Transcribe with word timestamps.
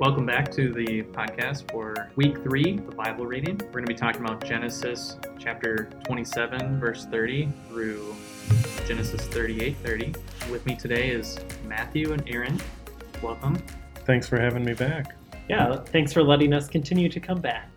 Welcome 0.00 0.26
back 0.26 0.50
to 0.52 0.72
the 0.72 1.04
podcast 1.04 1.70
for 1.70 2.10
week 2.16 2.42
three, 2.42 2.78
the 2.78 2.94
Bible 2.96 3.26
reading. 3.26 3.56
We're 3.58 3.70
going 3.70 3.84
to 3.84 3.92
be 3.92 3.94
talking 3.94 4.22
about 4.22 4.44
Genesis 4.44 5.16
chapter 5.38 5.88
27, 6.02 6.80
verse 6.80 7.06
30 7.06 7.48
through 7.68 8.12
Genesis 8.88 9.24
38, 9.28 9.76
30. 9.76 10.14
With 10.50 10.66
me 10.66 10.74
today 10.74 11.10
is 11.10 11.38
Matthew 11.64 12.12
and 12.12 12.28
Aaron. 12.28 12.60
Welcome. 13.22 13.62
Thanks 14.04 14.26
for 14.26 14.36
having 14.36 14.64
me 14.64 14.74
back. 14.74 15.14
Yeah, 15.48 15.76
thanks 15.76 16.12
for 16.12 16.24
letting 16.24 16.52
us 16.52 16.66
continue 16.66 17.08
to 17.08 17.20
come 17.20 17.40
back. 17.40 17.70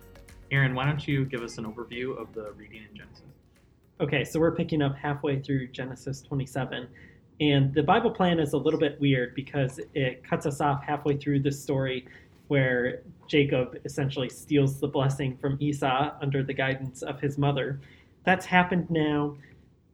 Aaron, 0.50 0.74
why 0.74 0.86
don't 0.86 1.06
you 1.06 1.24
give 1.24 1.42
us 1.42 1.56
an 1.56 1.66
overview 1.66 2.20
of 2.20 2.34
the 2.34 2.50
reading 2.56 2.82
in 2.90 2.96
Genesis? 2.96 3.22
Okay, 4.00 4.24
so 4.24 4.40
we're 4.40 4.56
picking 4.56 4.82
up 4.82 4.96
halfway 4.96 5.38
through 5.38 5.68
Genesis 5.68 6.20
27. 6.22 6.88
And 7.40 7.72
the 7.72 7.82
Bible 7.82 8.10
plan 8.10 8.40
is 8.40 8.52
a 8.52 8.56
little 8.56 8.80
bit 8.80 9.00
weird 9.00 9.34
because 9.34 9.78
it 9.94 10.24
cuts 10.24 10.44
us 10.46 10.60
off 10.60 10.82
halfway 10.82 11.16
through 11.16 11.40
the 11.40 11.52
story 11.52 12.06
where 12.48 13.02
Jacob 13.28 13.78
essentially 13.84 14.28
steals 14.28 14.80
the 14.80 14.88
blessing 14.88 15.36
from 15.36 15.56
Esau 15.60 16.12
under 16.20 16.42
the 16.42 16.54
guidance 16.54 17.02
of 17.02 17.20
his 17.20 17.38
mother. 17.38 17.80
That's 18.24 18.44
happened 18.44 18.90
now. 18.90 19.36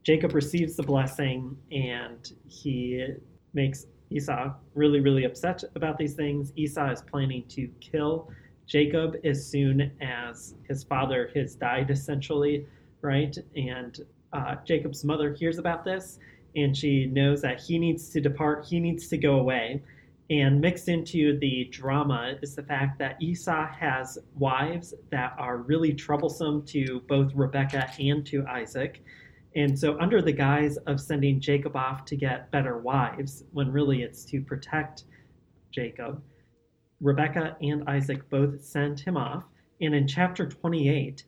Jacob 0.05 0.35
receives 0.35 0.77
the 0.77 0.83
blessing 0.83 1.57
and 1.71 2.33
he 2.47 3.07
makes 3.53 3.87
Esau 4.11 4.53
really, 4.75 5.01
really 5.01 5.25
upset 5.25 5.65
about 5.75 5.99
these 5.99 6.15
things. 6.15 6.53
Esau 6.57 6.91
is 6.91 7.03
planning 7.03 7.45
to 7.49 7.69
kill 7.81 8.31
Jacob 8.67 9.17
as 9.25 9.45
soon 9.45 9.91
as 10.01 10.55
his 10.67 10.85
father 10.85 11.31
has 11.35 11.55
died, 11.55 11.91
essentially, 11.91 12.67
right? 13.03 13.37
And 13.57 13.99
uh, 14.33 14.57
Jacob's 14.65 15.05
mother 15.05 15.33
hears 15.35 15.59
about 15.59 15.85
this 15.85 16.19
and 16.57 16.77
she 16.77 17.07
knows 17.07 17.43
that 17.43 17.61
he 17.61 17.79
needs 17.79 18.09
to 18.11 18.21
depart, 18.21 18.65
he 18.65 18.81
needs 18.81 19.09
to 19.09 19.19
go 19.19 19.39
away. 19.39 19.83
And 20.31 20.61
mixed 20.61 20.89
into 20.89 21.39
the 21.39 21.65
drama 21.65 22.37
is 22.41 22.55
the 22.55 22.63
fact 22.63 22.99
that 22.99 23.21
Esau 23.21 23.67
has 23.67 24.19
wives 24.35 24.95
that 25.11 25.35
are 25.39 25.59
really 25.59 25.93
troublesome 25.93 26.65
to 26.67 27.03
both 27.09 27.35
Rebecca 27.35 27.91
and 27.99 28.25
to 28.27 28.47
Isaac. 28.47 29.03
And 29.55 29.79
so, 29.79 29.99
under 30.01 30.23
the 30.23 30.33
guise 30.33 30.79
of 30.79 31.01
sending 31.01 31.41
Jacob 31.41 31.77
off 31.77 32.05
to 32.07 32.17
get 32.17 32.51
better 32.51 32.79
wives, 32.79 33.45
when 33.53 33.71
really 33.71 34.03
it's 34.03 34.25
to 34.27 34.41
protect 34.41 35.05
Jacob, 35.71 36.23
Rebecca 37.01 37.57
and 37.61 37.87
Isaac 37.87 38.29
both 38.31 38.65
send 38.65 38.99
him 38.99 39.17
off. 39.17 39.45
And 39.81 39.95
in 39.95 40.09
chapter 40.09 40.49
28, 40.49 41.25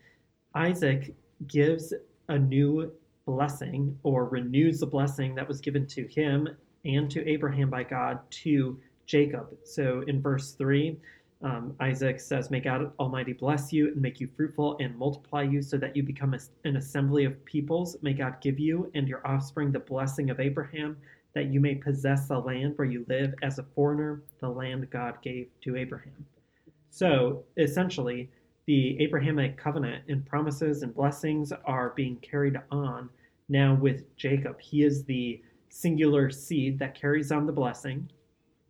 Isaac 0.55 1.15
gives 1.47 1.93
a 2.29 2.39
new 2.39 2.91
blessing 3.27 3.99
or 4.03 4.27
renews 4.27 4.81
the 4.81 4.87
blessing 4.87 5.35
that 5.35 5.47
was 5.47 5.61
given 5.61 5.87
to 5.89 6.07
him 6.07 6.49
and 6.85 7.11
to 7.11 7.29
Abraham 7.29 7.69
by 7.69 7.83
God 7.83 8.21
to 8.31 8.79
Jacob. 9.07 9.49
So 9.65 10.03
in 10.07 10.23
verse 10.23 10.53
3, 10.53 10.97
um, 11.43 11.75
Isaac 11.81 12.19
says, 12.19 12.51
May 12.51 12.61
God 12.61 12.91
Almighty 12.99 13.33
bless 13.33 13.73
you 13.73 13.89
and 13.89 14.01
make 14.01 14.21
you 14.21 14.29
fruitful 14.37 14.77
and 14.81 14.97
multiply 14.97 15.43
you 15.43 15.61
so 15.61 15.77
that 15.77 15.95
you 15.95 16.03
become 16.03 16.35
a, 16.35 16.39
an 16.65 16.77
assembly 16.77 17.25
of 17.25 17.45
peoples. 17.45 17.97
May 18.01 18.15
God 18.15 18.41
give 18.41 18.59
you 18.59 18.91
and 18.95 19.07
your 19.07 19.27
offspring 19.27 19.71
the 19.71 19.81
blessing 19.81 20.31
of 20.31 20.41
Abraham, 20.41 20.97
that 21.35 21.47
you 21.47 21.61
may 21.61 21.75
possess 21.75 22.29
the 22.29 22.39
land 22.39 22.73
where 22.77 22.89
you 22.89 23.05
live 23.09 23.35
as 23.43 23.59
a 23.59 23.67
foreigner, 23.75 24.23
the 24.41 24.49
land 24.49 24.89
God 24.91 25.21
gave 25.23 25.49
to 25.63 25.77
Abraham. 25.77 26.25
So 26.91 27.45
essentially, 27.59 28.31
the 28.67 29.01
Abrahamic 29.01 29.57
covenant 29.57 30.05
and 30.09 30.27
promises 30.27 30.83
and 30.83 30.95
blessings 30.95 31.53
are 31.65 31.91
being 31.91 32.17
carried 32.17 32.61
on 32.71 33.09
now 33.49 33.75
with 33.75 34.15
Jacob. 34.17 34.61
He 34.61 34.83
is 34.83 35.05
the 35.05 35.41
singular 35.69 36.31
seed 36.31 36.79
that 36.79 36.95
carries 36.95 37.31
on 37.31 37.47
the 37.47 37.53
blessing, 37.53 38.09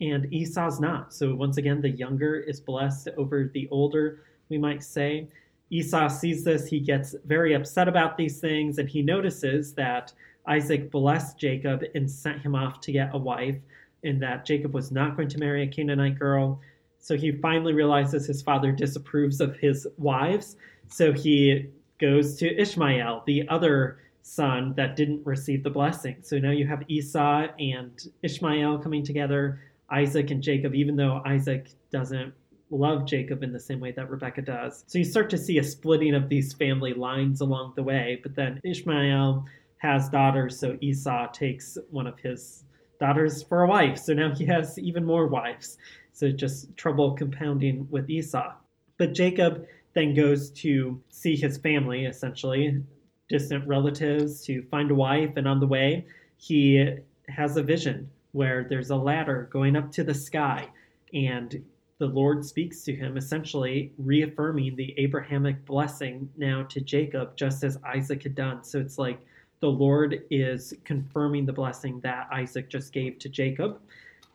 and 0.01 0.33
Esau's 0.33 0.81
not. 0.81 1.15
So, 1.15 1.35
once 1.35 1.57
again, 1.57 1.81
the 1.81 1.91
younger 1.91 2.37
is 2.37 2.61
blessed 2.61 3.09
over 3.17 3.51
the 3.53 3.69
older, 3.71 4.21
we 4.49 4.59
might 4.59 4.83
say. 4.83 5.29
Esau 5.71 6.09
sees 6.09 6.45
this, 6.45 6.69
he 6.69 6.79
gets 6.79 7.15
very 7.25 7.55
upset 7.55 7.89
about 7.89 8.17
these 8.17 8.39
things, 8.39 8.79
and 8.79 8.89
he 8.89 9.03
notices 9.03 9.73
that 9.75 10.13
Isaac 10.47 10.91
blessed 10.91 11.39
Jacob 11.39 11.83
and 11.95 12.09
sent 12.09 12.43
him 12.43 12.55
off 12.55 12.81
to 12.83 12.93
get 12.93 13.15
a 13.15 13.19
wife, 13.19 13.57
and 14.05 14.23
that 14.23 14.45
Jacob 14.45 14.75
was 14.75 14.93
not 14.93 15.17
going 15.17 15.29
to 15.29 15.39
marry 15.39 15.63
a 15.63 15.67
Canaanite 15.67 16.19
girl. 16.19 16.61
So 17.07 17.17
he 17.17 17.31
finally 17.31 17.73
realizes 17.73 18.27
his 18.27 18.43
father 18.43 18.73
disapproves 18.73 19.41
of 19.41 19.55
his 19.55 19.87
wives. 19.97 20.57
So 20.89 21.13
he 21.13 21.67
goes 22.01 22.35
to 22.39 22.61
Ishmael, 22.61 23.23
the 23.29 23.49
other 23.49 23.99
son 24.23 24.75
that 24.77 24.97
didn't 24.97 25.25
receive 25.25 25.63
the 25.63 25.71
blessing. 25.71 26.17
So 26.23 26.41
now 26.41 26.51
you 26.51 26.67
have 26.67 26.83
Esau 26.89 27.47
and 27.61 27.93
Ishmael 28.25 28.81
coming 28.81 29.05
together, 29.05 29.61
Isaac 29.89 30.33
and 30.33 30.43
Jacob, 30.43 30.75
even 30.75 30.97
though 30.97 31.23
Isaac 31.25 31.69
doesn't 31.93 32.35
love 32.71 33.07
Jacob 33.07 33.45
in 33.45 33.53
the 33.53 33.61
same 33.61 33.79
way 33.79 33.93
that 33.93 34.11
Rebecca 34.11 34.43
does. 34.43 34.83
So 34.89 34.99
you 34.99 35.05
start 35.05 35.31
to 35.31 35.39
see 35.39 35.59
a 35.59 35.63
splitting 35.63 36.17
of 36.17 36.29
these 36.29 36.55
family 36.55 36.93
lines 36.93 37.41
along 37.41 37.75
the 37.77 37.85
way. 37.85 38.19
But 38.21 38.35
then 38.35 38.61
Ishmael 38.65 39.45
has 39.79 40.09
daughters, 40.09 40.59
so 40.59 40.77
Esau 40.81 41.31
takes 41.31 41.79
one 41.91 42.09
of 42.09 42.19
his 42.19 42.65
daughters 42.99 43.45
for 43.45 43.63
a 43.63 43.69
wife. 43.69 43.97
So 43.97 44.13
now 44.13 44.35
he 44.35 44.45
has 44.47 44.77
even 44.77 45.05
more 45.05 45.29
wives. 45.29 45.79
So 46.17 46.31
just 46.31 46.75
trouble 46.79 47.13
compounding 47.13 47.87
with 47.91 48.09
Esau. 48.09 48.55
But 48.97 49.13
Jacob 49.13 49.67
then 49.93 50.15
goes 50.15 50.49
to 50.63 50.99
see 51.11 51.37
his 51.37 51.59
family, 51.59 52.07
essentially, 52.07 52.83
distant 53.29 53.69
relatives 53.69 54.41
to 54.47 54.63
find 54.71 54.91
a 54.91 54.95
wife, 54.95 55.37
and 55.37 55.47
on 55.47 55.61
the 55.61 55.67
way, 55.67 56.07
he 56.39 56.97
has 57.29 57.59
a 57.59 57.63
vision 57.63 58.09
where 58.33 58.65
there's 58.65 58.89
a 58.89 58.97
ladder 58.97 59.51
going 59.53 59.77
up 59.77 59.93
to 59.93 60.05
the 60.05 60.15
sky, 60.15 60.67
and 61.13 61.63
the 61.99 62.07
Lord 62.07 62.47
speaks 62.47 62.83
to 62.85 62.95
him, 62.95 63.19
essentially 63.19 63.93
reaffirming 63.99 64.75
the 64.75 64.95
Abrahamic 64.99 65.67
blessing 65.67 66.31
now 66.39 66.63
to 66.71 66.81
Jacob, 66.81 67.37
just 67.37 67.63
as 67.63 67.79
Isaac 67.85 68.23
had 68.23 68.35
done. 68.35 68.65
So 68.65 68.79
it's 68.79 68.97
like 68.97 69.21
the 69.61 69.69
Lord 69.69 70.23
is 70.31 70.73
confirming 70.85 71.45
the 71.45 71.53
blessing 71.53 72.01
that 72.01 72.29
Isaac 72.33 72.71
just 72.71 72.95
gave 72.95 73.19
to 73.19 73.29
Jacob. 73.29 73.81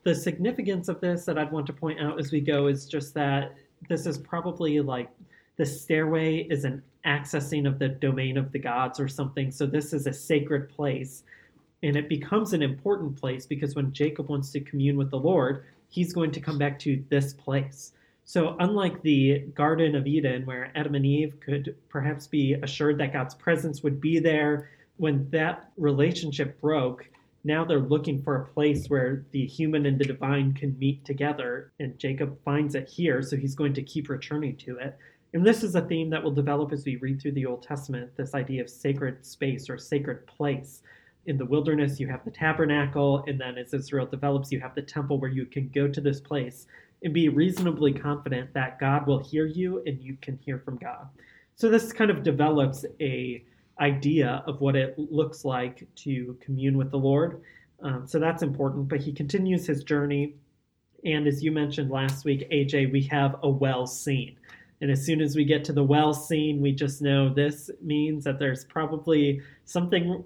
The 0.04 0.16
significance 0.16 0.88
of 0.88 1.00
this 1.00 1.26
that 1.26 1.38
I'd 1.38 1.52
want 1.52 1.68
to 1.68 1.74
point 1.74 2.00
out 2.00 2.20
as 2.20 2.32
we 2.32 2.42
go 2.42 2.68
is 2.68 2.86
just 2.86 3.14
that 3.14 3.56
this 3.90 4.06
is 4.06 4.18
probably 4.18 4.80
like 4.80 5.10
the 5.58 5.66
stairway 5.66 6.48
is 6.50 6.66
an 6.66 6.82
accessing 7.06 7.68
of 7.68 7.80
the 7.80 7.90
domain 7.90 8.38
of 8.38 8.52
the 8.52 8.60
gods 8.60 9.00
or 9.00 9.08
something. 9.08 9.52
So 9.52 9.66
this 9.66 9.94
is 9.94 10.08
a 10.08 10.14
sacred 10.14 10.70
place. 10.70 11.24
And 11.84 11.96
it 11.96 12.10
becomes 12.10 12.54
an 12.54 12.62
important 12.62 13.20
place 13.20 13.46
because 13.46 13.76
when 13.76 13.92
Jacob 13.92 14.30
wants 14.30 14.52
to 14.52 14.60
commune 14.60 14.98
with 14.98 15.10
the 15.10 15.20
Lord, 15.20 15.66
he's 15.90 16.14
going 16.14 16.32
to 16.32 16.40
come 16.40 16.58
back 16.58 16.80
to 16.80 17.04
this 17.10 17.34
place. 17.34 17.94
So, 18.24 18.56
unlike 18.60 19.02
the 19.02 19.40
Garden 19.56 19.96
of 19.96 20.06
Eden, 20.06 20.46
where 20.46 20.72
Adam 20.76 20.96
and 20.96 21.06
Eve 21.06 21.40
could 21.40 21.76
perhaps 21.90 22.28
be 22.28 22.54
assured 22.54 23.00
that 23.00 23.14
God's 23.14 23.34
presence 23.34 23.82
would 23.82 24.00
be 24.00 24.20
there, 24.20 24.70
when 24.98 25.28
that 25.32 25.72
relationship 25.78 26.62
broke, 26.62 27.10
now 27.44 27.66
they're 27.66 27.80
looking 27.80 28.22
for 28.22 28.36
a 28.36 28.46
place 28.46 28.88
where 28.88 29.26
the 29.32 29.46
human 29.46 29.86
and 29.86 29.98
the 29.98 30.06
divine 30.06 30.54
can 30.54 30.78
meet 30.78 31.04
together. 31.06 31.72
And 31.80 31.98
Jacob 31.98 32.38
finds 32.44 32.76
it 32.76 32.88
here, 32.88 33.22
so 33.22 33.36
he's 33.36 33.56
going 33.56 33.74
to 33.74 33.82
keep 33.82 34.10
returning 34.10 34.56
to 34.58 34.78
it. 34.78 34.98
And 35.34 35.46
this 35.46 35.64
is 35.64 35.76
a 35.76 35.82
theme 35.82 36.10
that 36.10 36.24
will 36.24 36.32
develop 36.32 36.72
as 36.72 36.86
we 36.86 36.98
read 36.98 37.22
through 37.22 37.32
the 37.34 37.46
Old 37.46 37.64
Testament 37.64 38.16
this 38.18 38.36
idea 38.36 38.62
of 38.62 38.70
sacred 38.70 39.26
space 39.26 39.70
or 39.70 39.78
sacred 39.78 40.28
place. 40.28 40.84
In 41.26 41.38
the 41.38 41.46
wilderness, 41.46 42.00
you 42.00 42.08
have 42.08 42.26
the 42.26 42.32
tabernacle, 42.32 43.24
and 43.28 43.40
then 43.40 43.58
as 43.58 43.74
Israel 43.74 44.06
develops, 44.06 44.52
you 44.52 44.60
have 44.60 44.76
the 44.76 44.82
temple 44.82 45.20
where 45.20 45.30
you 45.30 45.46
can 45.46 45.70
go 45.70 45.88
to 45.88 46.02
this 46.02 46.20
place 46.20 46.68
and 47.04 47.14
be 47.14 47.30
reasonably 47.30 47.94
confident 47.94 48.54
that 48.54 48.80
God 48.80 49.08
will 49.08 49.20
hear 49.20 49.46
you 49.46 49.82
and 49.86 50.02
you 50.02 50.18
can 50.22 50.38
hear 50.38 50.60
from 50.60 50.78
God. 50.78 51.08
So 51.56 51.70
this 51.70 51.94
kind 51.94 52.12
of 52.12 52.24
develops 52.24 52.86
a 53.00 53.44
idea 53.80 54.44
of 54.46 54.62
what 54.62 54.76
it 54.76 54.98
looks 54.98 55.46
like 55.46 55.88
to 55.96 56.38
commune 56.42 56.78
with 56.78 56.92
the 56.92 56.98
Lord. 56.98 57.42
Um, 57.82 58.06
so 58.06 58.20
that's 58.20 58.44
important. 58.44 58.88
But 58.88 59.00
he 59.02 59.12
continues 59.12 59.66
his 59.66 59.84
journey, 59.84 60.36
and 61.04 61.28
as 61.28 61.44
you 61.44 61.52
mentioned 61.52 61.90
last 61.90 62.26
week, 62.26 62.50
AJ, 62.52 62.92
we 62.92 63.02
have 63.04 63.36
a 63.44 63.50
well 63.50 63.88
scene. 63.88 64.38
And 64.82 64.90
as 64.90 65.06
soon 65.06 65.22
as 65.22 65.36
we 65.36 65.46
get 65.46 65.64
to 65.66 65.74
the 65.74 65.84
well 65.84 66.14
scene, 66.14 66.62
we 66.62 66.72
just 66.72 67.02
know 67.02 67.34
this 67.34 67.70
means 67.82 68.24
that 68.24 68.40
there's 68.40 68.66
probably 68.66 69.42
something 69.66 70.24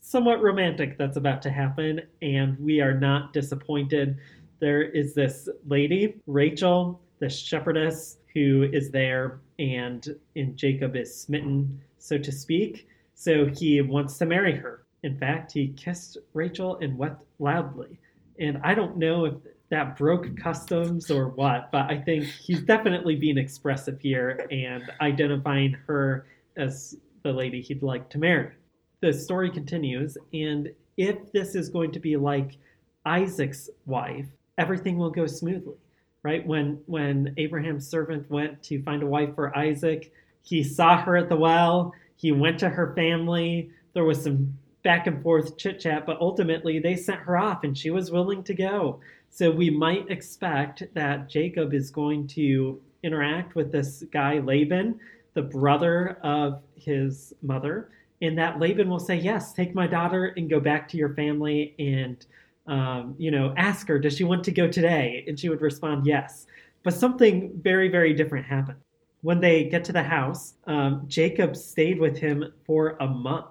somewhat 0.00 0.42
romantic 0.42 0.98
that's 0.98 1.16
about 1.16 1.40
to 1.42 1.50
happen, 1.50 2.00
and 2.20 2.58
we 2.58 2.80
are 2.80 2.92
not 2.92 3.32
disappointed. 3.32 4.18
There 4.60 4.82
is 4.82 5.14
this 5.14 5.48
lady, 5.66 6.20
Rachel, 6.26 7.00
the 7.20 7.30
shepherdess, 7.30 8.18
who 8.34 8.68
is 8.70 8.90
there, 8.90 9.40
and, 9.58 10.06
and 10.36 10.56
Jacob 10.56 10.94
is 10.94 11.18
smitten, 11.18 11.80
so 12.04 12.18
to 12.18 12.32
speak. 12.32 12.86
So 13.14 13.46
he 13.46 13.80
wants 13.80 14.18
to 14.18 14.26
marry 14.26 14.56
her. 14.56 14.84
In 15.02 15.16
fact, 15.18 15.52
he 15.52 15.68
kissed 15.68 16.18
Rachel 16.34 16.78
and 16.80 16.98
wept 16.98 17.24
loudly. 17.38 17.98
And 18.38 18.58
I 18.64 18.74
don't 18.74 18.96
know 18.98 19.24
if 19.26 19.34
that 19.70 19.96
broke 19.96 20.36
customs 20.36 21.10
or 21.10 21.28
what, 21.30 21.70
but 21.72 21.90
I 21.90 21.98
think 22.00 22.24
he's 22.26 22.62
definitely 22.62 23.16
being 23.16 23.38
expressive 23.38 24.00
here 24.00 24.46
and 24.50 24.90
identifying 25.00 25.72
her 25.86 26.26
as 26.56 26.96
the 27.22 27.32
lady 27.32 27.62
he'd 27.62 27.82
like 27.82 28.10
to 28.10 28.18
marry. 28.18 28.52
The 29.00 29.12
story 29.12 29.50
continues, 29.50 30.16
and 30.32 30.70
if 30.96 31.32
this 31.32 31.54
is 31.54 31.68
going 31.70 31.92
to 31.92 32.00
be 32.00 32.16
like 32.16 32.58
Isaac's 33.06 33.70
wife, 33.86 34.26
everything 34.58 34.98
will 34.98 35.10
go 35.10 35.26
smoothly. 35.26 35.76
right? 36.22 36.46
When 36.46 36.80
when 36.86 37.34
Abraham's 37.36 37.88
servant 37.88 38.30
went 38.30 38.62
to 38.64 38.82
find 38.82 39.02
a 39.02 39.06
wife 39.06 39.34
for 39.34 39.56
Isaac, 39.56 40.12
he 40.44 40.62
saw 40.62 40.96
her 40.98 41.16
at 41.16 41.28
the 41.28 41.36
well. 41.36 41.92
He 42.16 42.30
went 42.30 42.58
to 42.60 42.68
her 42.68 42.94
family. 42.94 43.70
There 43.94 44.04
was 44.04 44.22
some 44.22 44.56
back 44.82 45.06
and 45.06 45.22
forth 45.22 45.56
chit 45.56 45.80
chat, 45.80 46.04
but 46.06 46.20
ultimately 46.20 46.78
they 46.78 46.94
sent 46.94 47.20
her 47.20 47.38
off 47.38 47.64
and 47.64 47.76
she 47.76 47.90
was 47.90 48.10
willing 48.10 48.44
to 48.44 48.54
go. 48.54 49.00
So 49.30 49.50
we 49.50 49.70
might 49.70 50.10
expect 50.10 50.84
that 50.92 51.28
Jacob 51.28 51.72
is 51.72 51.90
going 51.90 52.28
to 52.28 52.80
interact 53.02 53.54
with 53.54 53.72
this 53.72 54.04
guy, 54.12 54.38
Laban, 54.38 55.00
the 55.32 55.42
brother 55.42 56.18
of 56.22 56.62
his 56.76 57.32
mother, 57.42 57.88
and 58.20 58.38
that 58.38 58.60
Laban 58.60 58.88
will 58.88 59.00
say, 59.00 59.16
Yes, 59.16 59.52
take 59.54 59.74
my 59.74 59.86
daughter 59.86 60.34
and 60.36 60.48
go 60.48 60.60
back 60.60 60.86
to 60.90 60.96
your 60.98 61.14
family 61.14 61.74
and, 61.78 62.24
um, 62.66 63.14
you 63.18 63.30
know, 63.30 63.54
ask 63.56 63.88
her, 63.88 63.98
Does 63.98 64.16
she 64.16 64.24
want 64.24 64.44
to 64.44 64.52
go 64.52 64.68
today? 64.68 65.24
And 65.26 65.40
she 65.40 65.48
would 65.48 65.62
respond, 65.62 66.06
Yes. 66.06 66.46
But 66.82 66.92
something 66.92 67.50
very, 67.62 67.88
very 67.88 68.12
different 68.12 68.44
happened. 68.44 68.78
When 69.24 69.40
they 69.40 69.64
get 69.64 69.84
to 69.84 69.92
the 69.94 70.02
house, 70.02 70.52
um, 70.66 71.04
Jacob 71.06 71.56
stayed 71.56 71.98
with 71.98 72.18
him 72.18 72.44
for 72.66 72.98
a 73.00 73.06
month. 73.06 73.46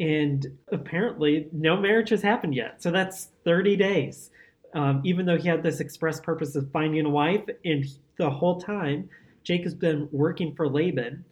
And 0.00 0.46
apparently, 0.72 1.48
no 1.52 1.76
marriage 1.76 2.08
has 2.08 2.22
happened 2.22 2.54
yet. 2.54 2.82
So 2.82 2.90
that's 2.90 3.28
30 3.44 3.76
days. 3.76 4.30
Um, 4.72 5.02
even 5.04 5.26
though 5.26 5.36
he 5.36 5.48
had 5.48 5.62
this 5.62 5.80
express 5.80 6.18
purpose 6.18 6.56
of 6.56 6.70
finding 6.72 7.04
a 7.04 7.10
wife, 7.10 7.44
and 7.62 7.84
the 8.16 8.30
whole 8.30 8.58
time, 8.58 9.10
Jacob's 9.44 9.74
been 9.74 10.08
working 10.12 10.54
for 10.54 10.66
Laban. 10.66 11.26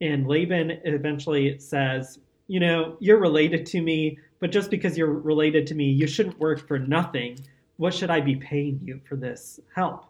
And 0.00 0.26
Laban 0.26 0.80
eventually 0.84 1.58
says, 1.58 2.20
You 2.48 2.60
know, 2.60 2.96
you're 3.00 3.20
related 3.20 3.66
to 3.66 3.82
me, 3.82 4.16
but 4.38 4.50
just 4.50 4.70
because 4.70 4.96
you're 4.96 5.12
related 5.12 5.66
to 5.66 5.74
me, 5.74 5.90
you 5.90 6.06
shouldn't 6.06 6.40
work 6.40 6.66
for 6.66 6.78
nothing. 6.78 7.38
What 7.76 7.92
should 7.92 8.08
I 8.08 8.22
be 8.22 8.36
paying 8.36 8.80
you 8.82 8.98
for 9.06 9.16
this 9.16 9.60
help? 9.74 10.09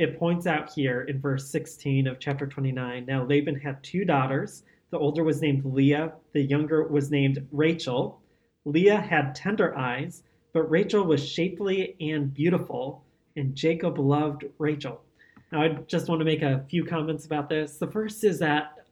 It 0.00 0.18
points 0.18 0.46
out 0.46 0.72
here 0.72 1.02
in 1.02 1.20
verse 1.20 1.50
16 1.50 2.06
of 2.06 2.18
chapter 2.18 2.46
29 2.46 3.04
Now 3.04 3.22
Laban 3.22 3.54
had 3.54 3.84
two 3.84 4.06
daughters. 4.06 4.62
The 4.88 4.98
older 4.98 5.22
was 5.22 5.42
named 5.42 5.62
Leah, 5.66 6.14
the 6.32 6.40
younger 6.40 6.88
was 6.88 7.10
named 7.10 7.46
Rachel. 7.52 8.22
Leah 8.64 8.98
had 8.98 9.34
tender 9.34 9.76
eyes, 9.76 10.22
but 10.54 10.70
Rachel 10.70 11.04
was 11.04 11.28
shapely 11.28 11.96
and 12.00 12.32
beautiful, 12.32 13.04
and 13.36 13.54
Jacob 13.54 13.98
loved 13.98 14.46
Rachel. 14.56 15.02
Now, 15.52 15.64
I 15.64 15.68
just 15.86 16.08
want 16.08 16.20
to 16.20 16.24
make 16.24 16.40
a 16.40 16.64
few 16.70 16.82
comments 16.82 17.26
about 17.26 17.50
this. 17.50 17.76
The 17.76 17.86
first 17.86 18.24
is 18.24 18.38
that 18.38 18.86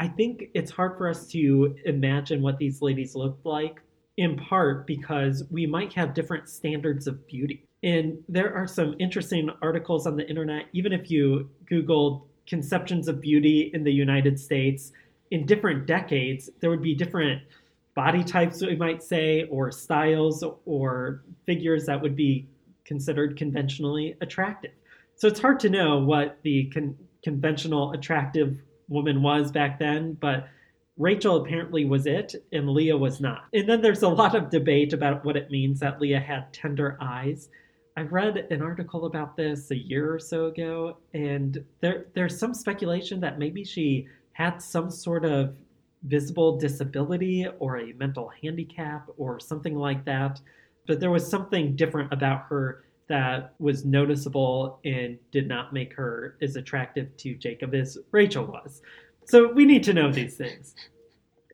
I 0.00 0.08
think 0.08 0.46
it's 0.54 0.72
hard 0.72 0.98
for 0.98 1.08
us 1.08 1.28
to 1.28 1.76
imagine 1.84 2.42
what 2.42 2.58
these 2.58 2.82
ladies 2.82 3.14
looked 3.14 3.46
like, 3.46 3.80
in 4.16 4.36
part 4.36 4.88
because 4.88 5.44
we 5.48 5.64
might 5.64 5.92
have 5.92 6.12
different 6.12 6.48
standards 6.48 7.06
of 7.06 7.24
beauty. 7.28 7.68
And 7.82 8.18
there 8.28 8.54
are 8.54 8.66
some 8.66 8.94
interesting 8.98 9.50
articles 9.62 10.06
on 10.06 10.16
the 10.16 10.28
internet, 10.28 10.66
even 10.72 10.92
if 10.92 11.10
you 11.10 11.48
Googled 11.70 12.22
conceptions 12.46 13.08
of 13.08 13.20
beauty 13.20 13.70
in 13.72 13.84
the 13.84 13.92
United 13.92 14.38
States 14.38 14.92
in 15.30 15.46
different 15.46 15.86
decades, 15.86 16.50
there 16.60 16.70
would 16.70 16.82
be 16.82 16.94
different 16.94 17.42
body 17.94 18.24
types, 18.24 18.60
we 18.60 18.76
might 18.76 19.02
say, 19.02 19.44
or 19.50 19.70
styles 19.70 20.44
or 20.64 21.22
figures 21.46 21.86
that 21.86 22.00
would 22.00 22.16
be 22.16 22.48
considered 22.84 23.36
conventionally 23.36 24.16
attractive. 24.20 24.72
So 25.16 25.28
it's 25.28 25.40
hard 25.40 25.60
to 25.60 25.70
know 25.70 25.98
what 25.98 26.38
the 26.42 26.70
con- 26.74 26.96
conventional 27.22 27.92
attractive 27.92 28.58
woman 28.88 29.22
was 29.22 29.52
back 29.52 29.78
then, 29.78 30.14
but 30.14 30.48
Rachel 30.96 31.36
apparently 31.42 31.84
was 31.84 32.06
it, 32.06 32.34
and 32.52 32.68
Leah 32.68 32.96
was 32.96 33.20
not. 33.20 33.44
And 33.54 33.68
then 33.68 33.80
there's 33.80 34.02
a 34.02 34.08
lot 34.08 34.34
of 34.34 34.50
debate 34.50 34.92
about 34.92 35.24
what 35.24 35.36
it 35.36 35.50
means 35.50 35.80
that 35.80 36.00
Leah 36.00 36.20
had 36.20 36.52
tender 36.52 36.98
eyes. 37.00 37.48
I 37.96 38.02
read 38.02 38.46
an 38.50 38.62
article 38.62 39.06
about 39.06 39.36
this 39.36 39.70
a 39.70 39.76
year 39.76 40.14
or 40.14 40.18
so 40.18 40.46
ago, 40.46 40.98
and 41.12 41.62
there 41.80 42.06
there's 42.14 42.38
some 42.38 42.54
speculation 42.54 43.20
that 43.20 43.38
maybe 43.38 43.64
she 43.64 44.06
had 44.32 44.62
some 44.62 44.90
sort 44.90 45.24
of 45.24 45.56
visible 46.04 46.58
disability 46.58 47.46
or 47.58 47.78
a 47.78 47.92
mental 47.94 48.30
handicap 48.42 49.06
or 49.18 49.38
something 49.38 49.74
like 49.74 50.04
that. 50.04 50.40
But 50.86 51.00
there 51.00 51.10
was 51.10 51.28
something 51.28 51.76
different 51.76 52.12
about 52.12 52.42
her 52.48 52.84
that 53.08 53.54
was 53.58 53.84
noticeable 53.84 54.78
and 54.84 55.18
did 55.32 55.48
not 55.48 55.72
make 55.72 55.92
her 55.94 56.36
as 56.40 56.56
attractive 56.56 57.14
to 57.18 57.34
Jacob 57.34 57.74
as 57.74 57.98
Rachel 58.12 58.46
was. 58.46 58.82
So 59.24 59.52
we 59.52 59.64
need 59.64 59.82
to 59.84 59.92
know 59.92 60.10
these 60.12 60.36
things. 60.36 60.74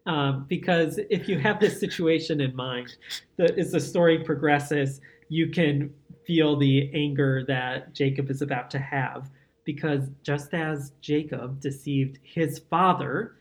Um, 0.04 0.44
because 0.48 1.00
if 1.10 1.28
you 1.28 1.38
have 1.40 1.58
this 1.58 1.80
situation 1.80 2.40
in 2.40 2.54
mind, 2.54 2.96
that 3.38 3.58
as 3.58 3.72
the 3.72 3.80
story 3.80 4.22
progresses, 4.22 5.00
you 5.28 5.48
can 5.48 5.92
feel 6.26 6.56
the 6.56 6.90
anger 6.94 7.44
that 7.46 7.94
Jacob 7.94 8.30
is 8.30 8.42
about 8.42 8.70
to 8.70 8.78
have. 8.78 9.30
Because 9.64 10.10
just 10.22 10.54
as 10.54 10.92
Jacob 11.00 11.60
deceived 11.60 12.18
his 12.22 12.58
father, 12.58 13.36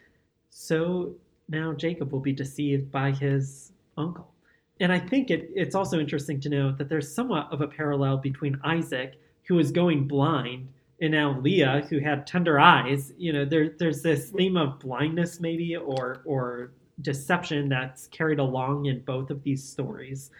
so 0.49 1.15
now 1.49 1.73
Jacob 1.73 2.11
will 2.11 2.19
be 2.19 2.33
deceived 2.33 2.91
by 2.91 3.11
his 3.11 3.71
uncle 3.97 4.35
and 4.79 4.91
I 4.91 4.99
think 4.99 5.31
it, 5.31 5.49
it's 5.55 5.75
also 5.75 5.99
interesting 5.99 6.39
to 6.41 6.49
note 6.49 6.77
that 6.77 6.89
there's 6.89 7.13
somewhat 7.13 7.47
of 7.51 7.61
a 7.61 7.67
parallel 7.67 8.17
between 8.17 8.59
Isaac, 8.63 9.13
who 9.47 9.55
was 9.55 9.71
going 9.71 10.07
blind, 10.07 10.67
and 11.01 11.11
now 11.11 11.39
Leah, 11.39 11.85
who 11.89 11.99
had 11.99 12.27
tender 12.27 12.59
eyes. 12.59 13.13
You 13.17 13.31
know, 13.31 13.45
there, 13.45 13.69
there's 13.77 14.01
this 14.01 14.31
theme 14.31 14.57
of 14.57 14.79
blindness, 14.79 15.39
maybe, 15.39 15.75
or 15.75 16.21
or 16.25 16.71
deception 17.01 17.69
that's 17.69 18.07
carried 18.07 18.39
along 18.39 18.85
in 18.85 19.01
both 19.01 19.29
of 19.29 19.43
these 19.43 19.63
stories. 19.63 20.31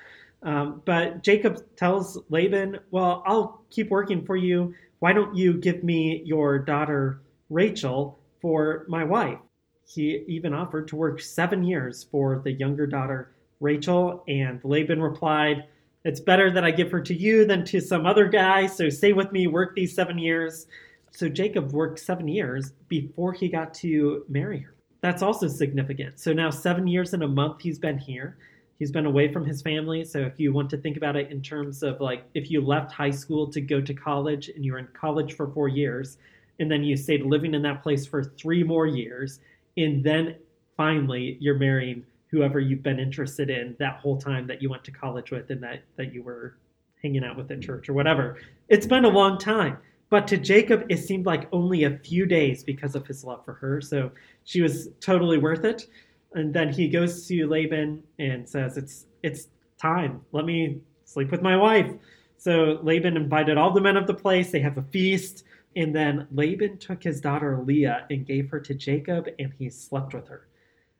Um, 0.45 0.81
but 0.85 1.23
Jacob 1.23 1.57
tells 1.75 2.17
Laban, 2.29 2.79
"Well, 2.91 3.23
I'll 3.25 3.65
keep 3.69 3.89
working 3.89 4.25
for 4.25 4.37
you. 4.37 4.73
Why 4.99 5.11
don't 5.11 5.35
you 5.35 5.55
give 5.55 5.83
me 5.83 6.21
your 6.25 6.59
daughter 6.59 7.21
Rachel 7.49 8.19
for 8.41 8.85
my 8.87 9.03
wife?" 9.03 9.39
He 9.85 10.23
even 10.27 10.53
offered 10.53 10.87
to 10.89 10.95
work 10.95 11.19
seven 11.19 11.63
years 11.63 12.05
for 12.05 12.41
the 12.43 12.51
younger 12.51 12.87
daughter 12.87 13.35
Rachel, 13.59 14.23
and 14.27 14.59
Laban 14.63 15.01
replied, 15.01 15.65
It's 16.03 16.19
better 16.19 16.51
that 16.51 16.63
I 16.63 16.71
give 16.71 16.91
her 16.91 17.01
to 17.01 17.13
you 17.13 17.45
than 17.45 17.65
to 17.65 17.79
some 17.79 18.05
other 18.05 18.27
guy, 18.27 18.67
so 18.67 18.89
stay 18.89 19.13
with 19.13 19.31
me, 19.31 19.47
work 19.47 19.75
these 19.75 19.95
seven 19.95 20.17
years. 20.17 20.67
So 21.11 21.29
Jacob 21.29 21.71
worked 21.71 21.99
seven 21.99 22.27
years 22.27 22.73
before 22.89 23.33
he 23.33 23.47
got 23.47 23.73
to 23.75 24.25
marry 24.27 24.59
her. 24.59 24.75
That's 25.01 25.21
also 25.21 25.47
significant. 25.47 26.19
So 26.19 26.33
now, 26.33 26.49
seven 26.49 26.87
years 26.87 27.13
and 27.13 27.23
a 27.23 27.27
month, 27.27 27.61
he's 27.61 27.79
been 27.79 27.97
here. 27.97 28.37
He's 28.77 28.91
been 28.91 29.05
away 29.05 29.31
from 29.31 29.45
his 29.45 29.61
family. 29.61 30.03
So, 30.03 30.19
if 30.19 30.39
you 30.39 30.51
want 30.51 30.69
to 30.71 30.77
think 30.77 30.97
about 30.97 31.15
it 31.15 31.31
in 31.31 31.41
terms 31.41 31.83
of 31.83 32.01
like 32.01 32.25
if 32.33 32.51
you 32.51 32.61
left 32.61 32.91
high 32.91 33.11
school 33.11 33.49
to 33.51 33.61
go 33.61 33.79
to 33.81 33.93
college 33.93 34.49
and 34.49 34.65
you 34.65 34.73
were 34.73 34.79
in 34.79 34.87
college 34.93 35.33
for 35.35 35.47
four 35.47 35.67
years, 35.67 36.17
and 36.59 36.69
then 36.69 36.83
you 36.83 36.97
stayed 36.97 37.23
living 37.23 37.53
in 37.53 37.61
that 37.63 37.83
place 37.83 38.05
for 38.05 38.23
three 38.23 38.63
more 38.63 38.87
years, 38.87 39.39
and 39.77 40.03
then 40.03 40.35
finally 40.77 41.37
you're 41.39 41.57
marrying 41.57 42.03
whoever 42.27 42.59
you've 42.59 42.83
been 42.83 42.99
interested 42.99 43.49
in 43.49 43.75
that 43.79 43.97
whole 43.97 44.17
time 44.17 44.47
that 44.47 44.61
you 44.61 44.69
went 44.69 44.83
to 44.83 44.91
college 44.91 45.31
with 45.31 45.49
and 45.49 45.63
that, 45.63 45.83
that 45.95 46.13
you 46.13 46.21
were 46.21 46.57
hanging 47.01 47.23
out 47.23 47.37
with 47.37 47.49
at 47.49 47.59
mm-hmm. 47.59 47.65
church 47.65 47.87
or 47.87 47.93
whatever. 47.93 48.37
It's 48.67 48.85
been 48.85 49.05
a 49.05 49.09
long 49.09 49.37
time. 49.37 49.77
But 50.09 50.27
to 50.27 50.37
Jacob, 50.37 50.85
it 50.89 50.97
seemed 50.97 51.25
like 51.25 51.47
only 51.51 51.83
a 51.83 51.97
few 51.97 52.25
days 52.25 52.63
because 52.63 52.95
of 52.95 53.07
his 53.07 53.23
love 53.23 53.43
for 53.43 53.53
her. 53.53 53.81
So 53.81 54.11
she 54.43 54.61
was 54.61 54.89
totally 54.99 55.37
worth 55.37 55.65
it. 55.65 55.87
And 56.35 56.53
then 56.53 56.71
he 56.71 56.87
goes 56.89 57.25
to 57.27 57.47
Laban 57.47 58.03
and 58.19 58.47
says, 58.47 58.77
It's 58.77 59.05
it's 59.23 59.47
time. 59.81 60.21
Let 60.31 60.45
me 60.45 60.81
sleep 61.05 61.31
with 61.31 61.41
my 61.41 61.55
wife. 61.57 61.91
So 62.37 62.79
Laban 62.83 63.15
invited 63.17 63.57
all 63.57 63.71
the 63.73 63.81
men 63.81 63.97
of 63.97 64.05
the 64.05 64.13
place. 64.13 64.51
They 64.51 64.59
have 64.59 64.77
a 64.77 64.81
feast. 64.83 65.43
And 65.75 65.95
then 65.95 66.27
Laban 66.31 66.77
took 66.77 67.03
his 67.03 67.19
daughter 67.19 67.61
Leah 67.65 68.05
and 68.09 68.25
gave 68.25 68.49
her 68.49 68.59
to 68.61 68.73
Jacob, 68.73 69.27
and 69.39 69.51
he 69.59 69.69
slept 69.69 70.13
with 70.13 70.27
her. 70.29 70.47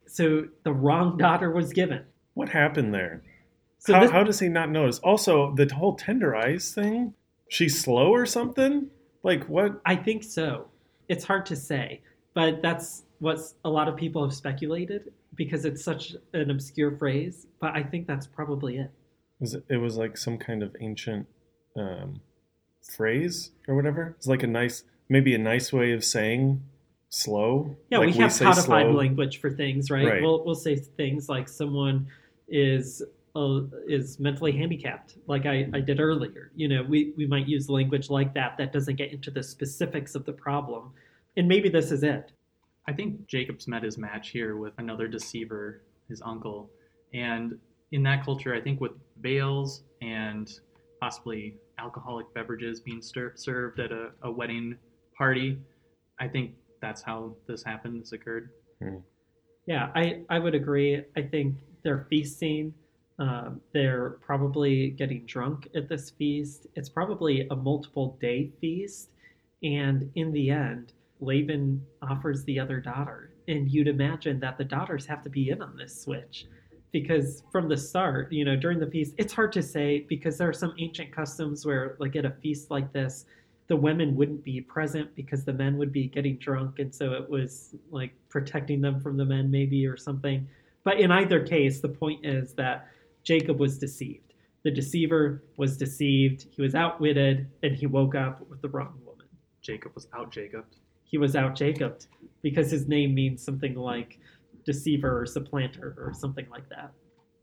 So 0.07 0.47
the 0.63 0.73
wrong 0.73 1.17
daughter 1.17 1.51
was 1.51 1.71
given. 1.71 2.03
What 2.33 2.49
happened 2.49 2.93
there? 2.93 3.21
So 3.79 3.93
how, 3.93 4.01
this- 4.01 4.11
how 4.11 4.23
does 4.23 4.39
he 4.39 4.49
not 4.49 4.69
notice? 4.69 4.99
Also, 4.99 5.53
the 5.55 5.71
whole 5.73 5.95
tender 5.95 6.35
eyes 6.35 6.73
thing. 6.73 7.13
She's 7.49 7.79
slow 7.79 8.11
or 8.11 8.25
something. 8.25 8.87
Like 9.23 9.45
what? 9.45 9.81
I 9.85 9.95
think 9.95 10.23
so. 10.23 10.67
It's 11.07 11.23
hard 11.23 11.45
to 11.47 11.55
say, 11.55 12.01
but 12.33 12.61
that's 12.61 13.03
what 13.19 13.39
a 13.63 13.69
lot 13.69 13.87
of 13.87 13.95
people 13.95 14.23
have 14.23 14.33
speculated 14.33 15.13
because 15.35 15.65
it's 15.65 15.83
such 15.83 16.13
an 16.33 16.49
obscure 16.49 16.95
phrase. 16.97 17.47
But 17.59 17.75
I 17.75 17.83
think 17.83 18.07
that's 18.07 18.27
probably 18.27 18.77
it. 18.77 18.91
Was 19.39 19.53
it? 19.53 19.63
It 19.69 19.77
was 19.77 19.97
like 19.97 20.17
some 20.17 20.37
kind 20.37 20.63
of 20.63 20.75
ancient 20.79 21.27
um, 21.75 22.21
phrase 22.95 23.51
or 23.67 23.75
whatever. 23.75 24.15
It's 24.17 24.27
like 24.27 24.43
a 24.43 24.47
nice, 24.47 24.83
maybe 25.09 25.33
a 25.35 25.39
nice 25.39 25.73
way 25.73 25.91
of 25.91 26.03
saying 26.03 26.63
slow. 27.09 27.75
Yeah, 27.89 27.99
like 27.99 28.07
we 28.07 28.13
have 28.21 28.33
say 28.33 28.45
codified 28.45 28.93
language 28.93 29.39
for 29.39 29.51
things, 29.51 29.89
right? 29.89 30.05
Right. 30.05 30.21
We'll 30.21 30.43
we'll 30.45 30.55
say 30.55 30.75
things 30.75 31.29
like 31.29 31.49
someone 31.49 32.07
is 32.47 33.01
uh, 33.35 33.61
is 33.87 34.19
mentally 34.19 34.51
handicapped, 34.53 35.17
like 35.27 35.45
I, 35.45 35.67
I 35.73 35.79
did 35.81 35.99
earlier. 35.99 36.51
You 36.55 36.69
know, 36.69 36.83
we 36.83 37.13
we 37.17 37.27
might 37.27 37.47
use 37.47 37.69
language 37.69 38.09
like 38.09 38.33
that 38.35 38.57
that 38.57 38.71
doesn't 38.71 38.95
get 38.95 39.11
into 39.11 39.31
the 39.31 39.43
specifics 39.43 40.15
of 40.15 40.25
the 40.25 40.33
problem, 40.33 40.91
and 41.35 41.47
maybe 41.47 41.69
this 41.69 41.91
is 41.91 42.03
it. 42.03 42.31
I 42.87 42.93
think 42.93 43.27
Jacob's 43.27 43.67
met 43.67 43.83
his 43.83 43.97
match 43.97 44.29
here 44.29 44.57
with 44.57 44.73
another 44.77 45.07
deceiver, 45.07 45.81
his 46.07 46.21
uncle. 46.23 46.69
And 47.13 47.57
in 47.91 48.03
that 48.03 48.23
culture, 48.23 48.53
I 48.53 48.61
think 48.61 48.79
with 48.79 48.91
veils 49.21 49.83
and 50.01 50.51
possibly 51.01 51.57
alcoholic 51.79 52.31
beverages 52.33 52.79
being 52.79 53.01
stir- 53.01 53.33
served 53.35 53.79
at 53.79 53.91
a, 53.91 54.11
a 54.23 54.31
wedding 54.31 54.77
party. 55.17 55.57
I 56.19 56.27
think 56.27 56.53
that's 56.81 57.01
how 57.01 57.35
this 57.47 57.63
happened. 57.63 58.01
This 58.01 58.11
occurred. 58.11 58.49
Yeah, 59.67 59.89
I, 59.95 60.21
I 60.29 60.39
would 60.39 60.53
agree. 60.55 61.03
I 61.17 61.21
think 61.23 61.57
they're 61.83 62.05
feasting. 62.09 62.73
Um, 63.17 63.61
they're 63.73 64.17
probably 64.21 64.89
getting 64.91 65.25
drunk 65.25 65.69
at 65.75 65.89
this 65.89 66.11
feast. 66.11 66.67
It's 66.75 66.89
probably 66.89 67.47
a 67.49 67.55
multiple 67.55 68.17
day 68.21 68.51
feast. 68.61 69.09
And 69.63 70.11
in 70.15 70.31
the 70.31 70.51
end, 70.51 70.93
Laban 71.19 71.85
offers 72.01 72.43
the 72.43 72.59
other 72.59 72.79
daughter. 72.79 73.31
And 73.47 73.69
you'd 73.69 73.87
imagine 73.87 74.39
that 74.39 74.57
the 74.57 74.63
daughters 74.63 75.05
have 75.05 75.21
to 75.23 75.29
be 75.29 75.49
in 75.49 75.61
on 75.61 75.77
this 75.77 76.01
switch. 76.01 76.45
Because 76.91 77.43
from 77.51 77.67
the 77.67 77.77
start, 77.77 78.31
you 78.31 78.45
know, 78.45 78.55
during 78.55 78.79
the 78.79 78.87
feast, 78.87 79.13
it's 79.17 79.33
hard 79.33 79.51
to 79.53 79.61
say 79.61 80.05
because 80.07 80.37
there 80.37 80.47
are 80.47 80.53
some 80.53 80.73
ancient 80.79 81.11
customs 81.13 81.65
where, 81.65 81.95
like 81.99 82.15
at 82.15 82.25
a 82.25 82.31
feast 82.41 82.71
like 82.71 82.93
this, 82.93 83.25
the 83.67 83.75
women 83.75 84.15
wouldn't 84.15 84.43
be 84.43 84.61
present 84.61 85.13
because 85.15 85.43
the 85.43 85.53
men 85.53 85.77
would 85.77 85.91
be 85.91 86.07
getting 86.07 86.37
drunk. 86.37 86.79
And 86.79 86.93
so 86.93 87.13
it 87.13 87.29
was 87.29 87.75
like 87.91 88.13
protecting 88.29 88.79
them 88.79 88.99
from 89.01 89.17
the 89.17 89.25
men, 89.25 89.51
maybe, 89.51 89.85
or 89.87 89.97
something. 89.97 90.47
But 90.83 90.99
in 90.99 91.11
either 91.11 91.45
case, 91.45 91.81
the 91.81 91.89
point 91.89 92.25
is 92.25 92.53
that 92.53 92.87
Jacob 93.23 93.59
was 93.59 93.77
deceived. 93.77 94.33
The 94.63 94.71
deceiver 94.71 95.43
was 95.57 95.77
deceived. 95.77 96.45
He 96.51 96.61
was 96.61 96.75
outwitted, 96.75 97.47
and 97.63 97.75
he 97.75 97.87
woke 97.87 98.15
up 98.15 98.47
with 98.49 98.61
the 98.61 98.69
wrong 98.69 98.99
woman. 99.03 99.25
Jacob 99.61 99.93
was 99.95 100.07
out 100.15 100.31
Jacob. 100.31 100.65
He 101.05 101.17
was 101.17 101.35
out 101.35 101.55
Jacob 101.55 101.99
because 102.41 102.69
his 102.69 102.87
name 102.87 103.15
means 103.15 103.43
something 103.43 103.75
like 103.75 104.19
deceiver 104.65 105.21
or 105.21 105.25
supplanter 105.25 105.95
or 105.97 106.13
something 106.13 106.47
like 106.49 106.67
that. 106.69 106.91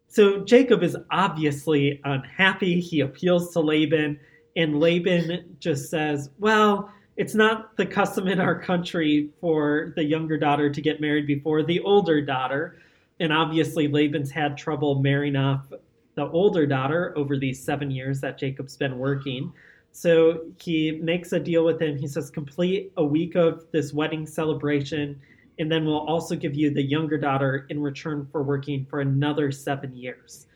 So 0.09 0.45
Jacob 0.45 0.83
is 0.83 0.97
obviously 1.11 2.01
unhappy. 2.05 2.81
He 2.81 3.01
appeals 3.01 3.53
to 3.55 3.61
Laban, 3.61 4.21
and 4.57 4.79
Laban 4.79 5.57
just 5.59 5.89
says, 5.89 6.29
Well, 6.39 6.93
it's 7.17 7.35
not 7.35 7.77
the 7.77 7.87
custom 7.87 8.29
in 8.29 8.41
our 8.41 8.61
country 8.61 9.31
for 9.41 9.93
the 9.97 10.05
younger 10.05 10.37
daughter 10.37 10.71
to 10.71 10.81
get 10.81 11.01
married 11.01 11.27
before 11.27 11.63
the 11.63 11.81
older 11.81 12.21
daughter. 12.21 12.77
And 13.21 13.33
obviously, 13.33 13.89
Laban's 13.89 14.31
had 14.31 14.59
trouble 14.59 15.01
marrying 15.01 15.37
off 15.37 15.67
the 16.15 16.27
older 16.29 16.67
daughter 16.67 17.15
over 17.17 17.39
these 17.39 17.63
seven 17.63 17.91
years 17.91 18.21
that 18.21 18.39
Jacob's 18.39 18.77
been 18.77 18.99
working. 18.99 19.53
So 19.93 20.47
he 20.59 20.93
makes 20.93 21.33
a 21.33 21.39
deal 21.39 21.65
with 21.65 21.81
him. 21.81 21.99
He 21.99 22.09
says, 22.09 22.31
complete 22.31 22.93
a 22.97 23.05
week 23.05 23.35
of 23.37 23.67
this 23.73 23.93
wedding 23.93 24.27
celebration, 24.27 25.21
and 25.59 25.71
then 25.71 25.85
we'll 25.85 26.07
also 26.09 26.35
give 26.35 26.55
you 26.55 26.71
the 26.71 26.83
younger 26.83 27.19
daughter 27.19 27.67
in 27.69 27.81
return 27.81 28.27
for 28.33 28.43
working 28.43 28.87
for 28.89 29.01
another 29.01 29.53
seven 29.53 29.95
years. 29.95 30.47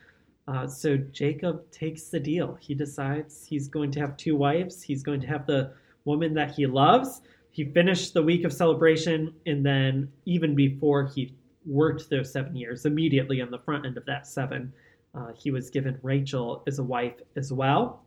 Uh, 0.47 0.65
so 0.65 0.97
Jacob 0.97 1.69
takes 1.71 2.05
the 2.05 2.19
deal. 2.19 2.57
He 2.59 2.73
decides 2.73 3.45
he's 3.45 3.67
going 3.67 3.91
to 3.91 3.99
have 3.99 4.17
two 4.17 4.35
wives. 4.35 4.81
He's 4.81 5.03
going 5.03 5.21
to 5.21 5.27
have 5.27 5.45
the 5.45 5.71
woman 6.05 6.33
that 6.33 6.51
he 6.51 6.65
loves. 6.65 7.21
He 7.51 7.65
finished 7.65 8.13
the 8.13 8.23
week 8.23 8.43
of 8.43 8.51
celebration, 8.51 9.33
and 9.45 9.63
then 9.63 10.11
even 10.25 10.55
before 10.55 11.05
he 11.05 11.33
worked 11.65 12.09
those 12.09 12.31
seven 12.31 12.55
years, 12.55 12.85
immediately 12.85 13.41
on 13.41 13.51
the 13.51 13.59
front 13.59 13.85
end 13.85 13.97
of 13.97 14.05
that 14.05 14.25
seven, 14.25 14.73
uh, 15.13 15.31
he 15.37 15.51
was 15.51 15.69
given 15.69 15.99
Rachel 16.01 16.63
as 16.65 16.79
a 16.79 16.83
wife 16.83 17.15
as 17.35 17.51
well. 17.51 18.03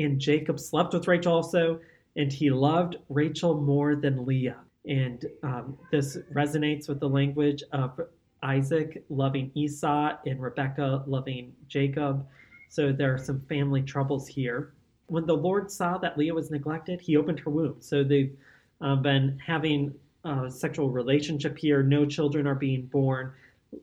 And 0.00 0.18
Jacob 0.18 0.58
slept 0.58 0.94
with 0.94 1.06
Rachel 1.06 1.34
also, 1.34 1.78
and 2.16 2.32
he 2.32 2.50
loved 2.50 2.96
Rachel 3.10 3.60
more 3.60 3.94
than 3.96 4.24
Leah. 4.24 4.56
And 4.86 5.26
um, 5.42 5.76
this 5.92 6.16
resonates 6.32 6.88
with 6.88 7.00
the 7.00 7.08
language 7.08 7.62
of 7.72 8.00
Isaac 8.42 9.04
loving 9.10 9.50
Esau 9.54 10.16
and 10.26 10.40
Rebekah 10.40 11.04
loving 11.06 11.52
Jacob. 11.68 12.26
So 12.70 12.92
there 12.92 13.12
are 13.12 13.18
some 13.18 13.42
family 13.42 13.82
troubles 13.82 14.26
here. 14.26 14.72
When 15.06 15.26
the 15.26 15.36
Lord 15.36 15.70
saw 15.70 15.98
that 15.98 16.16
Leah 16.16 16.32
was 16.32 16.50
neglected, 16.50 17.00
he 17.00 17.16
opened 17.16 17.40
her 17.40 17.50
womb. 17.50 17.76
So 17.80 18.02
they've 18.02 18.34
uh, 18.80 18.96
been 18.96 19.38
having 19.44 19.94
a 20.24 20.50
sexual 20.50 20.88
relationship 20.88 21.58
here. 21.58 21.82
No 21.82 22.06
children 22.06 22.46
are 22.46 22.54
being 22.54 22.86
born. 22.86 23.32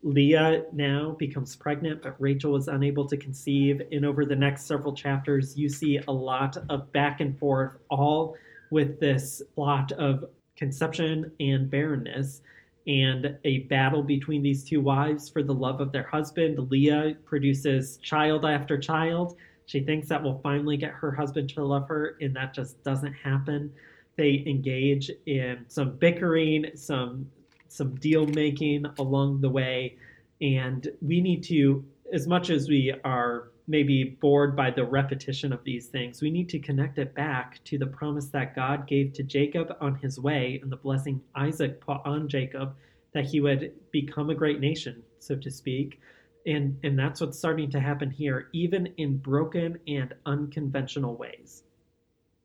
Leah 0.04 0.66
now 0.74 1.16
becomes 1.18 1.56
pregnant, 1.56 2.02
but 2.02 2.20
Rachel 2.20 2.56
is 2.56 2.68
unable 2.68 3.08
to 3.08 3.18
conceive. 3.18 3.82
And 3.92 4.06
over 4.06 4.26
the 4.26 4.36
next 4.36 4.66
several 4.66 4.94
chapters, 4.94 5.58
you 5.58 5.70
see 5.70 6.00
a 6.08 6.12
lot 6.12 6.58
of 6.70 6.92
back 6.92 7.22
and 7.22 7.38
forth, 7.38 7.78
all 7.90 8.36
with 8.70 9.00
this 9.00 9.42
plot 9.56 9.92
of 9.94 10.26
conception 10.56 11.32
and 11.40 11.70
barrenness 11.70 12.42
and 12.88 13.38
a 13.44 13.60
battle 13.60 14.02
between 14.02 14.42
these 14.42 14.64
two 14.64 14.82
wives 14.82 15.30
for 15.30 15.44
the 15.44 15.54
love 15.54 15.82
of 15.82 15.92
their 15.92 16.08
husband. 16.08 16.70
Leah 16.72 17.16
produces 17.26 17.98
child 17.98 18.46
after 18.46 18.78
child. 18.78 19.36
She 19.66 19.82
thinks 19.82 20.08
that 20.08 20.24
will 20.24 20.40
finally 20.42 20.78
get 20.78 20.92
her 20.92 21.12
husband 21.12 21.50
to 21.50 21.64
love 21.64 21.88
her, 21.90 22.18
and 22.22 22.34
that 22.36 22.54
just 22.54 22.82
doesn't 22.84 23.14
happen. 23.14 23.72
They 24.16 24.44
engage 24.48 25.12
in 25.26 25.66
some 25.68 25.98
bickering, 25.98 26.72
some 26.76 27.30
some 27.70 27.96
deal 27.96 28.26
making 28.26 28.86
along 29.00 29.42
the 29.42 29.50
way, 29.50 29.98
and 30.42 30.88
we 31.02 31.22
need 31.22 31.44
to, 31.46 31.84
as 32.14 32.28
much 32.28 32.50
as 32.50 32.68
we 32.68 32.94
are 33.04 33.50
maybe 33.68 34.18
bored 34.22 34.56
by 34.56 34.72
the 34.72 34.86
repetition 34.86 35.52
of 35.52 35.64
these 35.64 35.88
things, 35.88 36.22
we 36.22 36.32
need 36.32 36.48
to 36.50 36.60
connect 36.60 36.98
it 36.98 37.14
back 37.14 37.62
to 37.66 37.78
the 37.78 37.86
promise 37.86 38.28
that 38.28 38.56
God 38.56 38.88
gave 38.88 39.12
to 39.14 39.24
Jacob 39.24 39.76
on 39.82 39.96
his 39.96 40.20
way 40.20 40.60
and 40.62 40.72
the 40.72 40.78
blessing 40.78 41.22
Isaac 41.36 41.82
put 41.82 41.98
on 42.06 42.30
Jacob 42.30 42.76
that 43.14 43.26
he 43.26 43.42
would 43.42 43.74
become 43.92 44.30
a 44.30 44.36
great 44.36 44.60
nation, 44.60 45.04
so 45.20 45.36
to 45.36 45.52
speak. 45.52 46.00
And, 46.46 46.80
and 46.84 46.98
that's 46.98 47.20
what's 47.20 47.38
starting 47.38 47.70
to 47.72 47.80
happen 47.80 48.10
here, 48.10 48.48
even 48.54 48.88
in 48.98 49.18
broken 49.18 49.78
and 49.86 50.14
unconventional 50.26 51.18
ways. 51.18 51.64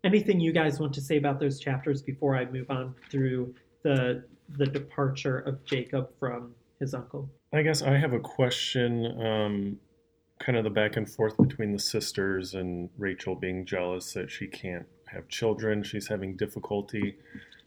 Anything 0.02 0.40
you 0.40 0.52
guys 0.52 0.80
want 0.80 0.92
to 0.94 1.00
say 1.00 1.18
about 1.18 1.38
those 1.38 1.60
chapters 1.60 2.02
before 2.02 2.34
I 2.36 2.46
move 2.46 2.68
on 2.68 2.96
through 3.10 3.54
the 3.84 4.24
the 4.56 4.66
departure 4.66 5.38
of 5.38 5.64
Jacob 5.64 6.10
from 6.18 6.54
his 6.80 6.94
uncle? 6.94 7.30
I 7.52 7.62
guess 7.62 7.82
I 7.82 7.96
have 7.96 8.12
a 8.12 8.20
question. 8.20 9.20
Um, 9.20 9.78
kind 10.38 10.58
of 10.58 10.64
the 10.64 10.70
back 10.70 10.96
and 10.96 11.08
forth 11.08 11.36
between 11.36 11.72
the 11.72 11.78
sisters 11.78 12.54
and 12.54 12.90
Rachel 12.98 13.34
being 13.34 13.64
jealous 13.64 14.12
that 14.14 14.30
she 14.30 14.46
can't 14.46 14.86
have 15.06 15.28
children. 15.28 15.82
She's 15.82 16.08
having 16.08 16.36
difficulty. 16.36 17.16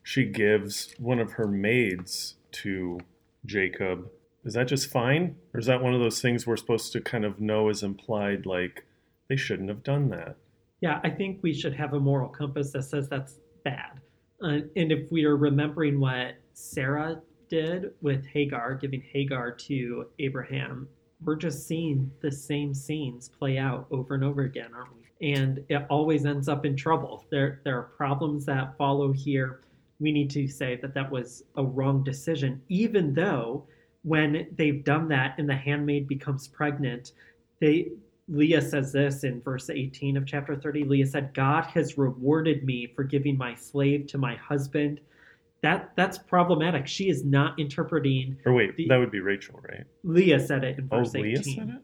She 0.04 0.25
gives 0.25 0.94
one 1.00 1.20
of 1.20 1.34
her 1.34 1.48
maids 1.48 2.36
to 2.51 3.00
Jacob. 3.46 4.10
Is 4.44 4.54
that 4.54 4.68
just 4.68 4.92
fine? 4.92 5.38
Or 5.54 5.60
is 5.60 5.65
that 5.68 5.82
one 5.82 5.94
of 5.94 6.01
those 6.01 6.22
things 6.22 6.46
we're 6.46 6.58
supposed 6.58 6.92
to 6.94 7.01
kind 7.01 7.25
of 7.25 7.39
know 7.39 7.70
is 7.70 7.82
implied, 7.82 8.46
like 8.46 8.86
they 9.30 9.38
shouldn't 9.38 9.70
have 9.70 9.84
done 9.84 10.10
that? 10.10 10.36
Yeah, 10.82 11.00
I 11.04 11.10
think 11.10 11.39
we 11.42 11.54
should 11.54 11.74
have 11.74 11.94
a 11.94 12.00
moral 12.00 12.30
compass 12.30 12.72
that 12.72 12.84
says 12.84 13.08
that's 13.08 13.39
bad. 13.63 14.01
Uh, 14.44 14.60
and 14.75 14.92
if 14.92 15.12
we 15.12 15.25
are 15.25 15.38
remembering 15.38 16.00
what 16.00 16.36
Sarah 16.55 17.21
did 17.50 17.91
with 18.01 18.25
Hagar, 18.25 18.75
giving 18.75 19.01
Hagar 19.01 19.51
to 19.51 20.07
Abraham, 20.19 20.88
we're 21.24 21.35
just 21.35 21.67
seeing 21.67 22.12
the 22.21 22.31
same 22.31 22.74
scenes 22.74 23.29
play 23.29 23.57
out 23.57 23.88
over 23.91 24.15
and 24.15 24.24
over 24.24 24.43
again, 24.43 24.71
aren't 24.74 24.95
we? 24.95 25.33
And 25.33 25.63
it 25.69 25.85
always 25.89 26.25
ends 26.25 26.50
up 26.50 26.65
in 26.65 26.75
trouble. 26.75 27.25
There, 27.29 27.62
there 27.63 27.77
are 27.77 27.83
problems 27.83 28.45
that 28.45 28.77
follow 28.77 29.12
here. 29.12 29.62
We 30.00 30.12
need 30.12 30.29
to 30.31 30.47
say 30.47 30.77
that 30.81 30.93
that 30.93 31.09
was 31.09 31.43
a 31.55 31.63
wrong 31.63 32.03
decision, 32.03 32.62
even 32.69 33.13
though 33.13 33.67
when 34.03 34.47
they've 34.55 34.83
done 34.83 35.07
that 35.09 35.35
and 35.38 35.50
the 35.50 35.55
handmaid 35.55 36.07
becomes 36.07 36.47
pregnant, 36.47 37.13
they 37.59 37.91
Leah 38.27 38.62
says 38.62 38.91
this 38.91 39.24
in 39.24 39.41
verse 39.41 39.69
18 39.69 40.17
of 40.17 40.25
chapter 40.25 40.55
30. 40.55 40.83
Leah 40.85 41.05
said, 41.05 41.33
God 41.35 41.65
has 41.65 41.97
rewarded 41.97 42.63
me 42.63 42.91
for 42.95 43.03
giving 43.03 43.38
my 43.38 43.53
slave 43.53 44.07
to 44.07 44.17
my 44.17 44.35
husband. 44.35 45.00
That 45.62 45.91
that's 45.95 46.17
problematic. 46.17 46.88
She 46.88 47.09
is 47.09 47.24
not 47.25 47.59
interpreting. 47.59 48.38
Or 48.45 48.53
wait, 48.53 48.75
The- 48.75 48.88
that 48.88 48.97
would 48.97 49.12
be 49.12 49.19
Rachel, 49.19 49.59
right? 49.67 49.83
Leah 50.03 50.39
said 50.39 50.63
it 50.63 50.77
in 50.77 50.88
Oh, 50.91 51.00
verse 51.00 51.15
18 51.15 51.24
Leah 51.24 51.43
said 51.43 51.69
it? 51.69 51.81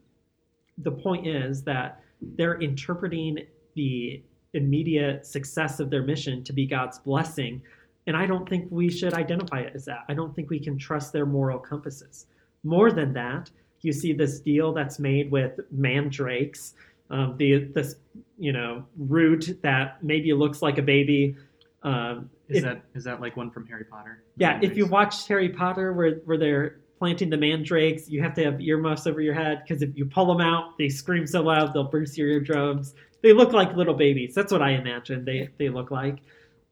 the 0.83 0.91
point 0.91 1.27
is 1.27 1.63
that 1.63 2.01
they're 2.21 2.59
interpreting 2.61 3.39
the 3.75 4.21
immediate 4.53 5.25
success 5.25 5.79
of 5.79 5.89
their 5.89 6.03
mission 6.03 6.43
to 6.43 6.53
be 6.53 6.65
God's 6.65 6.99
blessing. 6.99 7.61
And 8.07 8.17
I 8.17 8.25
don't 8.25 8.47
think 8.47 8.67
we 8.69 8.89
should 8.89 9.13
identify 9.13 9.59
it 9.61 9.73
as 9.75 9.85
that. 9.85 10.03
I 10.09 10.13
don't 10.13 10.35
think 10.35 10.49
we 10.49 10.59
can 10.59 10.77
trust 10.77 11.13
their 11.13 11.25
moral 11.25 11.57
compasses. 11.59 12.27
More 12.63 12.91
than 12.91 13.13
that, 13.13 13.49
you 13.81 13.93
see 13.93 14.13
this 14.13 14.39
deal 14.39 14.73
that's 14.73 14.99
made 14.99 15.31
with 15.31 15.59
mandrakes, 15.71 16.75
um, 17.09 17.35
the 17.37 17.65
this 17.73 17.95
you 18.37 18.53
know 18.53 18.85
root 18.97 19.57
that 19.63 20.03
maybe 20.03 20.33
looks 20.33 20.61
like 20.61 20.77
a 20.77 20.81
baby. 20.83 21.35
Um, 21.83 22.29
Is 22.47 22.57
if- 22.57 22.63
that 22.63 22.83
is 22.93 23.03
that 23.05 23.21
like 23.21 23.35
one 23.37 23.49
from 23.51 23.65
Harry 23.67 23.85
Potter? 23.85 24.23
yeah, 24.37 24.59
if 24.61 24.77
you 24.77 24.85
watched 24.85 25.27
Harry 25.27 25.49
Potter, 25.49 25.93
where 25.93 26.15
where 26.25 26.37
they're 26.37 26.81
planting 26.99 27.29
the 27.31 27.37
mandrakes, 27.37 28.07
you 28.09 28.21
have 28.21 28.33
to 28.35 28.43
have 28.43 28.61
earmuffs 28.61 29.07
over 29.07 29.21
your 29.21 29.33
head 29.33 29.63
because 29.63 29.81
if 29.81 29.89
you 29.97 30.05
pull 30.05 30.27
them 30.27 30.39
out, 30.41 30.77
they 30.77 30.87
scream 30.89 31.25
so 31.25 31.41
loud 31.41 31.73
they'll 31.73 31.89
burst 31.89 32.17
your 32.17 32.27
eardrums. 32.27 32.93
They 33.23 33.33
look 33.33 33.53
like 33.53 33.75
little 33.75 33.95
babies. 33.95 34.35
That's 34.35 34.51
what 34.51 34.61
I 34.61 34.71
imagine 34.71 35.25
they 35.25 35.49
they 35.57 35.69
look 35.69 35.89
like. 35.91 36.19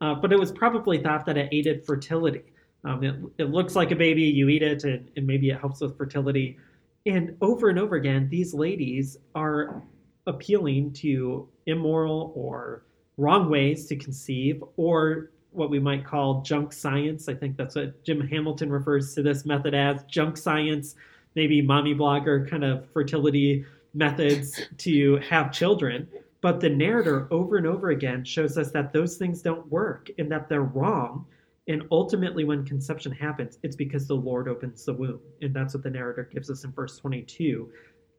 Uh, 0.02 0.14
but 0.16 0.32
it 0.32 0.40
was 0.40 0.52
probably 0.52 1.02
thought 1.02 1.26
that 1.26 1.38
it 1.38 1.50
aided 1.52 1.86
fertility. 1.86 2.44
Um, 2.86 3.04
it, 3.04 3.16
it 3.40 3.50
looks 3.50 3.76
like 3.76 3.92
a 3.92 3.96
baby, 3.96 4.22
you 4.24 4.48
eat 4.48 4.62
it, 4.64 4.86
and, 4.86 5.10
and 5.18 5.28
maybe 5.28 5.50
it 5.50 5.60
helps 5.60 5.82
with 5.82 5.98
fertility. 5.98 6.58
And 7.06 7.36
over 7.42 7.68
and 7.70 7.78
over 7.78 7.96
again, 7.98 8.30
these 8.30 8.54
ladies 8.54 9.18
are 9.36 9.84
appealing 10.28 10.94
to 10.94 11.50
immoral 11.66 12.32
or 12.36 12.86
wrong 13.20 13.50
ways 13.50 13.86
to 13.88 13.96
conceive 13.96 14.64
or 14.78 15.32
what 15.52 15.70
we 15.70 15.80
might 15.80 16.06
call 16.06 16.42
junk 16.42 16.72
science. 16.72 17.28
I 17.28 17.34
think 17.34 17.58
that's 17.58 17.76
what 17.76 18.04
Jim 18.04 18.22
Hamilton 18.22 18.72
refers 18.72 19.14
to 19.16 19.24
this 19.24 19.46
method 19.46 19.74
as 19.74 20.04
junk 20.04 20.38
science, 20.38 20.96
maybe 21.36 21.62
mommy 21.62 21.94
blogger 21.94 22.50
kind 22.50 22.64
of 22.64 22.90
fertility 22.92 23.66
methods 23.94 24.62
to 24.78 25.18
have 25.18 25.52
children. 25.52 26.08
But 26.42 26.62
the 26.62 26.70
narrator 26.70 27.28
over 27.32 27.58
and 27.58 27.68
over 27.68 27.90
again 27.90 28.24
shows 28.24 28.58
us 28.58 28.72
that 28.72 28.94
those 28.94 29.18
things 29.18 29.42
don't 29.42 29.70
work 29.70 30.10
and 30.18 30.32
that 30.32 30.48
they're 30.48 30.62
wrong. 30.62 31.26
And 31.68 31.84
ultimately, 31.92 32.46
when 32.46 32.66
conception 32.66 33.12
happens, 33.12 33.60
it's 33.62 33.76
because 33.76 34.08
the 34.08 34.16
Lord 34.16 34.48
opens 34.48 34.86
the 34.86 34.94
womb. 34.94 35.20
And 35.42 35.54
that's 35.54 35.74
what 35.74 35.84
the 35.84 35.90
narrator 35.90 36.30
gives 36.32 36.50
us 36.50 36.64
in 36.64 36.72
verse 36.72 36.98
22. 36.98 37.70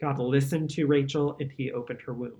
God 0.00 0.18
listened 0.18 0.70
to 0.70 0.86
Rachel 0.86 1.36
and 1.40 1.50
he 1.50 1.72
opened 1.72 2.00
her 2.02 2.12
womb. 2.12 2.36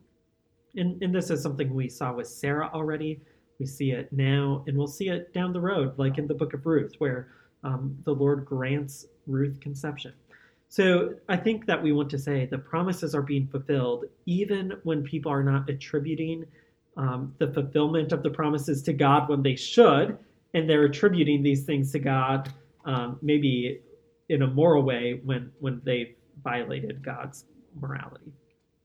And, 0.76 1.02
and 1.02 1.14
this 1.14 1.30
is 1.30 1.42
something 1.42 1.72
we 1.74 1.88
saw 1.88 2.12
with 2.12 2.28
Sarah 2.28 2.70
already. 2.72 3.20
We 3.58 3.66
see 3.66 3.90
it 3.90 4.12
now, 4.12 4.64
and 4.66 4.76
we'll 4.76 4.86
see 4.86 5.08
it 5.08 5.34
down 5.34 5.52
the 5.52 5.60
road, 5.60 5.98
like 5.98 6.18
in 6.18 6.26
the 6.26 6.34
book 6.34 6.54
of 6.54 6.64
Ruth, 6.64 6.94
where 6.98 7.28
um, 7.62 7.96
the 8.04 8.12
Lord 8.12 8.44
grants 8.46 9.06
Ruth 9.26 9.60
conception. 9.60 10.12
So 10.68 11.14
I 11.28 11.36
think 11.36 11.66
that 11.66 11.82
we 11.82 11.92
want 11.92 12.08
to 12.10 12.18
say 12.18 12.46
the 12.46 12.58
promises 12.58 13.14
are 13.14 13.22
being 13.22 13.48
fulfilled 13.48 14.04
even 14.26 14.74
when 14.84 15.02
people 15.02 15.32
are 15.32 15.42
not 15.42 15.68
attributing 15.68 16.44
um, 16.96 17.34
the 17.38 17.48
fulfillment 17.52 18.12
of 18.12 18.22
the 18.22 18.30
promises 18.30 18.82
to 18.84 18.92
God 18.92 19.28
when 19.28 19.42
they 19.42 19.56
should, 19.56 20.18
and 20.54 20.68
they're 20.68 20.84
attributing 20.84 21.42
these 21.42 21.64
things 21.64 21.92
to 21.92 21.98
God 21.98 22.52
um, 22.84 23.18
maybe 23.20 23.80
in 24.28 24.42
a 24.42 24.46
moral 24.46 24.82
way 24.82 25.20
when 25.24 25.50
when 25.58 25.80
they 25.84 26.14
violated 26.42 27.04
God's 27.04 27.44
morality. 27.80 28.32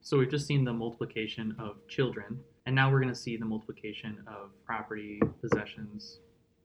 So 0.06 0.20
we've 0.20 0.30
just 0.30 0.46
seen 0.46 0.64
the 0.64 0.72
multiplication 0.72 1.56
of 1.58 1.78
children, 1.88 2.40
and 2.68 2.76
now 2.76 2.92
we're 2.92 3.00
going 3.00 3.12
to 3.12 3.20
see 3.20 3.38
the 3.38 3.46
multiplication 3.46 4.20
of 4.28 4.52
property, 4.64 5.20
possessions. 5.42 6.20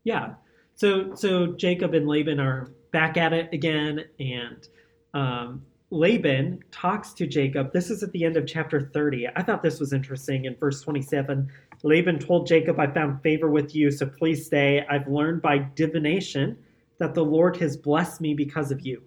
Yeah. 0.04 0.34
So 0.74 1.14
so 1.14 1.54
Jacob 1.54 1.94
and 1.94 2.06
Laban 2.06 2.38
are 2.38 2.70
back 2.92 3.16
at 3.16 3.32
it 3.32 3.48
again, 3.54 4.04
and 4.18 4.68
um, 5.14 5.62
Laban 5.88 6.62
talks 6.70 7.14
to 7.14 7.26
Jacob. 7.26 7.72
This 7.72 7.88
is 7.88 8.02
at 8.02 8.12
the 8.12 8.26
end 8.26 8.36
of 8.36 8.46
chapter 8.46 8.90
30. 8.92 9.28
I 9.34 9.42
thought 9.42 9.62
this 9.62 9.80
was 9.80 9.94
interesting 9.94 10.44
in 10.44 10.54
verse 10.56 10.82
27. 10.82 11.50
Laban 11.82 12.18
told 12.18 12.46
Jacob, 12.46 12.78
I 12.78 12.88
found 12.88 13.22
favor 13.22 13.48
with 13.48 13.74
you, 13.74 13.90
so 13.90 14.04
please 14.04 14.44
stay. 14.44 14.84
I've 14.86 15.08
learned 15.08 15.40
by 15.40 15.60
divination 15.76 16.58
that 16.98 17.14
the 17.14 17.24
Lord 17.24 17.56
has 17.56 17.74
blessed 17.74 18.20
me 18.20 18.34
because 18.34 18.70
of 18.70 18.82
you. 18.82 19.02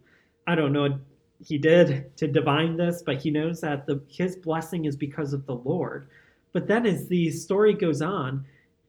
I 0.47 0.55
don't 0.55 0.73
know 0.73 0.97
he 1.45 1.57
did 1.57 2.15
to 2.17 2.27
divine 2.27 2.77
this, 2.77 3.03
but 3.05 3.21
he 3.21 3.29
knows 3.29 3.61
that 3.61 3.85
the, 3.85 4.01
his 4.07 4.35
blessing 4.35 4.85
is 4.85 4.95
because 4.95 5.33
of 5.33 5.45
the 5.45 5.55
Lord. 5.55 6.07
But 6.53 6.67
then 6.67 6.85
as 6.85 7.07
the 7.07 7.31
story 7.31 7.73
goes 7.73 8.01
on, 8.01 8.45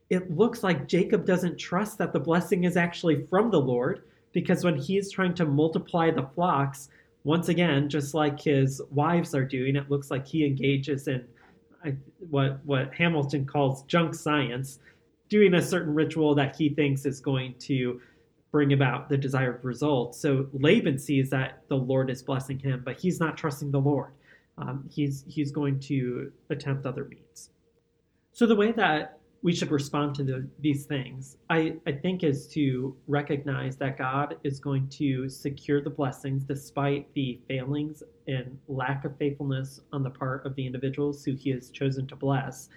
it 0.09 0.35
looks 0.35 0.63
like 0.63 0.87
Jacob 0.87 1.25
doesn't 1.25 1.57
trust 1.57 1.97
that 1.97 2.13
the 2.13 2.19
blessing 2.19 2.63
is 2.63 2.77
actually 2.77 3.25
from 3.25 3.49
the 3.49 3.59
Lord 3.59 4.03
because 4.31 4.63
when 4.63 4.75
he 4.75 4.97
is 4.97 5.11
trying 5.11 5.33
to 5.35 5.45
multiply 5.45 6.11
the 6.11 6.27
flocks, 6.35 6.89
once 7.23 7.49
again, 7.49 7.89
just 7.89 8.13
like 8.13 8.39
his 8.39 8.81
wives 8.91 9.33
are 9.33 9.43
doing, 9.43 9.75
it 9.75 9.89
looks 9.89 10.11
like 10.11 10.27
he 10.27 10.45
engages 10.45 11.07
in 11.07 11.25
what 12.29 12.63
what 12.65 12.93
Hamilton 12.93 13.45
calls 13.45 13.83
junk 13.83 14.13
science, 14.13 14.79
doing 15.29 15.55
a 15.55 15.61
certain 15.61 15.93
ritual 15.93 16.35
that 16.35 16.55
he 16.55 16.69
thinks 16.69 17.05
is 17.05 17.19
going 17.19 17.55
to 17.59 17.99
bring 18.55 18.71
about 18.71 19.09
the 19.09 19.17
desired 19.17 19.59
result. 19.65 20.15
So 20.15 20.47
Laban 20.53 20.97
sees 20.97 21.29
that 21.29 21.63
the 21.67 21.75
Lord 21.75 22.09
is 22.09 22.23
blessing 22.23 22.57
him, 22.57 22.83
but 22.85 22.97
he's 22.97 23.19
not 23.19 23.35
trusting 23.35 23.69
the 23.69 23.81
Lord. 23.81 24.13
Um, 24.57 24.87
he's 24.89 25.25
he's 25.27 25.51
going 25.51 25.77
to 25.91 26.31
attempt 26.49 26.85
other 26.85 27.03
means. 27.03 27.49
So 28.31 28.45
the 28.45 28.55
way 28.55 28.71
that 28.71 29.19
we 29.43 29.53
should 29.53 29.71
respond 29.71 30.15
to 30.15 30.23
the, 30.23 30.47
these 30.61 30.85
things, 30.85 31.35
I, 31.49 31.75
I 31.85 31.91
think, 31.91 32.23
is 32.23 32.47
to 32.53 32.95
recognize 33.07 33.75
that 33.75 33.97
God 33.97 34.37
is 34.45 34.61
going 34.61 34.87
to 35.01 35.27
secure 35.27 35.81
the 35.81 35.89
blessings 35.89 36.45
despite 36.45 37.13
the 37.13 37.41
failings 37.49 38.03
and 38.29 38.57
lack 38.69 39.03
of 39.03 39.17
faithfulness 39.17 39.81
on 39.91 40.01
the 40.01 40.11
part 40.11 40.45
of 40.45 40.55
the 40.55 40.65
individuals 40.65 41.25
who 41.25 41.35
He 41.35 41.49
has 41.49 41.71
chosen 41.71 42.07
to 42.07 42.15
bless. 42.15 42.69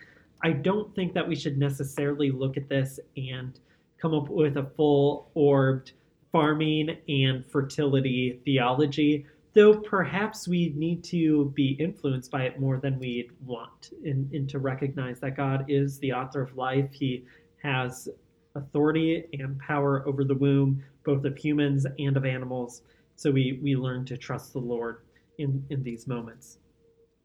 I 0.42 0.50
don't 0.50 0.92
think 0.96 1.14
that 1.14 1.28
we 1.28 1.36
should 1.36 1.56
necessarily 1.56 2.32
look 2.32 2.56
at 2.56 2.68
this 2.68 2.98
and 3.16 3.60
come 4.00 4.14
up 4.14 4.28
with 4.28 4.56
a 4.56 4.70
full 4.76 5.30
orbed 5.34 5.92
farming 6.32 6.96
and 7.08 7.44
fertility 7.46 8.40
theology, 8.44 9.26
though 9.54 9.74
perhaps 9.74 10.46
we 10.46 10.72
need 10.76 11.02
to 11.02 11.46
be 11.54 11.70
influenced 11.80 12.30
by 12.30 12.42
it 12.42 12.60
more 12.60 12.78
than 12.78 12.98
we'd 12.98 13.30
want, 13.44 13.90
and, 14.04 14.30
and 14.32 14.48
to 14.48 14.58
recognize 14.58 15.20
that 15.20 15.36
God 15.36 15.64
is 15.68 15.98
the 15.98 16.12
author 16.12 16.42
of 16.42 16.56
life. 16.56 16.92
He 16.92 17.24
has 17.62 18.08
authority 18.54 19.24
and 19.32 19.58
power 19.58 20.06
over 20.06 20.24
the 20.24 20.34
womb, 20.34 20.82
both 21.04 21.24
of 21.24 21.36
humans 21.36 21.86
and 21.98 22.16
of 22.16 22.24
animals. 22.24 22.82
So 23.16 23.30
we, 23.30 23.58
we 23.62 23.74
learn 23.74 24.04
to 24.06 24.16
trust 24.16 24.52
the 24.52 24.60
Lord 24.60 24.98
in, 25.38 25.64
in 25.70 25.82
these 25.82 26.06
moments. 26.06 26.58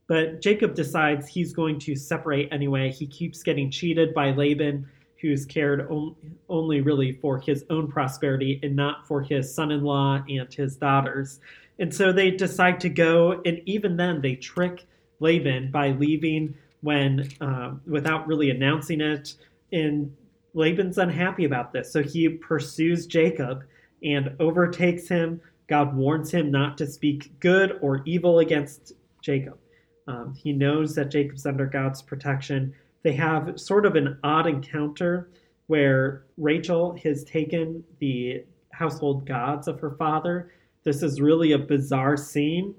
But 0.08 0.42
Jacob 0.42 0.76
decides 0.76 1.28
he's 1.28 1.54
going 1.54 1.80
to 1.80 1.96
separate 1.96 2.50
anyway. 2.52 2.92
He 2.92 3.08
keeps 3.08 3.42
getting 3.44 3.72
cheated 3.72 4.14
by 4.14 4.32
Laban 4.32 4.88
who's 5.24 5.46
cared 5.46 5.90
on, 5.90 6.14
only 6.50 6.82
really 6.82 7.14
for 7.14 7.40
his 7.40 7.64
own 7.70 7.88
prosperity 7.88 8.60
and 8.62 8.76
not 8.76 9.08
for 9.08 9.22
his 9.22 9.56
son 9.56 9.72
in 9.72 9.82
law 9.82 10.22
and 10.28 10.54
his 10.54 10.76
daughters. 10.76 11.40
And 11.80 11.96
so 11.96 12.12
they 12.12 12.30
decide 12.30 12.82
to 12.82 12.90
go, 12.90 13.42
and 13.46 13.62
even 13.66 13.96
then, 13.96 14.20
they 14.20 14.36
trick 14.36 14.86
Laban 15.22 15.72
by 15.72 15.92
leaving 15.92 16.56
when 16.82 17.30
uh, 17.40 17.76
without 17.88 18.28
really 18.28 18.50
announcing 18.50 19.00
it. 19.00 19.36
And 19.72 20.14
Laban's 20.54 20.98
unhappy 20.98 21.46
about 21.46 21.72
this, 21.72 21.92
so 21.92 22.04
he 22.04 22.28
pursues 22.28 23.08
Jacob 23.08 23.64
and 24.04 24.36
overtakes 24.42 25.08
him. 25.08 25.40
God 25.68 25.96
warns 25.96 26.32
him 26.32 26.52
not 26.52 26.78
to 26.80 26.86
speak 26.86 27.40
good 27.40 27.80
or 27.82 28.04
evil 28.06 28.40
against 28.40 28.92
Jacob. 29.22 29.58
Um, 30.06 30.36
he 30.36 30.52
knows 30.52 30.94
that 30.96 31.10
Jacob's 31.10 31.46
under 31.46 31.66
God's 31.66 32.02
protection, 32.02 32.76
they 33.04 33.14
have 33.14 33.60
sort 33.60 33.86
of 33.86 33.96
an 33.96 34.18
odd 34.24 34.48
encounter 34.48 35.30
where 35.68 36.26
Rachel 36.38 36.98
has 37.04 37.24
taken 37.24 37.84
the 38.00 38.44
household 38.72 39.26
gods 39.26 39.68
of 39.68 39.80
her 39.80 39.92
father. 39.92 40.52
This 40.84 41.04
is 41.04 41.22
really 41.22 41.54
a 41.54 41.58
bizarre 41.58 42.18
scene, 42.18 42.76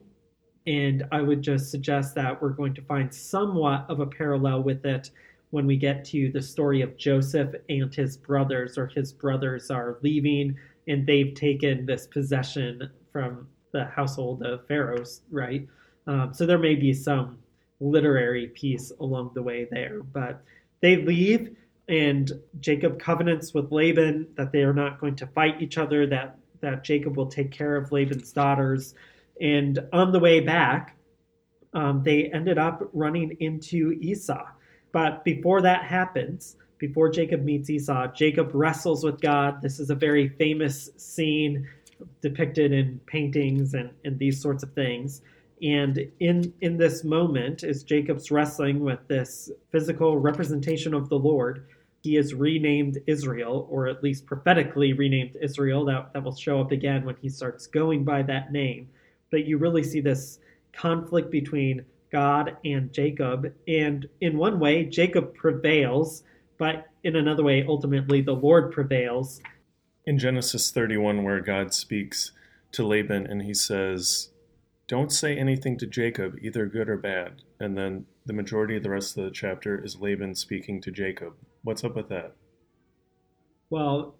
and 0.66 1.04
I 1.12 1.22
would 1.22 1.42
just 1.42 1.70
suggest 1.70 2.14
that 2.16 2.40
we're 2.40 2.50
going 2.50 2.74
to 2.74 2.82
find 2.82 3.14
somewhat 3.14 3.86
of 3.88 4.00
a 4.00 4.06
parallel 4.06 4.62
with 4.62 4.84
it 4.84 5.10
when 5.50 5.66
we 5.66 5.76
get 5.76 6.04
to 6.06 6.30
the 6.32 6.42
story 6.42 6.82
of 6.82 6.96
Joseph 6.96 7.54
and 7.68 7.94
his 7.94 8.16
brothers, 8.16 8.76
or 8.76 8.86
his 8.88 9.12
brothers 9.12 9.70
are 9.70 9.98
leaving 10.02 10.56
and 10.88 11.06
they've 11.06 11.34
taken 11.34 11.86
this 11.86 12.06
possession 12.06 12.90
from 13.12 13.46
the 13.72 13.84
household 13.86 14.42
of 14.42 14.66
Pharaoh's, 14.66 15.22
right? 15.30 15.66
Um, 16.06 16.34
so 16.34 16.46
there 16.46 16.58
may 16.58 16.74
be 16.74 16.92
some 16.92 17.38
literary 17.80 18.48
piece 18.48 18.92
along 19.00 19.32
the 19.34 19.42
way 19.42 19.66
there. 19.70 20.02
But 20.02 20.42
they 20.80 20.96
leave, 20.96 21.56
and 21.88 22.30
Jacob 22.60 22.98
covenants 22.98 23.52
with 23.54 23.72
Laban 23.72 24.28
that 24.36 24.52
they 24.52 24.62
are 24.62 24.74
not 24.74 25.00
going 25.00 25.16
to 25.16 25.26
fight 25.26 25.60
each 25.60 25.78
other, 25.78 26.06
that, 26.06 26.38
that 26.60 26.84
Jacob 26.84 27.16
will 27.16 27.26
take 27.26 27.50
care 27.50 27.76
of 27.76 27.92
Laban's 27.92 28.32
daughters. 28.32 28.94
And 29.40 29.78
on 29.92 30.12
the 30.12 30.20
way 30.20 30.40
back, 30.40 30.96
um, 31.74 32.02
they 32.04 32.30
ended 32.32 32.58
up 32.58 32.88
running 32.92 33.36
into 33.40 33.92
Esau. 34.00 34.46
But 34.92 35.24
before 35.24 35.62
that 35.62 35.84
happens, 35.84 36.56
before 36.78 37.08
Jacob 37.08 37.42
meets 37.42 37.68
Esau, 37.70 38.12
Jacob 38.12 38.50
wrestles 38.52 39.04
with 39.04 39.20
God. 39.20 39.60
This 39.62 39.80
is 39.80 39.90
a 39.90 39.94
very 39.94 40.28
famous 40.28 40.90
scene 40.96 41.66
depicted 42.20 42.72
in 42.72 43.00
paintings 43.06 43.74
and, 43.74 43.90
and 44.04 44.18
these 44.18 44.40
sorts 44.40 44.62
of 44.62 44.72
things. 44.74 45.22
And 45.64 46.10
in 46.20 46.52
in 46.60 46.76
this 46.76 47.04
moment, 47.04 47.64
as 47.64 47.84
Jacob's 47.84 48.30
wrestling 48.30 48.80
with 48.80 49.00
this 49.08 49.50
physical 49.72 50.18
representation 50.18 50.92
of 50.92 51.08
the 51.08 51.18
Lord, 51.18 51.66
he 52.02 52.18
is 52.18 52.34
renamed 52.34 52.98
Israel, 53.06 53.66
or 53.70 53.88
at 53.88 54.02
least 54.02 54.26
prophetically 54.26 54.92
renamed 54.92 55.36
Israel. 55.40 55.86
That, 55.86 56.12
that 56.12 56.22
will 56.22 56.36
show 56.36 56.60
up 56.60 56.70
again 56.70 57.06
when 57.06 57.16
he 57.22 57.30
starts 57.30 57.66
going 57.66 58.04
by 58.04 58.22
that 58.24 58.52
name. 58.52 58.90
But 59.30 59.46
you 59.46 59.56
really 59.56 59.82
see 59.82 60.02
this 60.02 60.38
conflict 60.74 61.30
between 61.30 61.86
God 62.12 62.58
and 62.66 62.92
Jacob. 62.92 63.50
And 63.66 64.06
in 64.20 64.36
one 64.36 64.60
way, 64.60 64.84
Jacob 64.84 65.34
prevails, 65.34 66.24
but 66.58 66.88
in 67.04 67.16
another 67.16 67.42
way, 67.42 67.64
ultimately, 67.66 68.20
the 68.20 68.34
Lord 68.34 68.70
prevails. 68.70 69.40
In 70.04 70.18
Genesis 70.18 70.70
31, 70.70 71.22
where 71.22 71.40
God 71.40 71.72
speaks 71.72 72.32
to 72.72 72.86
Laban 72.86 73.26
and 73.26 73.42
he 73.42 73.54
says, 73.54 74.28
don't 74.86 75.12
say 75.12 75.36
anything 75.36 75.78
to 75.78 75.86
Jacob, 75.86 76.36
either 76.42 76.66
good 76.66 76.88
or 76.88 76.96
bad. 76.96 77.42
And 77.58 77.76
then 77.76 78.06
the 78.26 78.32
majority 78.32 78.76
of 78.76 78.82
the 78.82 78.90
rest 78.90 79.16
of 79.16 79.24
the 79.24 79.30
chapter 79.30 79.82
is 79.82 80.00
Laban 80.00 80.34
speaking 80.34 80.80
to 80.82 80.90
Jacob. 80.90 81.34
What's 81.62 81.84
up 81.84 81.96
with 81.96 82.08
that? 82.10 82.34
Well, 83.70 84.14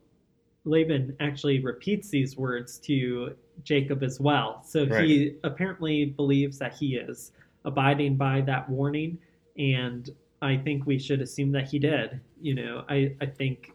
Laban 0.64 1.16
actually 1.20 1.61
repeats 1.61 2.09
these 2.09 2.37
words 2.37 2.79
to 2.81 3.37
Jacob 3.62 4.03
as 4.03 4.18
well. 4.18 4.62
So 4.64 4.87
right. 4.87 5.05
he 5.05 5.37
apparently 5.44 6.07
believes 6.07 6.59
that 6.59 6.74
he 6.74 6.96
is 6.96 7.33
abiding 7.64 8.16
by 8.16 8.40
that 8.42 8.68
warning. 8.68 9.18
And 9.59 10.09
I 10.40 10.57
think 10.57 10.87
we 10.87 10.98
should 10.98 11.20
assume 11.20 11.53
that 11.53 11.68
he 11.68 11.79
did. 11.79 12.20
You 12.40 12.55
know, 12.55 12.85
I, 12.88 13.14
I 13.20 13.27
think 13.27 13.72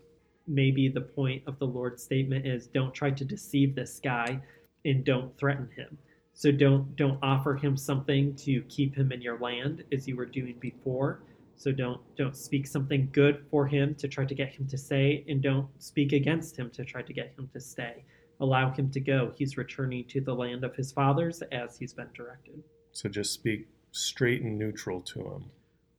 maybe 0.48 0.90
the 0.90 1.02
point 1.02 1.44
of 1.46 1.60
the 1.60 1.66
Lord's 1.66 2.04
statement 2.04 2.48
is 2.48 2.68
don't 2.68 2.94
try 2.94 3.12
to 3.12 3.24
deceive 3.24 3.76
this 3.76 4.00
guy 4.04 4.42
and 4.84 5.04
don't 5.04 5.38
threaten 5.38 5.70
him. 5.76 5.98
So 6.40 6.54
don't 6.54 6.96
don't 6.96 7.20
offer 7.22 7.54
him 7.58 7.76
something 7.76 8.34
to 8.38 8.62
keep 8.70 8.96
him 8.96 9.12
in 9.12 9.22
your 9.22 9.38
land 9.40 9.84
as 9.92 10.08
you 10.08 10.16
were 10.16 10.26
doing 10.26 10.56
before. 10.62 11.24
So 11.58 11.74
don't 11.74 12.00
don't 12.16 12.34
speak 12.34 12.66
something 12.66 13.10
good 13.12 13.44
for 13.52 13.68
him 13.68 13.94
to 13.96 14.08
try 14.08 14.24
to 14.24 14.34
get 14.34 14.48
him 14.48 14.66
to 14.68 14.78
say 14.78 15.26
and 15.28 15.42
don't 15.42 15.68
speak 15.80 16.14
against 16.14 16.56
him 16.56 16.70
to 16.70 16.86
try 16.86 17.02
to 17.02 17.12
get 17.12 17.34
him 17.38 17.50
to 17.52 17.60
stay. 17.60 18.06
Allow 18.40 18.72
him 18.72 18.90
to 18.92 19.02
go. 19.02 19.34
He's 19.36 19.58
returning 19.58 20.06
to 20.06 20.22
the 20.22 20.34
land 20.34 20.64
of 20.64 20.74
his 20.78 20.94
fathers 20.94 21.44
as 21.52 21.78
he's 21.78 21.94
been 21.94 22.08
directed. 22.14 22.64
So 22.94 23.10
just 23.10 23.34
speak 23.34 23.68
straight 23.92 24.42
and 24.42 24.58
neutral 24.58 25.02
to 25.02 25.20
him. 25.20 25.52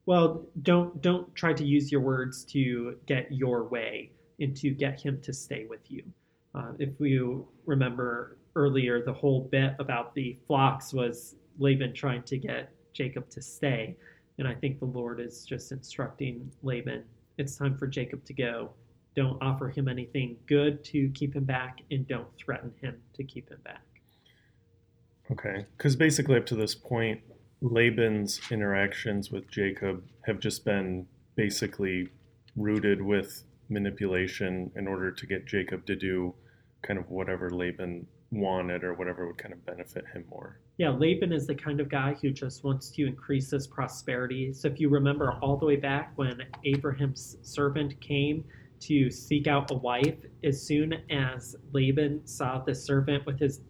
Well, 0.06 0.46
don't 0.62 1.02
don't 1.02 1.34
try 1.34 1.52
to 1.52 1.64
use 1.66 1.92
your 1.92 2.00
words 2.00 2.46
to 2.46 2.96
get 3.04 3.30
your 3.30 3.68
way 3.68 4.12
and 4.40 4.56
to 4.56 4.70
get 4.70 5.02
him 5.02 5.20
to 5.20 5.34
stay 5.34 5.66
with 5.68 5.90
you. 5.90 6.02
Uh, 6.54 6.72
if 6.78 6.98
you 6.98 7.46
remember 7.66 8.38
earlier, 8.56 9.02
the 9.02 9.12
whole 9.12 9.48
bit 9.50 9.74
about 9.78 10.14
the 10.14 10.38
flocks 10.46 10.92
was 10.92 11.36
Laban 11.58 11.94
trying 11.94 12.22
to 12.24 12.38
get 12.38 12.72
Jacob 12.92 13.28
to 13.30 13.42
stay. 13.42 13.96
And 14.38 14.48
I 14.48 14.54
think 14.54 14.78
the 14.78 14.86
Lord 14.86 15.20
is 15.20 15.44
just 15.44 15.72
instructing 15.72 16.50
Laban 16.62 17.04
it's 17.40 17.56
time 17.56 17.76
for 17.76 17.86
Jacob 17.86 18.22
to 18.26 18.34
go. 18.34 18.70
Don't 19.16 19.42
offer 19.42 19.70
him 19.70 19.88
anything 19.88 20.36
good 20.46 20.84
to 20.84 21.08
keep 21.14 21.34
him 21.34 21.44
back, 21.44 21.78
and 21.90 22.06
don't 22.06 22.28
threaten 22.36 22.72
him 22.80 22.96
to 23.14 23.24
keep 23.24 23.48
him 23.48 23.58
back. 23.64 23.82
Okay. 25.30 25.64
Because 25.76 25.96
basically, 25.96 26.36
up 26.36 26.46
to 26.46 26.54
this 26.54 26.74
point, 26.74 27.20
Laban's 27.62 28.40
interactions 28.50 29.30
with 29.30 29.50
Jacob 29.50 30.04
have 30.26 30.38
just 30.38 30.64
been 30.64 31.06
basically 31.34 32.08
rooted 32.56 33.00
with 33.00 33.44
manipulation 33.68 34.70
in 34.76 34.86
order 34.86 35.10
to 35.10 35.26
get 35.26 35.46
Jacob 35.46 35.86
to 35.86 35.96
do 35.96 36.34
kind 36.82 36.98
of 36.98 37.08
whatever 37.10 37.50
Laban 37.50 38.06
wanted 38.32 38.84
or 38.84 38.94
whatever 38.94 39.26
would 39.26 39.38
kind 39.38 39.52
of 39.52 39.64
benefit 39.66 40.04
him 40.12 40.24
more. 40.30 40.60
Yeah, 40.78 40.90
Laban 40.90 41.32
is 41.32 41.46
the 41.46 41.54
kind 41.54 41.80
of 41.80 41.88
guy 41.88 42.16
who 42.22 42.30
just 42.30 42.62
wants 42.64 42.90
to 42.90 43.06
increase 43.06 43.50
his 43.50 43.66
prosperity. 43.66 44.52
So 44.52 44.68
if 44.68 44.78
you 44.80 44.88
remember 44.88 45.32
all 45.42 45.56
the 45.56 45.66
way 45.66 45.76
back 45.76 46.12
when 46.16 46.42
Abraham's 46.64 47.36
servant 47.42 48.00
came 48.00 48.44
to 48.80 49.10
seek 49.10 49.46
out 49.46 49.70
a 49.70 49.74
wife, 49.74 50.16
as 50.44 50.62
soon 50.62 50.94
as 51.10 51.56
Laban 51.72 52.26
saw 52.26 52.58
the 52.58 52.74
servant 52.74 53.26
with 53.26 53.38
his 53.38 53.60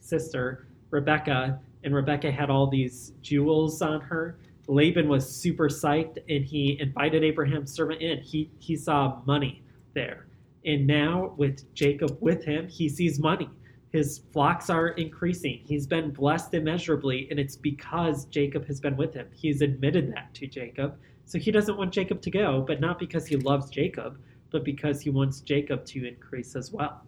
sister, 0.00 0.68
Rebecca, 0.90 1.58
and 1.82 1.94
Rebecca 1.94 2.30
had 2.30 2.50
all 2.50 2.68
these 2.68 3.12
jewels 3.22 3.80
on 3.80 4.00
her, 4.02 4.38
Laban 4.68 5.08
was 5.08 5.28
super 5.28 5.68
psyched 5.68 6.18
and 6.28 6.44
he 6.44 6.78
invited 6.80 7.24
Abraham's 7.24 7.72
servant 7.72 8.00
in. 8.00 8.20
He 8.20 8.50
he 8.58 8.76
saw 8.76 9.20
money 9.26 9.64
there. 9.94 10.26
And 10.64 10.86
now 10.86 11.34
with 11.36 11.72
Jacob 11.74 12.16
with 12.20 12.44
him, 12.44 12.68
he 12.68 12.88
sees 12.88 13.18
money. 13.18 13.48
His 13.90 14.20
flocks 14.32 14.70
are 14.70 14.88
increasing. 14.88 15.60
He's 15.64 15.86
been 15.86 16.10
blessed 16.10 16.54
immeasurably, 16.54 17.26
and 17.30 17.40
it's 17.40 17.56
because 17.56 18.24
Jacob 18.26 18.64
has 18.66 18.80
been 18.80 18.96
with 18.96 19.14
him. 19.14 19.26
He's 19.32 19.62
admitted 19.62 20.12
that 20.14 20.32
to 20.34 20.46
Jacob. 20.46 20.96
So 21.24 21.38
he 21.38 21.50
doesn't 21.50 21.76
want 21.76 21.92
Jacob 21.92 22.20
to 22.22 22.30
go, 22.30 22.64
but 22.66 22.80
not 22.80 22.98
because 22.98 23.26
he 23.26 23.36
loves 23.36 23.68
Jacob, 23.68 24.18
but 24.50 24.64
because 24.64 25.00
he 25.00 25.10
wants 25.10 25.40
Jacob 25.40 25.84
to 25.86 26.06
increase 26.06 26.54
as 26.54 26.72
well. 26.72 27.02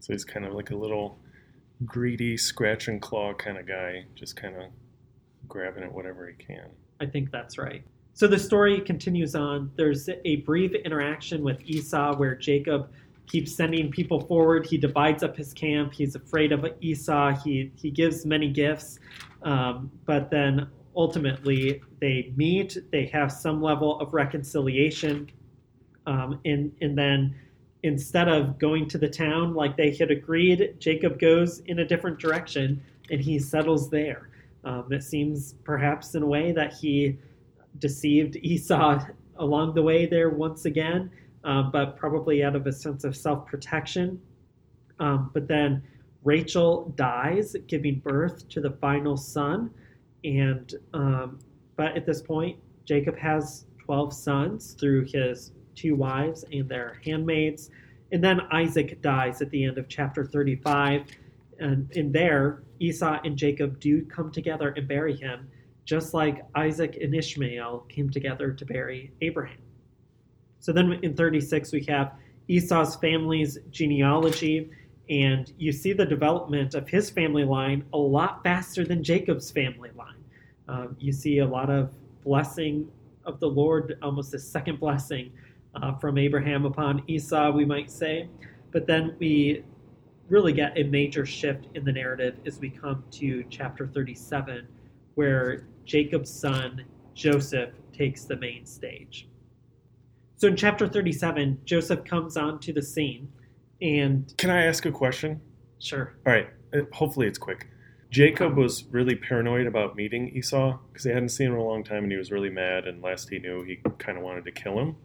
So 0.00 0.12
he's 0.12 0.24
kind 0.24 0.46
of 0.46 0.52
like 0.52 0.70
a 0.70 0.76
little 0.76 1.18
greedy, 1.84 2.36
scratch 2.36 2.88
and 2.88 3.02
claw 3.02 3.34
kind 3.34 3.58
of 3.58 3.66
guy, 3.66 4.04
just 4.14 4.36
kind 4.36 4.54
of 4.56 4.64
grabbing 5.48 5.82
at 5.82 5.92
whatever 5.92 6.28
he 6.28 6.34
can. 6.34 6.68
I 7.00 7.06
think 7.06 7.30
that's 7.32 7.58
right. 7.58 7.82
So 8.12 8.28
the 8.28 8.38
story 8.38 8.80
continues 8.80 9.34
on. 9.34 9.72
There's 9.76 10.08
a 10.24 10.36
brief 10.36 10.72
interaction 10.74 11.42
with 11.42 11.60
Esau 11.64 12.16
where 12.16 12.36
Jacob 12.36 12.90
keeps 13.26 13.54
sending 13.54 13.90
people 13.90 14.20
forward. 14.20 14.66
He 14.66 14.78
divides 14.78 15.22
up 15.22 15.36
his 15.36 15.52
camp. 15.52 15.94
He's 15.94 16.14
afraid 16.14 16.52
of 16.52 16.66
Esau. 16.80 17.34
He 17.42 17.72
he 17.76 17.90
gives 17.90 18.26
many 18.26 18.48
gifts, 18.50 18.98
um, 19.42 19.90
but 20.04 20.30
then 20.30 20.68
ultimately 20.96 21.82
they 22.00 22.32
meet. 22.36 22.78
They 22.92 23.06
have 23.06 23.32
some 23.32 23.62
level 23.62 23.98
of 24.00 24.14
reconciliation, 24.14 25.30
um, 26.06 26.40
and 26.44 26.72
and 26.80 26.96
then 26.96 27.34
instead 27.82 28.28
of 28.28 28.58
going 28.58 28.88
to 28.88 28.98
the 28.98 29.08
town 29.08 29.54
like 29.54 29.76
they 29.76 29.94
had 29.94 30.10
agreed, 30.10 30.76
Jacob 30.78 31.18
goes 31.18 31.60
in 31.66 31.80
a 31.80 31.84
different 31.84 32.18
direction 32.18 32.82
and 33.10 33.20
he 33.20 33.38
settles 33.38 33.90
there. 33.90 34.30
Um, 34.64 34.90
it 34.90 35.02
seems 35.02 35.54
perhaps 35.64 36.14
in 36.14 36.22
a 36.22 36.26
way 36.26 36.52
that 36.52 36.72
he 36.72 37.18
deceived 37.78 38.36
Esau 38.36 39.04
along 39.36 39.74
the 39.74 39.82
way 39.82 40.06
there 40.06 40.30
once 40.30 40.64
again 40.64 41.10
um, 41.44 41.70
but 41.70 41.96
probably 41.96 42.42
out 42.42 42.56
of 42.56 42.66
a 42.66 42.72
sense 42.72 43.04
of 43.04 43.16
self 43.16 43.46
protection. 43.46 44.20
Um, 44.98 45.30
but 45.34 45.46
then 45.46 45.82
Rachel 46.24 46.92
dies, 46.96 47.54
giving 47.68 48.00
birth 48.00 48.48
to 48.48 48.60
the 48.60 48.70
final 48.70 49.16
son. 49.16 49.70
And 50.24 50.74
um, 50.94 51.38
but 51.76 51.96
at 51.96 52.06
this 52.06 52.22
point, 52.22 52.58
Jacob 52.84 53.16
has 53.18 53.66
12 53.84 54.12
sons 54.14 54.76
through 54.78 55.04
his 55.04 55.52
two 55.74 55.94
wives 55.94 56.44
and 56.52 56.68
their 56.68 57.00
handmaids. 57.04 57.70
And 58.12 58.22
then 58.22 58.40
Isaac 58.52 59.02
dies 59.02 59.42
at 59.42 59.50
the 59.50 59.64
end 59.64 59.76
of 59.76 59.88
chapter 59.88 60.24
35. 60.24 61.06
And 61.58 61.90
in 61.92 62.12
there, 62.12 62.62
Esau 62.80 63.20
and 63.24 63.36
Jacob 63.36 63.80
do 63.80 64.04
come 64.04 64.30
together 64.30 64.70
and 64.76 64.86
bury 64.86 65.16
him, 65.16 65.48
just 65.84 66.14
like 66.14 66.44
Isaac 66.54 66.96
and 67.00 67.14
Ishmael 67.14 67.80
came 67.88 68.10
together 68.10 68.52
to 68.52 68.64
bury 68.64 69.12
Abraham. 69.20 69.63
So 70.64 70.72
then 70.72 70.98
in 71.02 71.14
36, 71.14 71.72
we 71.72 71.84
have 71.90 72.14
Esau's 72.48 72.96
family's 72.96 73.58
genealogy, 73.70 74.70
and 75.10 75.52
you 75.58 75.72
see 75.72 75.92
the 75.92 76.06
development 76.06 76.74
of 76.74 76.88
his 76.88 77.10
family 77.10 77.44
line 77.44 77.84
a 77.92 77.98
lot 77.98 78.42
faster 78.42 78.82
than 78.82 79.04
Jacob's 79.04 79.50
family 79.50 79.90
line. 79.94 80.24
Um, 80.66 80.96
you 80.98 81.12
see 81.12 81.40
a 81.40 81.46
lot 81.46 81.68
of 81.68 81.92
blessing 82.24 82.88
of 83.26 83.40
the 83.40 83.46
Lord, 83.46 83.98
almost 84.00 84.32
a 84.32 84.38
second 84.38 84.80
blessing 84.80 85.32
uh, 85.74 85.96
from 85.96 86.16
Abraham 86.16 86.64
upon 86.64 87.02
Esau, 87.08 87.50
we 87.50 87.66
might 87.66 87.90
say. 87.90 88.30
But 88.72 88.86
then 88.86 89.16
we 89.18 89.64
really 90.30 90.54
get 90.54 90.78
a 90.78 90.84
major 90.84 91.26
shift 91.26 91.66
in 91.74 91.84
the 91.84 91.92
narrative 91.92 92.38
as 92.46 92.58
we 92.58 92.70
come 92.70 93.04
to 93.10 93.44
chapter 93.50 93.86
37, 93.86 94.66
where 95.14 95.66
Jacob's 95.84 96.30
son, 96.30 96.86
Joseph, 97.12 97.74
takes 97.92 98.24
the 98.24 98.36
main 98.36 98.64
stage. 98.64 99.28
So 100.36 100.48
in 100.48 100.56
chapter 100.56 100.88
37, 100.88 101.60
Joseph 101.64 102.04
comes 102.04 102.36
onto 102.36 102.72
the 102.72 102.82
scene 102.82 103.30
and. 103.80 104.32
Can 104.36 104.50
I 104.50 104.64
ask 104.64 104.84
a 104.84 104.92
question? 104.92 105.40
Sure. 105.78 106.14
All 106.26 106.32
right. 106.32 106.48
Uh, 106.74 106.80
hopefully 106.92 107.26
it's 107.26 107.38
quick. 107.38 107.68
Jacob 108.10 108.56
was 108.56 108.84
really 108.90 109.16
paranoid 109.16 109.66
about 109.66 109.96
meeting 109.96 110.28
Esau 110.28 110.78
because 110.88 111.04
they 111.04 111.12
hadn't 111.12 111.30
seen 111.30 111.48
him 111.48 111.54
in 111.54 111.58
a 111.58 111.64
long 111.64 111.82
time 111.82 112.04
and 112.04 112.12
he 112.12 112.18
was 112.18 112.30
really 112.30 112.50
mad. 112.50 112.86
And 112.86 113.02
last 113.02 113.28
he 113.28 113.38
knew, 113.38 113.64
he 113.64 113.80
kind 113.98 114.16
of 114.16 114.24
wanted 114.24 114.44
to 114.44 114.52
kill 114.52 114.78
him. 114.78 114.96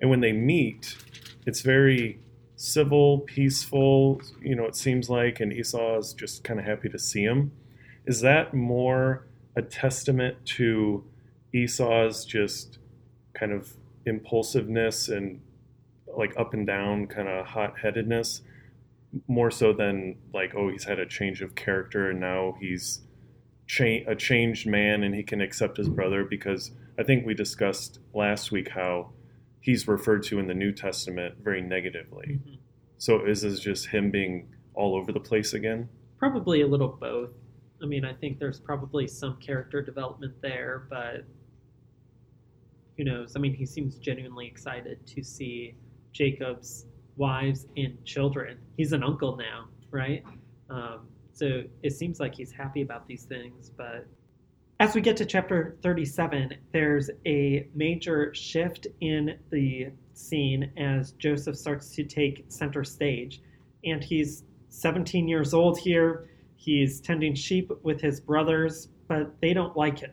And 0.00 0.10
when 0.10 0.20
they 0.20 0.32
meet, 0.32 0.96
it's 1.44 1.60
very 1.60 2.20
civil, 2.56 3.20
peaceful, 3.20 4.20
you 4.40 4.54
know, 4.54 4.64
it 4.64 4.76
seems 4.76 5.10
like. 5.10 5.40
And 5.40 5.52
Esau 5.52 5.98
is 5.98 6.12
just 6.12 6.44
kind 6.44 6.60
of 6.60 6.66
happy 6.66 6.88
to 6.88 6.98
see 6.98 7.22
him. 7.22 7.52
Is 8.06 8.20
that 8.20 8.54
more 8.54 9.26
a 9.56 9.62
testament 9.62 10.36
to 10.44 11.04
Esau's 11.52 12.24
just 12.24 12.78
kind 13.34 13.52
of 13.52 13.74
impulsiveness 14.06 15.08
and 15.08 15.40
like 16.16 16.32
up 16.38 16.54
and 16.54 16.66
down 16.66 17.06
kind 17.06 17.28
of 17.28 17.46
hot 17.46 17.74
headedness 17.80 18.42
more 19.28 19.50
so 19.50 19.72
than 19.72 20.16
like 20.32 20.54
oh 20.56 20.68
he's 20.68 20.84
had 20.84 20.98
a 20.98 21.06
change 21.06 21.42
of 21.42 21.54
character 21.54 22.10
and 22.10 22.20
now 22.20 22.56
he's 22.60 23.00
cha- 23.66 24.04
a 24.06 24.14
changed 24.14 24.66
man 24.66 25.02
and 25.02 25.14
he 25.14 25.22
can 25.22 25.40
accept 25.40 25.76
his 25.76 25.88
brother 25.88 26.24
because 26.24 26.70
I 26.98 27.02
think 27.02 27.26
we 27.26 27.34
discussed 27.34 27.98
last 28.14 28.50
week 28.50 28.70
how 28.70 29.10
he's 29.60 29.86
referred 29.86 30.22
to 30.24 30.38
in 30.38 30.46
the 30.46 30.54
New 30.54 30.72
Testament 30.72 31.34
very 31.42 31.60
negatively. 31.60 32.38
Mm-hmm. 32.38 32.54
So 32.98 33.26
is 33.26 33.42
this 33.42 33.60
just 33.60 33.86
him 33.86 34.10
being 34.10 34.48
all 34.74 34.94
over 34.94 35.12
the 35.12 35.20
place 35.20 35.52
again? 35.52 35.88
Probably 36.18 36.62
a 36.62 36.66
little 36.66 36.88
both. 36.88 37.32
I 37.82 37.86
mean, 37.86 38.04
I 38.04 38.14
think 38.14 38.38
there's 38.38 38.58
probably 38.58 39.06
some 39.06 39.36
character 39.36 39.82
development 39.82 40.34
there, 40.40 40.86
but 40.88 41.24
who 42.96 43.04
knows? 43.04 43.34
I 43.36 43.40
mean, 43.40 43.54
he 43.54 43.66
seems 43.66 43.96
genuinely 43.96 44.46
excited 44.46 45.06
to 45.06 45.22
see 45.22 45.74
Jacob's 46.12 46.86
wives 47.16 47.66
and 47.76 48.02
children. 48.04 48.58
He's 48.76 48.92
an 48.92 49.02
uncle 49.02 49.36
now, 49.36 49.68
right? 49.90 50.22
Um, 50.70 51.08
so 51.32 51.62
it 51.82 51.92
seems 51.92 52.20
like 52.20 52.34
he's 52.34 52.52
happy 52.52 52.82
about 52.82 53.06
these 53.06 53.24
things. 53.24 53.70
But 53.76 54.06
as 54.80 54.94
we 54.94 55.00
get 55.00 55.16
to 55.18 55.26
chapter 55.26 55.76
37, 55.82 56.54
there's 56.72 57.10
a 57.26 57.68
major 57.74 58.32
shift 58.34 58.86
in 59.00 59.38
the 59.50 59.88
scene 60.14 60.72
as 60.76 61.12
Joseph 61.12 61.56
starts 61.56 61.94
to 61.94 62.04
take 62.04 62.44
center 62.48 62.84
stage. 62.84 63.42
And 63.84 64.02
he's 64.02 64.44
17 64.70 65.28
years 65.28 65.54
old 65.54 65.78
here. 65.78 66.30
He's 66.56 67.00
tending 67.00 67.34
sheep 67.34 67.70
with 67.82 68.00
his 68.00 68.20
brothers, 68.20 68.88
but 69.08 69.40
they 69.40 69.52
don't 69.52 69.76
like 69.76 69.98
him. 69.98 70.12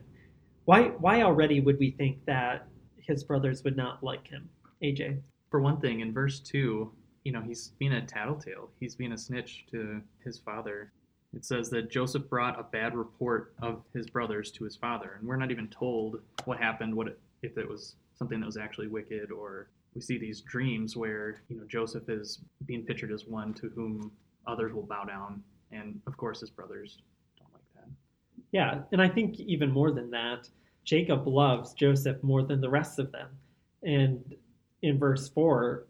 Why 0.65 0.83
why 0.99 1.23
already 1.23 1.59
would 1.59 1.77
we 1.79 1.91
think 1.91 2.23
that 2.25 2.67
his 3.05 3.23
brothers 3.23 3.63
would 3.63 3.77
not 3.77 4.03
like 4.03 4.27
him? 4.27 4.49
AJ. 4.81 5.19
For 5.49 5.59
one 5.59 5.79
thing, 5.79 5.99
in 5.99 6.13
verse 6.13 6.39
2, 6.39 6.91
you 7.23 7.31
know, 7.31 7.41
he's 7.41 7.69
being 7.79 7.93
a 7.93 8.05
tattletale. 8.05 8.69
He's 8.79 8.95
being 8.95 9.13
a 9.13 9.17
snitch 9.17 9.65
to 9.71 10.01
his 10.23 10.39
father. 10.39 10.91
It 11.33 11.45
says 11.45 11.69
that 11.69 11.89
Joseph 11.89 12.29
brought 12.29 12.59
a 12.59 12.63
bad 12.63 12.95
report 12.95 13.53
of 13.61 13.83
his 13.93 14.07
brothers 14.07 14.51
to 14.51 14.63
his 14.63 14.75
father, 14.75 15.15
and 15.17 15.27
we're 15.27 15.37
not 15.37 15.51
even 15.51 15.67
told 15.69 16.21
what 16.45 16.59
happened, 16.59 16.93
what 16.93 17.07
it, 17.07 17.19
if 17.41 17.57
it 17.57 17.67
was 17.67 17.95
something 18.13 18.39
that 18.39 18.45
was 18.45 18.57
actually 18.57 18.87
wicked, 18.87 19.31
or 19.31 19.69
we 19.95 20.01
see 20.01 20.17
these 20.17 20.41
dreams 20.41 20.95
where 20.95 21.41
you 21.49 21.57
know 21.57 21.63
Joseph 21.67 22.07
is 22.09 22.39
being 22.65 22.83
pictured 22.83 23.11
as 23.11 23.25
one 23.25 23.53
to 23.55 23.69
whom 23.69 24.11
others 24.45 24.73
will 24.73 24.83
bow 24.83 25.05
down, 25.05 25.41
and 25.71 25.99
of 26.05 26.17
course 26.17 26.39
his 26.39 26.51
brothers 26.51 26.99
don't 27.39 27.51
like 27.53 27.63
that. 27.75 27.89
Yeah, 28.51 28.81
and 28.91 29.01
I 29.01 29.09
think 29.09 29.39
even 29.39 29.71
more 29.71 29.91
than 29.91 30.11
that, 30.11 30.49
Jacob 30.83 31.27
loves 31.27 31.73
Joseph 31.73 32.21
more 32.23 32.43
than 32.43 32.61
the 32.61 32.69
rest 32.69 32.99
of 32.99 33.11
them, 33.11 33.29
and 33.83 34.35
in 34.81 34.99
verse 34.99 35.29
four, 35.29 35.85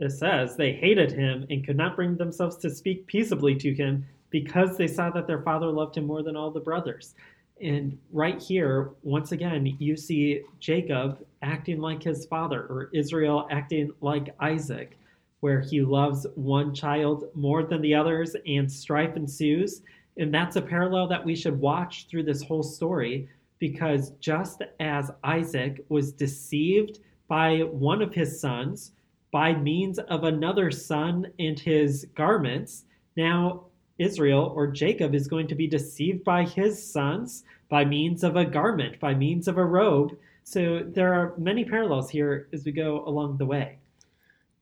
it 0.00 0.10
says 0.10 0.56
they 0.56 0.72
hated 0.72 1.12
him 1.12 1.46
and 1.50 1.64
could 1.64 1.76
not 1.76 1.96
bring 1.96 2.16
themselves 2.16 2.56
to 2.56 2.70
speak 2.70 3.06
peaceably 3.06 3.54
to 3.56 3.72
him 3.72 4.04
because 4.30 4.76
they 4.76 4.88
saw 4.88 5.10
that 5.10 5.28
their 5.28 5.42
father 5.42 5.68
loved 5.68 5.96
him 5.96 6.06
more 6.06 6.22
than 6.22 6.34
all 6.34 6.50
the 6.50 6.58
brothers. 6.60 7.14
And 7.60 7.96
right 8.12 8.42
here, 8.42 8.90
once 9.04 9.30
again, 9.30 9.76
you 9.78 9.96
see 9.96 10.42
Jacob 10.58 11.24
acting 11.42 11.80
like 11.80 12.02
his 12.02 12.26
father, 12.26 12.62
or 12.62 12.90
Israel 12.92 13.46
acting 13.52 13.92
like 14.00 14.34
Isaac, 14.40 14.98
where 15.38 15.60
he 15.60 15.82
loves 15.82 16.26
one 16.34 16.74
child 16.74 17.26
more 17.34 17.62
than 17.62 17.80
the 17.80 17.94
others 17.94 18.34
and 18.46 18.70
strife 18.70 19.16
ensues. 19.16 19.82
And 20.16 20.34
that's 20.34 20.56
a 20.56 20.62
parallel 20.62 21.06
that 21.08 21.24
we 21.24 21.36
should 21.36 21.60
watch 21.60 22.08
through 22.08 22.24
this 22.24 22.42
whole 22.42 22.64
story 22.64 23.28
because 23.58 24.10
just 24.20 24.62
as 24.80 25.10
Isaac 25.22 25.84
was 25.88 26.12
deceived 26.12 27.00
by 27.28 27.60
one 27.60 28.02
of 28.02 28.14
his 28.14 28.40
sons 28.40 28.92
by 29.32 29.52
means 29.52 29.98
of 29.98 30.22
another 30.22 30.70
son 30.70 31.26
and 31.40 31.58
his 31.58 32.06
garments, 32.14 32.84
now 33.16 33.64
Israel 33.98 34.52
or 34.54 34.68
Jacob 34.68 35.14
is 35.14 35.26
going 35.26 35.48
to 35.48 35.54
be 35.54 35.66
deceived 35.66 36.22
by 36.24 36.44
his 36.44 36.92
sons 36.92 37.44
by 37.68 37.84
means 37.84 38.22
of 38.22 38.36
a 38.36 38.44
garment, 38.44 39.00
by 39.00 39.14
means 39.14 39.48
of 39.48 39.56
a 39.58 39.64
robe. 39.64 40.16
So 40.44 40.84
there 40.86 41.14
are 41.14 41.34
many 41.36 41.64
parallels 41.64 42.10
here 42.10 42.48
as 42.52 42.64
we 42.64 42.72
go 42.72 43.04
along 43.06 43.38
the 43.38 43.46
way. 43.46 43.78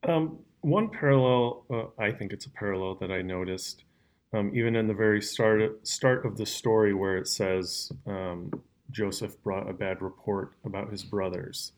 Um, 0.08 0.38
one 0.62 0.88
parallel, 0.88 1.64
uh, 1.70 2.02
I 2.02 2.12
think 2.12 2.32
it's 2.32 2.46
a 2.46 2.50
parallel 2.50 2.94
that 2.96 3.10
I 3.10 3.20
noticed, 3.20 3.84
um, 4.32 4.52
even 4.54 4.76
in 4.76 4.86
the 4.86 4.94
very 4.94 5.20
start 5.20 5.86
start 5.86 6.24
of 6.24 6.36
the 6.36 6.46
story, 6.46 6.94
where 6.94 7.16
it 7.16 7.28
says 7.28 7.90
um, 8.06 8.50
Joseph 8.92 9.42
brought 9.42 9.68
a 9.68 9.72
bad 9.72 10.02
report 10.02 10.52
about 10.64 10.90
his 10.90 11.02
brothers, 11.02 11.72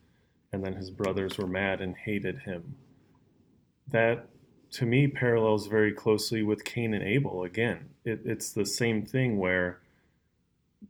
and 0.52 0.64
then 0.64 0.74
his 0.74 0.90
brothers 0.90 1.38
were 1.38 1.46
mad 1.46 1.80
and 1.80 1.96
hated 1.96 2.40
him. 2.40 2.76
That 3.88 4.28
to 4.72 4.86
me 4.86 5.06
parallels 5.06 5.68
very 5.68 5.92
closely 5.92 6.42
with 6.42 6.64
Cain 6.64 6.92
and 6.94 7.04
Abel. 7.04 7.44
Again, 7.44 7.90
it, 8.04 8.20
it's 8.24 8.50
the 8.50 8.66
same 8.66 9.06
thing 9.06 9.38
where 9.38 9.80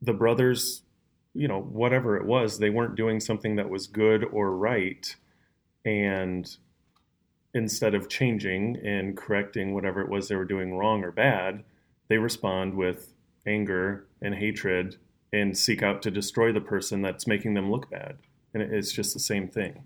the 0.00 0.14
brothers, 0.14 0.82
you 1.34 1.46
know, 1.46 1.60
whatever 1.60 2.16
it 2.16 2.24
was, 2.24 2.58
they 2.58 2.70
weren't 2.70 2.96
doing 2.96 3.20
something 3.20 3.56
that 3.56 3.68
was 3.68 3.87
good 3.87 4.24
or 4.24 4.56
right. 4.56 5.14
And 5.84 6.56
instead 7.52 7.94
of 7.94 8.08
changing 8.08 8.76
and 8.82 9.16
correcting 9.16 9.74
whatever 9.74 10.00
it 10.00 10.08
was 10.08 10.28
they 10.28 10.37
were 10.37 10.46
doing 10.46 10.74
wrong 10.76 11.04
or 11.04 11.12
bad, 11.12 11.62
they 12.08 12.16
respond 12.16 12.74
with 12.74 13.12
anger 13.46 14.06
and 14.22 14.34
hatred 14.34 14.96
and 15.35 15.57
seek 15.57 15.83
out 15.83 16.01
to 16.03 16.11
destroy 16.11 16.53
the 16.53 16.61
person 16.61 17.03
that's 17.03 17.27
making 17.27 17.55
them 17.55 17.70
look 17.70 17.90
bad. 17.90 18.18
And 18.53 18.62
it's 18.62 18.92
just 18.92 19.14
the 19.14 19.20
same 19.20 19.49
thing. 19.49 19.83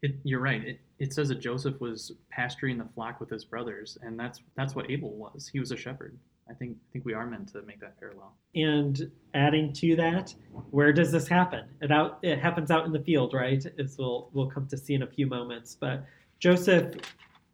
It, 0.00 0.14
you're 0.22 0.40
right. 0.40 0.64
It, 0.64 0.80
it 0.98 1.12
says 1.12 1.28
that 1.28 1.40
Joseph 1.40 1.80
was 1.80 2.12
pasturing 2.30 2.78
the 2.78 2.86
flock 2.94 3.20
with 3.20 3.28
his 3.28 3.44
brothers, 3.44 3.98
and 4.00 4.18
that's 4.18 4.40
that's 4.56 4.74
what 4.74 4.90
Abel 4.90 5.10
was. 5.10 5.48
He 5.52 5.60
was 5.60 5.72
a 5.72 5.76
shepherd. 5.76 6.16
I 6.48 6.54
think 6.54 6.76
I 6.76 6.92
think 6.92 7.04
we 7.04 7.12
are 7.12 7.26
meant 7.26 7.48
to 7.52 7.62
make 7.62 7.80
that 7.80 7.98
parallel. 8.00 8.32
And 8.54 9.10
adding 9.34 9.72
to 9.74 9.96
that, 9.96 10.34
where 10.70 10.92
does 10.92 11.12
this 11.12 11.28
happen? 11.28 11.66
It 11.82 11.92
out 11.92 12.18
it 12.22 12.38
happens 12.38 12.70
out 12.70 12.86
in 12.86 12.92
the 12.92 13.00
field, 13.00 13.34
right? 13.34 13.64
As 13.78 13.98
we'll 13.98 14.30
we'll 14.32 14.50
come 14.50 14.66
to 14.68 14.78
see 14.78 14.94
in 14.94 15.02
a 15.02 15.06
few 15.06 15.26
moments. 15.26 15.76
But 15.78 16.04
Joseph 16.38 16.94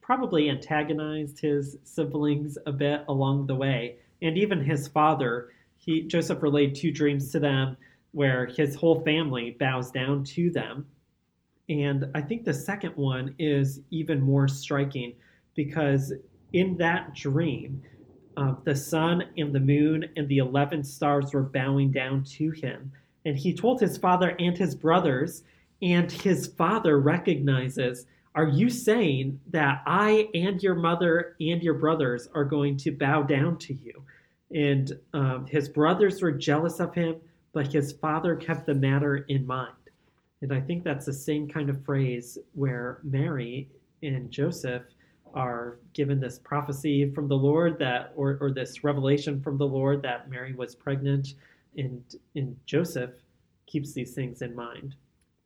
probably 0.01 0.51
antagonized 0.51 1.41
his 1.41 1.79
siblings 1.83 2.59
a 2.67 2.73
bit 2.73 3.05
along 3.09 3.47
the 3.47 3.57
way, 3.57 3.97
and 4.23 4.39
even 4.39 4.63
his 4.63 4.87
father. 4.87 5.49
He 5.85 6.03
Joseph 6.03 6.43
relayed 6.43 6.75
two 6.75 6.93
dreams 6.93 7.31
to 7.33 7.41
them 7.41 7.77
where 8.13 8.47
his 8.47 8.75
whole 8.75 9.01
family 9.03 9.57
bows 9.59 9.91
down 9.91 10.25
to 10.25 10.51
them 10.51 10.87
and 11.69 12.11
I 12.15 12.21
think 12.21 12.45
the 12.45 12.55
second 12.55 12.95
one 12.97 13.35
is 13.39 13.81
even 13.91 14.21
more 14.21 14.49
striking 14.49 15.15
because 15.55 16.13
in 16.53 16.77
that 16.77 17.15
dream, 17.15 17.83
uh, 18.37 18.55
the 18.65 18.75
sun 18.75 19.25
and 19.39 19.55
the 19.55 19.61
moon 19.61 20.05
and 20.17 20.29
the 20.29 20.39
11 20.39 20.85
stars 20.85 21.33
were 21.33 21.43
bowing 21.43 21.91
down 21.91 22.25
to 22.25 22.51
him. 22.51 22.93
And 23.25 23.37
he 23.37 23.55
told 23.55 23.81
his 23.81 23.97
father 23.97 24.37
and 24.39 24.57
his 24.57 24.75
brothers, 24.75 25.45
and 25.81 26.11
his 26.11 26.49
father 26.49 27.01
recognizes, 27.01 28.07
Are 28.35 28.49
you 28.49 28.69
saying 28.69 29.41
that 29.51 29.83
I 29.87 30.29
and 30.35 30.63
your 30.63 30.75
mother 30.75 31.37
and 31.41 31.63
your 31.63 31.75
brothers 31.75 32.29
are 32.35 32.45
going 32.45 32.77
to 32.79 32.91
bow 32.91 33.23
down 33.23 33.57
to 33.59 33.75
you? 33.75 34.05
And 34.53 34.99
um, 35.13 35.47
his 35.47 35.69
brothers 35.69 36.21
were 36.23 36.33
jealous 36.33 36.81
of 36.81 36.95
him, 36.95 37.17
but 37.53 37.73
his 37.73 37.93
father 37.93 38.37
kept 38.37 38.67
the 38.67 38.75
matter 38.75 39.19
in 39.29 39.47
mind. 39.47 39.73
And 40.43 40.53
I 40.53 40.61
think 40.61 40.85
that's 40.85 41.07
the 41.07 41.13
same 41.13 41.49
kind 41.49 41.71
of 41.71 41.85
phrase 41.85 42.39
where 42.53 43.01
Mary 43.03 43.69
and 44.03 44.31
Joseph 44.31 44.83
are 45.33 45.79
given 45.95 46.21
this 46.21 46.39
prophecy 46.39 47.11
from 47.11 47.27
the 47.27 47.37
Lord 47.37 47.79
that, 47.79 48.13
or, 48.15 48.39
or 48.41 48.53
this 48.53 48.85
revelation 48.85 49.41
from 49.41 49.59
the 49.59 49.67
Lord 49.67 50.03
that 50.03 50.31
Mary 50.31 50.53
was 50.55 50.75
pregnant, 50.75 51.35
and, 51.77 52.03
and 52.37 52.57
Joseph 52.67 53.13
keeps 53.67 53.93
these 53.93 54.15
things 54.15 54.43
in 54.43 54.55
mind. 54.55 54.95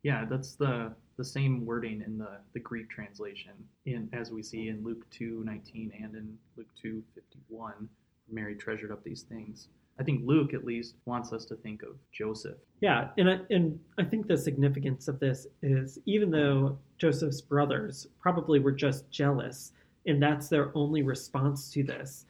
Yeah, 0.03 0.25
that's 0.29 0.55
the 0.55 0.93
the 1.17 1.25
same 1.25 1.65
wording 1.65 2.01
in 2.05 2.17
the, 2.17 2.37
the 2.53 2.59
Greek 2.61 2.89
translation 2.89 3.51
in 3.85 4.07
as 4.13 4.31
we 4.31 4.41
see 4.41 4.69
in 4.69 4.81
Luke 4.83 5.05
two 5.11 5.43
nineteen 5.45 5.91
and 6.01 6.15
in 6.15 6.37
Luke 6.55 6.69
two 6.81 7.03
fifty 7.13 7.39
one. 7.49 7.89
Mary 8.31 8.55
treasured 8.55 8.91
up 8.91 9.03
these 9.03 9.23
things. 9.23 9.67
I 9.99 10.03
think 10.03 10.21
Luke 10.23 10.53
at 10.53 10.63
least 10.63 10.95
wants 11.05 11.33
us 11.33 11.43
to 11.45 11.55
think 11.57 11.83
of 11.83 11.97
Joseph. 12.11 12.57
Yeah, 12.79 13.09
and 13.17 13.29
I, 13.29 13.39
and 13.49 13.77
I 13.97 14.05
think 14.05 14.27
the 14.27 14.37
significance 14.37 15.09
of 15.09 15.19
this 15.19 15.45
is 15.61 15.99
even 16.05 16.31
though 16.31 16.77
Joseph's 16.97 17.41
brothers 17.41 18.07
probably 18.21 18.59
were 18.59 18.71
just 18.71 19.09
jealous, 19.11 19.73
and 20.05 20.21
that's 20.21 20.47
their 20.47 20.71
only 20.75 21.01
response 21.01 21.69
to 21.71 21.83
this, 21.83 22.25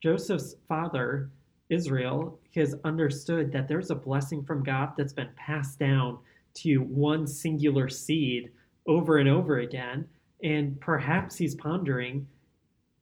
Joseph's 0.00 0.54
father, 0.68 1.30
Israel, 1.68 2.38
has 2.54 2.76
understood 2.84 3.50
that 3.52 3.66
there's 3.66 3.90
a 3.90 3.96
blessing 3.96 4.44
from 4.44 4.62
God 4.62 4.92
that's 4.96 5.12
been 5.12 5.30
passed 5.34 5.80
down 5.80 6.18
to 6.54 6.78
one 6.78 7.26
singular 7.26 7.88
seed 7.88 8.50
over 8.86 9.18
and 9.18 9.28
over 9.28 9.58
again. 9.58 10.06
And 10.44 10.80
perhaps 10.80 11.36
he's 11.36 11.54
pondering, 11.54 12.28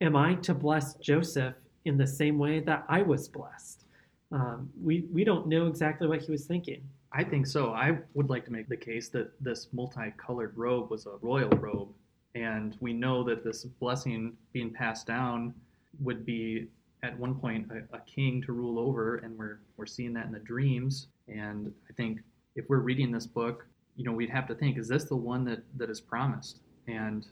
am 0.01 0.17
I 0.17 0.35
to 0.37 0.55
bless 0.55 0.95
Joseph 0.95 1.55
in 1.85 1.97
the 1.97 2.07
same 2.07 2.39
way 2.39 2.61
that 2.61 2.85
I 2.89 3.03
was 3.03 3.29
blessed? 3.29 3.85
Um, 4.31 4.71
we 4.83 5.07
we 5.13 5.25
don't 5.25 5.47
know 5.47 5.67
exactly 5.67 6.09
what 6.09 6.23
he 6.23 6.31
was 6.31 6.47
thinking. 6.47 6.83
I 7.13 7.23
think 7.23 7.47
so. 7.47 7.73
I 7.73 7.99
would 8.15 8.31
like 8.31 8.45
to 8.47 8.53
make 8.53 8.69
the 8.69 8.77
case 8.77 9.09
that 9.11 9.33
this 9.41 9.69
multicolored 9.73 10.57
robe 10.57 10.91
was 10.91 11.07
a 11.07 11.17
royal 11.21 11.51
robe, 11.51 11.89
and 12.35 12.77
we 12.81 12.93
know 12.95 13.23
that 13.25 13.45
this 13.45 13.65
blessing 13.65 14.35
being 14.53 14.73
passed 14.73 15.07
down 15.07 15.55
would 16.01 16.25
be 16.25 16.69
at 17.03 17.19
one 17.19 17.35
point 17.35 17.71
a, 17.71 17.97
a 17.97 18.01
king 18.01 18.43
to 18.43 18.53
rule 18.53 18.79
over, 18.79 19.17
and 19.17 19.37
we're 19.37 19.61
we're 19.77 19.87
seeing 19.87 20.15
that 20.15 20.27
in 20.27 20.33
the 20.33 20.39
dreams. 20.39 21.09
And 21.29 21.73
I 21.91 21.93
think 21.93 22.21
if 22.57 22.65
we're 22.69 22.79
reading 22.79 23.13
this 23.13 23.27
book, 23.27 23.67
you 23.97 24.05
know, 24.05 24.13
we'd 24.13 24.31
have 24.31 24.47
to 24.49 24.55
think: 24.55 24.79
is 24.79 24.89
this 24.89 25.05
the 25.05 25.17
one 25.17 25.45
that 25.45 25.63
that 25.77 25.91
is 25.91 26.01
promised? 26.01 26.61
And 26.89 27.27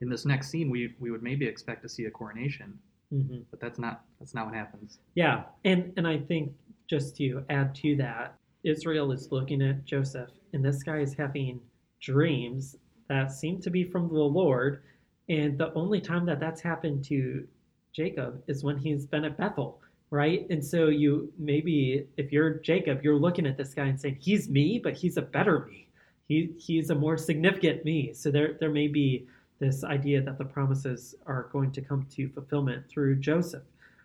in 0.00 0.08
this 0.08 0.24
next 0.24 0.48
scene, 0.48 0.70
we 0.70 0.94
we 0.98 1.10
would 1.10 1.22
maybe 1.22 1.46
expect 1.46 1.82
to 1.82 1.88
see 1.90 2.06
a 2.06 2.10
coronation 2.10 2.78
Mm-hmm. 3.12 3.38
But 3.50 3.60
that's 3.60 3.78
not 3.78 4.04
that's 4.18 4.34
not 4.34 4.46
what 4.46 4.54
happens. 4.54 4.98
Yeah, 5.14 5.44
and 5.64 5.92
and 5.96 6.06
I 6.06 6.18
think 6.18 6.52
just 6.88 7.16
to 7.16 7.44
add 7.48 7.74
to 7.76 7.96
that, 7.96 8.34
Israel 8.64 9.12
is 9.12 9.28
looking 9.30 9.62
at 9.62 9.84
Joseph, 9.84 10.30
and 10.52 10.64
this 10.64 10.82
guy 10.82 10.98
is 10.98 11.14
having 11.14 11.60
dreams 12.00 12.76
that 13.08 13.32
seem 13.32 13.60
to 13.62 13.70
be 13.70 13.84
from 13.84 14.08
the 14.08 14.14
Lord, 14.20 14.82
and 15.28 15.58
the 15.58 15.72
only 15.74 16.00
time 16.00 16.26
that 16.26 16.40
that's 16.40 16.60
happened 16.60 17.04
to 17.06 17.46
Jacob 17.94 18.42
is 18.46 18.62
when 18.62 18.76
he's 18.76 19.06
been 19.06 19.24
at 19.24 19.36
Bethel, 19.38 19.80
right? 20.10 20.46
And 20.50 20.64
so 20.64 20.88
you 20.88 21.32
maybe 21.38 22.06
if 22.16 22.30
you're 22.30 22.54
Jacob, 22.60 23.02
you're 23.02 23.18
looking 23.18 23.46
at 23.46 23.56
this 23.56 23.74
guy 23.74 23.86
and 23.86 24.00
saying 24.00 24.18
he's 24.20 24.48
me, 24.48 24.80
but 24.82 24.94
he's 24.94 25.16
a 25.16 25.22
better 25.22 25.66
me. 25.66 25.88
He 26.28 26.52
he's 26.58 26.90
a 26.90 26.94
more 26.94 27.16
significant 27.16 27.84
me. 27.84 28.12
So 28.12 28.30
there 28.30 28.56
there 28.60 28.70
may 28.70 28.88
be 28.88 29.26
this 29.58 29.84
idea 29.84 30.20
that 30.22 30.38
the 30.38 30.44
promises 30.44 31.14
are 31.26 31.48
going 31.52 31.72
to 31.72 31.80
come 31.80 32.06
to 32.10 32.28
fulfillment 32.28 32.88
through 32.88 33.16
Joseph. 33.16 33.62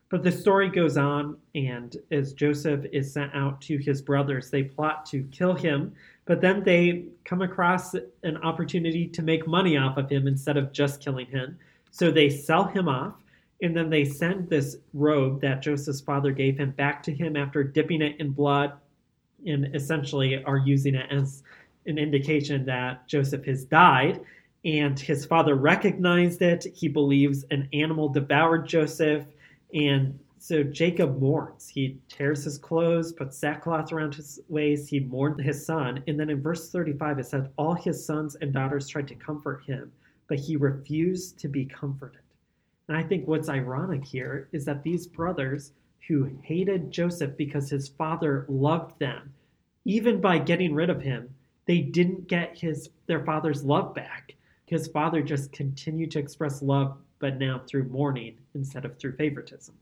But 0.09 0.23
the 0.23 0.31
story 0.31 0.69
goes 0.69 0.95
on, 0.95 1.37
and 1.55 1.97
as 2.11 2.33
Joseph 2.33 2.85
is 2.91 3.11
sent 3.11 3.33
out 3.33 3.59
to 3.61 3.77
his 3.77 4.01
brothers, 4.01 4.51
they 4.51 4.63
plot 4.63 5.05
to 5.07 5.23
kill 5.31 5.55
him, 5.55 5.93
but 6.25 6.39
then 6.39 6.63
they 6.63 7.05
come 7.25 7.41
across 7.41 7.95
an 7.95 8.37
opportunity 8.43 9.07
to 9.07 9.21
make 9.23 9.47
money 9.47 9.75
off 9.75 9.97
of 9.97 10.09
him 10.09 10.27
instead 10.27 10.55
of 10.55 10.71
just 10.71 11.01
killing 11.01 11.25
him. 11.27 11.57
So 11.89 12.11
they 12.11 12.29
sell 12.29 12.65
him 12.65 12.87
off, 12.87 13.15
and 13.63 13.75
then 13.75 13.89
they 13.89 14.05
send 14.05 14.49
this 14.49 14.77
robe 14.93 15.41
that 15.41 15.61
Joseph's 15.63 16.01
father 16.01 16.31
gave 16.31 16.57
him 16.57 16.71
back 16.71 17.01
to 17.03 17.13
him 17.13 17.35
after 17.35 17.63
dipping 17.63 18.01
it 18.01 18.19
in 18.19 18.31
blood 18.31 18.73
and 19.47 19.75
essentially 19.75 20.43
are 20.43 20.57
using 20.57 20.95
it 20.95 21.11
as 21.11 21.43
an 21.85 21.97
indication 21.97 22.65
that 22.65 23.07
Joseph 23.07 23.45
has 23.45 23.65
died. 23.65 24.21
And 24.65 24.99
his 24.99 25.25
father 25.25 25.55
recognized 25.55 26.41
it. 26.41 26.65
He 26.73 26.87
believes 26.87 27.43
an 27.51 27.67
animal 27.73 28.09
devoured 28.09 28.67
Joseph. 28.67 29.25
And 29.73 30.17
so 30.37 30.63
Jacob 30.63 31.19
mourns. 31.19 31.67
He 31.67 31.97
tears 32.09 32.43
his 32.43 32.57
clothes, 32.57 33.13
puts 33.13 33.37
sackcloth 33.37 33.91
around 33.91 34.15
his 34.15 34.39
waist. 34.49 34.89
He 34.89 34.99
mourned 34.99 35.39
his 35.41 35.65
son. 35.65 36.03
And 36.07 36.19
then 36.19 36.29
in 36.29 36.41
verse 36.41 36.69
35, 36.69 37.19
it 37.19 37.25
says, 37.25 37.47
All 37.57 37.73
his 37.73 38.05
sons 38.05 38.35
and 38.35 38.53
daughters 38.53 38.87
tried 38.87 39.07
to 39.09 39.15
comfort 39.15 39.63
him, 39.65 39.91
but 40.27 40.39
he 40.39 40.55
refused 40.55 41.39
to 41.39 41.47
be 41.47 41.65
comforted. 41.65 42.19
And 42.87 42.97
I 42.97 43.03
think 43.03 43.27
what's 43.27 43.49
ironic 43.49 44.03
here 44.03 44.49
is 44.51 44.65
that 44.65 44.83
these 44.83 45.07
brothers 45.07 45.71
who 46.07 46.29
hated 46.41 46.91
Joseph 46.91 47.37
because 47.37 47.69
his 47.69 47.87
father 47.87 48.45
loved 48.49 48.99
them, 48.99 49.33
even 49.85 50.19
by 50.19 50.37
getting 50.37 50.73
rid 50.73 50.89
of 50.89 51.01
him, 51.01 51.33
they 51.65 51.79
didn't 51.79 52.27
get 52.27 52.57
his 52.57 52.89
their 53.07 53.23
father's 53.23 53.63
love 53.63 53.93
back. 53.93 54.32
His 54.65 54.87
father 54.87 55.21
just 55.21 55.51
continued 55.51 56.11
to 56.11 56.19
express 56.19 56.61
love, 56.61 56.97
but 57.19 57.37
now 57.37 57.61
through 57.67 57.85
mourning 57.85 58.37
instead 58.53 58.85
of 58.85 58.97
through 58.97 59.15
favoritism. 59.15 59.75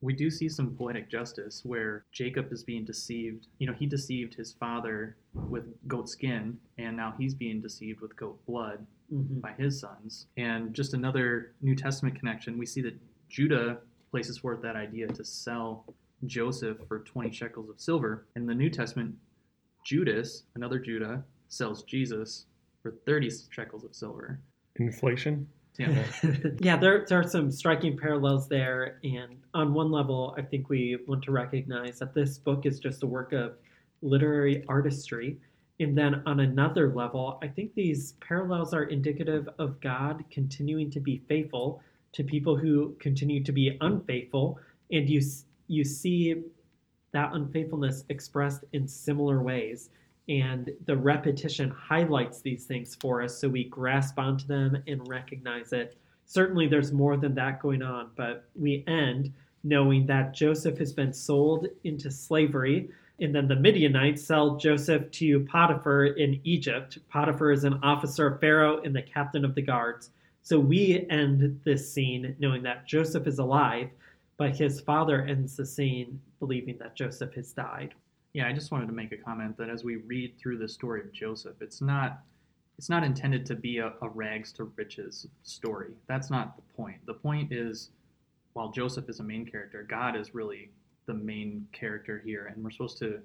We 0.00 0.14
do 0.14 0.30
see 0.30 0.48
some 0.48 0.74
poetic 0.74 1.08
justice 1.08 1.64
where 1.64 2.04
Jacob 2.10 2.52
is 2.52 2.64
being 2.64 2.84
deceived. 2.84 3.46
You 3.58 3.68
know, 3.68 3.72
he 3.72 3.86
deceived 3.86 4.34
his 4.34 4.52
father 4.52 5.16
with 5.32 5.64
goat 5.86 6.08
skin, 6.08 6.58
and 6.76 6.96
now 6.96 7.14
he's 7.16 7.34
being 7.34 7.60
deceived 7.60 8.00
with 8.00 8.16
goat 8.16 8.44
blood 8.46 8.84
mm-hmm. 9.12 9.38
by 9.38 9.52
his 9.52 9.78
sons. 9.78 10.26
And 10.36 10.74
just 10.74 10.94
another 10.94 11.52
New 11.62 11.76
Testament 11.76 12.18
connection, 12.18 12.58
we 12.58 12.66
see 12.66 12.82
that 12.82 12.98
Judah 13.28 13.78
places 14.10 14.38
forth 14.38 14.60
that 14.62 14.74
idea 14.76 15.06
to 15.06 15.24
sell 15.24 15.84
Joseph 16.26 16.78
for 16.88 17.00
20 17.00 17.30
shekels 17.30 17.68
of 17.68 17.80
silver. 17.80 18.26
In 18.34 18.46
the 18.46 18.54
New 18.54 18.70
Testament, 18.70 19.14
Judas, 19.84 20.44
another 20.54 20.78
Judah, 20.78 21.22
sells 21.48 21.82
Jesus 21.84 22.46
for 22.82 22.94
30 23.06 23.30
shekels 23.50 23.84
of 23.84 23.94
silver. 23.94 24.40
Inflation? 24.76 25.46
Yeah. 25.78 26.04
yeah, 26.60 26.76
there, 26.76 27.06
there 27.08 27.20
are 27.20 27.28
some 27.28 27.50
striking 27.50 27.96
parallels 27.96 28.48
there. 28.48 28.98
And 29.04 29.38
on 29.54 29.72
one 29.72 29.90
level, 29.90 30.34
I 30.36 30.42
think 30.42 30.68
we 30.68 30.98
want 31.06 31.22
to 31.24 31.32
recognize 31.32 31.98
that 32.00 32.14
this 32.14 32.38
book 32.38 32.66
is 32.66 32.78
just 32.78 33.02
a 33.02 33.06
work 33.06 33.32
of 33.32 33.54
literary 34.02 34.64
artistry. 34.68 35.38
And 35.80 35.96
then 35.96 36.22
on 36.26 36.40
another 36.40 36.92
level, 36.92 37.38
I 37.42 37.48
think 37.48 37.74
these 37.74 38.12
parallels 38.20 38.74
are 38.74 38.84
indicative 38.84 39.48
of 39.58 39.80
God 39.80 40.24
continuing 40.30 40.90
to 40.90 41.00
be 41.00 41.22
faithful 41.28 41.80
to 42.12 42.22
people 42.22 42.56
who 42.56 42.94
continue 43.00 43.42
to 43.42 43.52
be 43.52 43.78
unfaithful. 43.80 44.58
And 44.90 45.08
you, 45.08 45.22
you 45.68 45.84
see 45.84 46.42
that 47.12 47.32
unfaithfulness 47.32 48.04
expressed 48.10 48.64
in 48.72 48.86
similar 48.86 49.42
ways. 49.42 49.90
And 50.28 50.70
the 50.86 50.96
repetition 50.96 51.70
highlights 51.70 52.40
these 52.40 52.64
things 52.64 52.96
for 53.00 53.22
us 53.22 53.38
so 53.38 53.48
we 53.48 53.64
grasp 53.64 54.18
onto 54.18 54.46
them 54.46 54.82
and 54.86 55.06
recognize 55.08 55.72
it. 55.72 55.96
Certainly, 56.26 56.68
there's 56.68 56.92
more 56.92 57.16
than 57.16 57.34
that 57.34 57.60
going 57.60 57.82
on, 57.82 58.10
but 58.16 58.44
we 58.54 58.84
end 58.86 59.32
knowing 59.64 60.06
that 60.06 60.34
Joseph 60.34 60.78
has 60.78 60.92
been 60.92 61.12
sold 61.12 61.66
into 61.84 62.10
slavery. 62.10 62.88
And 63.20 63.34
then 63.34 63.46
the 63.46 63.56
Midianites 63.56 64.24
sell 64.24 64.56
Joseph 64.56 65.10
to 65.12 65.40
Potiphar 65.40 66.06
in 66.06 66.40
Egypt. 66.44 66.98
Potiphar 67.08 67.52
is 67.52 67.64
an 67.64 67.78
officer 67.82 68.26
of 68.26 68.40
Pharaoh 68.40 68.80
and 68.82 68.94
the 68.94 69.02
captain 69.02 69.44
of 69.44 69.54
the 69.54 69.62
guards. 69.62 70.10
So 70.42 70.58
we 70.58 71.06
end 71.08 71.60
this 71.64 71.92
scene 71.92 72.34
knowing 72.40 72.62
that 72.64 72.86
Joseph 72.86 73.26
is 73.28 73.38
alive, 73.38 73.90
but 74.38 74.56
his 74.56 74.80
father 74.80 75.22
ends 75.22 75.56
the 75.56 75.66
scene 75.66 76.20
believing 76.40 76.78
that 76.78 76.96
Joseph 76.96 77.34
has 77.34 77.52
died. 77.52 77.94
Yeah, 78.34 78.48
I 78.48 78.52
just 78.52 78.70
wanted 78.70 78.86
to 78.86 78.92
make 78.92 79.12
a 79.12 79.16
comment 79.16 79.56
that 79.58 79.68
as 79.68 79.84
we 79.84 79.96
read 79.96 80.38
through 80.38 80.58
the 80.58 80.68
story 80.68 81.00
of 81.00 81.12
Joseph, 81.12 81.56
it's 81.60 81.80
not 81.80 82.20
it's 82.78 82.88
not 82.88 83.04
intended 83.04 83.44
to 83.46 83.54
be 83.54 83.78
a, 83.78 83.92
a 84.00 84.08
rags 84.08 84.52
to 84.54 84.64
riches 84.64 85.26
story. 85.42 85.90
That's 86.08 86.30
not 86.30 86.56
the 86.56 86.62
point. 86.74 86.96
The 87.06 87.14
point 87.14 87.52
is 87.52 87.90
while 88.54 88.70
Joseph 88.70 89.08
is 89.08 89.20
a 89.20 89.22
main 89.22 89.46
character, 89.46 89.86
God 89.88 90.16
is 90.16 90.34
really 90.34 90.70
the 91.06 91.14
main 91.14 91.66
character 91.72 92.22
here, 92.24 92.46
and 92.46 92.62
we're 92.64 92.70
supposed 92.70 92.98
to 92.98 93.20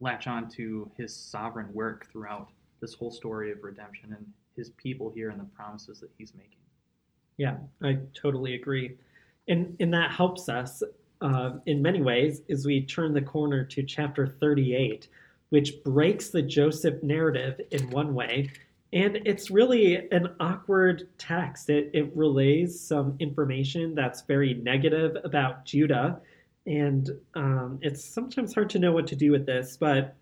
latch 0.00 0.26
on 0.26 0.48
to 0.50 0.90
his 0.96 1.14
sovereign 1.14 1.72
work 1.72 2.10
throughout 2.10 2.50
this 2.80 2.94
whole 2.94 3.10
story 3.10 3.52
of 3.52 3.62
redemption 3.62 4.12
and 4.12 4.26
his 4.56 4.70
people 4.70 5.10
here 5.14 5.30
and 5.30 5.40
the 5.40 5.44
promises 5.44 6.00
that 6.00 6.10
he's 6.18 6.34
making. 6.34 6.58
Yeah, 7.36 7.56
I 7.82 7.98
totally 8.14 8.54
agree. 8.54 8.96
And, 9.48 9.76
and 9.80 9.92
that 9.92 10.10
helps 10.10 10.48
us 10.48 10.82
uh, 11.20 11.52
in 11.66 11.82
many 11.82 12.02
ways 12.02 12.42
as 12.50 12.66
we 12.66 12.84
turn 12.84 13.14
the 13.14 13.22
corner 13.22 13.64
to 13.64 13.82
chapter 13.82 14.26
38, 14.26 15.08
which 15.50 15.82
breaks 15.84 16.30
the 16.30 16.42
Joseph 16.42 17.02
narrative 17.02 17.60
in 17.70 17.90
one 17.90 18.14
way. 18.14 18.50
And 18.92 19.16
it's 19.24 19.50
really 19.50 20.08
an 20.10 20.34
awkward 20.40 21.08
text. 21.18 21.70
It, 21.70 21.90
it 21.92 22.16
relays 22.16 22.80
some 22.80 23.16
information 23.18 23.94
that's 23.94 24.22
very 24.22 24.54
negative 24.54 25.16
about 25.24 25.64
Judah. 25.64 26.20
And 26.66 27.10
um, 27.34 27.78
it's 27.82 28.04
sometimes 28.04 28.54
hard 28.54 28.70
to 28.70 28.78
know 28.78 28.92
what 28.92 29.06
to 29.08 29.16
do 29.16 29.30
with 29.30 29.46
this, 29.46 29.76
but 29.76 30.16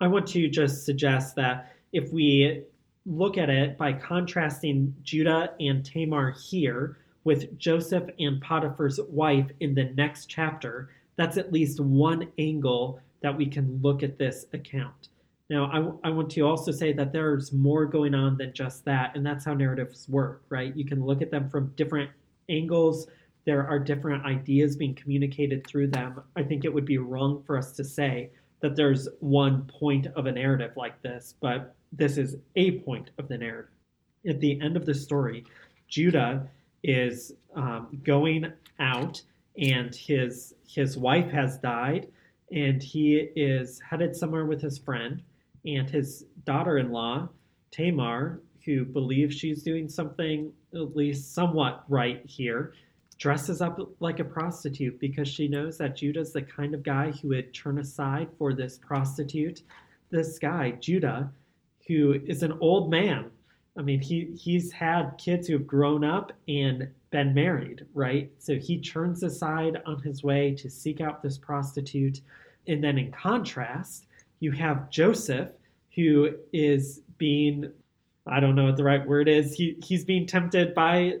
I 0.00 0.06
want 0.06 0.26
to 0.28 0.48
just 0.48 0.84
suggest 0.84 1.36
that 1.36 1.72
if 1.92 2.12
we 2.12 2.62
look 3.06 3.38
at 3.38 3.48
it 3.48 3.78
by 3.78 3.92
contrasting 3.92 4.94
Judah 5.02 5.54
and 5.60 5.84
Tamar 5.84 6.32
here, 6.32 6.98
with 7.24 7.58
Joseph 7.58 8.08
and 8.18 8.40
Potiphar's 8.40 9.00
wife 9.08 9.50
in 9.60 9.74
the 9.74 9.92
next 9.96 10.26
chapter, 10.26 10.90
that's 11.16 11.36
at 11.36 11.52
least 11.52 11.80
one 11.80 12.28
angle 12.38 13.00
that 13.22 13.36
we 13.36 13.46
can 13.46 13.80
look 13.82 14.02
at 14.02 14.18
this 14.18 14.46
account. 14.52 15.08
Now, 15.50 15.98
I, 16.04 16.08
I 16.08 16.10
want 16.10 16.30
to 16.30 16.42
also 16.42 16.70
say 16.70 16.92
that 16.92 17.12
there's 17.12 17.52
more 17.52 17.86
going 17.86 18.14
on 18.14 18.36
than 18.36 18.52
just 18.52 18.84
that, 18.84 19.16
and 19.16 19.24
that's 19.24 19.44
how 19.44 19.54
narratives 19.54 20.08
work, 20.08 20.42
right? 20.50 20.76
You 20.76 20.84
can 20.84 21.04
look 21.04 21.22
at 21.22 21.30
them 21.30 21.48
from 21.48 21.72
different 21.74 22.10
angles. 22.48 23.06
There 23.46 23.66
are 23.66 23.78
different 23.78 24.26
ideas 24.26 24.76
being 24.76 24.94
communicated 24.94 25.66
through 25.66 25.88
them. 25.88 26.22
I 26.36 26.42
think 26.42 26.64
it 26.64 26.72
would 26.72 26.84
be 26.84 26.98
wrong 26.98 27.42
for 27.46 27.56
us 27.56 27.72
to 27.72 27.84
say 27.84 28.30
that 28.60 28.76
there's 28.76 29.08
one 29.20 29.62
point 29.62 30.06
of 30.16 30.26
a 30.26 30.32
narrative 30.32 30.72
like 30.76 31.00
this, 31.02 31.34
but 31.40 31.74
this 31.92 32.18
is 32.18 32.36
a 32.56 32.80
point 32.80 33.10
of 33.18 33.28
the 33.28 33.38
narrative. 33.38 33.70
At 34.28 34.40
the 34.40 34.60
end 34.60 34.76
of 34.76 34.84
the 34.84 34.94
story, 34.94 35.44
Judah 35.88 36.46
is 36.82 37.32
um, 37.54 38.00
going 38.04 38.52
out, 38.78 39.22
and 39.60 39.94
his 39.94 40.54
his 40.66 40.96
wife 40.96 41.30
has 41.30 41.58
died, 41.58 42.08
and 42.52 42.82
he 42.82 43.28
is 43.36 43.80
headed 43.80 44.14
somewhere 44.14 44.44
with 44.44 44.60
his 44.60 44.78
friend, 44.78 45.22
and 45.64 45.88
his 45.88 46.24
daughter-in-law 46.44 47.28
Tamar, 47.70 48.40
who 48.64 48.84
believes 48.84 49.34
she's 49.34 49.62
doing 49.62 49.88
something 49.88 50.52
at 50.74 50.96
least 50.96 51.34
somewhat 51.34 51.84
right 51.88 52.22
here, 52.26 52.74
dresses 53.18 53.60
up 53.60 53.78
like 54.00 54.20
a 54.20 54.24
prostitute 54.24 54.98
because 55.00 55.28
she 55.28 55.48
knows 55.48 55.78
that 55.78 55.96
Judah's 55.96 56.32
the 56.32 56.42
kind 56.42 56.74
of 56.74 56.82
guy 56.82 57.10
who 57.10 57.28
would 57.28 57.52
turn 57.52 57.78
aside 57.78 58.28
for 58.38 58.52
this 58.52 58.78
prostitute. 58.78 59.62
This 60.10 60.38
guy, 60.38 60.72
Judah, 60.72 61.32
who 61.86 62.14
is 62.26 62.42
an 62.42 62.56
old 62.60 62.90
man 62.90 63.30
I 63.78 63.82
mean, 63.82 64.00
he 64.00 64.32
he's 64.36 64.72
had 64.72 65.16
kids 65.18 65.46
who 65.46 65.52
have 65.54 65.66
grown 65.66 66.04
up 66.04 66.32
and 66.48 66.88
been 67.10 67.32
married, 67.32 67.86
right? 67.94 68.30
So 68.38 68.56
he 68.56 68.80
turns 68.80 69.22
aside 69.22 69.80
on 69.86 70.02
his 70.02 70.24
way 70.24 70.54
to 70.56 70.68
seek 70.68 71.00
out 71.00 71.22
this 71.22 71.38
prostitute. 71.38 72.20
And 72.66 72.82
then 72.82 72.98
in 72.98 73.12
contrast, 73.12 74.06
you 74.40 74.50
have 74.52 74.90
Joseph, 74.90 75.50
who 75.94 76.30
is 76.52 77.02
being, 77.18 77.70
I 78.26 78.40
don't 78.40 78.56
know 78.56 78.64
what 78.64 78.76
the 78.76 78.84
right 78.84 79.06
word 79.06 79.28
is, 79.28 79.54
he, 79.54 79.76
he's 79.82 80.04
being 80.04 80.26
tempted 80.26 80.74
by 80.74 81.14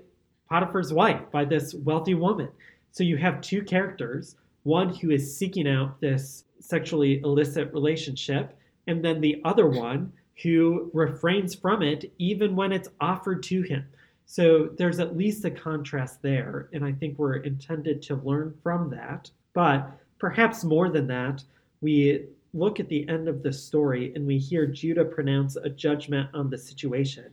Potiphar's 0.50 0.92
wife, 0.92 1.22
by 1.30 1.44
this 1.44 1.74
wealthy 1.74 2.14
woman. 2.14 2.48
So 2.90 3.04
you 3.04 3.16
have 3.16 3.40
two 3.40 3.62
characters, 3.62 4.36
one 4.64 4.92
who 4.94 5.10
is 5.10 5.36
seeking 5.36 5.68
out 5.68 6.00
this 6.00 6.44
sexually 6.60 7.20
illicit 7.20 7.72
relationship, 7.72 8.56
and 8.86 9.04
then 9.04 9.20
the 9.20 9.40
other 9.44 9.68
one 9.68 10.12
who 10.42 10.90
refrains 10.92 11.54
from 11.54 11.82
it 11.82 12.12
even 12.18 12.54
when 12.54 12.72
it's 12.72 12.88
offered 13.00 13.42
to 13.44 13.62
him. 13.62 13.84
So 14.26 14.70
there's 14.76 15.00
at 15.00 15.16
least 15.16 15.44
a 15.44 15.50
contrast 15.50 16.20
there, 16.22 16.68
and 16.72 16.84
I 16.84 16.92
think 16.92 17.18
we're 17.18 17.36
intended 17.36 18.02
to 18.02 18.16
learn 18.16 18.54
from 18.62 18.90
that. 18.90 19.30
But 19.54 19.90
perhaps 20.18 20.64
more 20.64 20.90
than 20.90 21.06
that, 21.06 21.42
we 21.80 22.26
look 22.52 22.78
at 22.78 22.88
the 22.88 23.08
end 23.08 23.28
of 23.28 23.42
the 23.42 23.52
story 23.52 24.12
and 24.14 24.26
we 24.26 24.38
hear 24.38 24.66
Judah 24.66 25.04
pronounce 25.04 25.56
a 25.56 25.68
judgment 25.68 26.28
on 26.34 26.50
the 26.50 26.58
situation. 26.58 27.26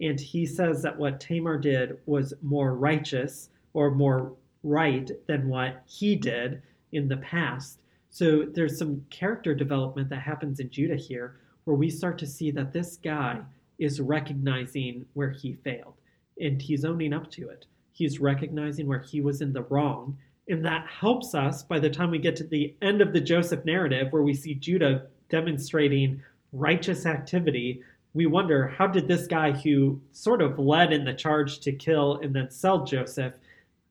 And 0.00 0.20
he 0.20 0.44
says 0.46 0.82
that 0.82 0.96
what 0.96 1.20
Tamar 1.20 1.58
did 1.58 1.98
was 2.06 2.34
more 2.42 2.74
righteous 2.74 3.48
or 3.72 3.90
more 3.90 4.34
right 4.62 5.10
than 5.26 5.48
what 5.48 5.82
he 5.86 6.16
did 6.16 6.62
in 6.92 7.08
the 7.08 7.16
past. 7.18 7.80
So 8.10 8.44
there's 8.44 8.78
some 8.78 9.04
character 9.10 9.54
development 9.54 10.08
that 10.10 10.20
happens 10.20 10.60
in 10.60 10.70
Judah 10.70 10.96
here 10.96 11.36
where 11.66 11.76
we 11.76 11.90
start 11.90 12.16
to 12.16 12.26
see 12.26 12.50
that 12.52 12.72
this 12.72 12.96
guy 12.96 13.40
is 13.78 14.00
recognizing 14.00 15.04
where 15.12 15.30
he 15.30 15.52
failed 15.52 15.94
and 16.40 16.62
he's 16.62 16.84
owning 16.84 17.12
up 17.12 17.30
to 17.32 17.48
it. 17.48 17.66
He's 17.92 18.20
recognizing 18.20 18.86
where 18.86 19.00
he 19.00 19.20
was 19.20 19.40
in 19.40 19.52
the 19.52 19.64
wrong. 19.64 20.16
And 20.48 20.64
that 20.64 20.86
helps 20.86 21.34
us 21.34 21.64
by 21.64 21.80
the 21.80 21.90
time 21.90 22.10
we 22.10 22.18
get 22.18 22.36
to 22.36 22.44
the 22.44 22.74
end 22.82 23.00
of 23.00 23.12
the 23.12 23.20
Joseph 23.20 23.64
narrative, 23.64 24.12
where 24.12 24.22
we 24.22 24.32
see 24.32 24.54
Judah 24.54 25.06
demonstrating 25.28 26.22
righteous 26.52 27.04
activity. 27.04 27.82
We 28.14 28.26
wonder 28.26 28.68
how 28.68 28.86
did 28.86 29.08
this 29.08 29.26
guy 29.26 29.50
who 29.50 30.00
sort 30.12 30.42
of 30.42 30.60
led 30.60 30.92
in 30.92 31.04
the 31.04 31.14
charge 31.14 31.58
to 31.60 31.72
kill 31.72 32.20
and 32.22 32.34
then 32.34 32.48
sell 32.48 32.84
Joseph, 32.84 33.34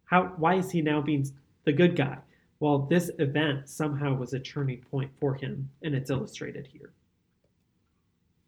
how 0.06 0.34
why 0.38 0.56
is 0.56 0.72
he 0.72 0.82
now 0.82 1.02
being 1.02 1.30
the 1.66 1.74
good 1.74 1.98
guy? 1.98 2.18
Well, 2.62 2.80
this 2.80 3.12
event 3.20 3.68
somehow 3.68 4.16
was 4.16 4.34
a 4.34 4.40
turning 4.40 4.80
point 4.80 5.12
for 5.20 5.34
him, 5.34 5.70
and 5.84 5.94
it's 5.94 6.10
illustrated 6.10 6.68
here. 6.72 6.94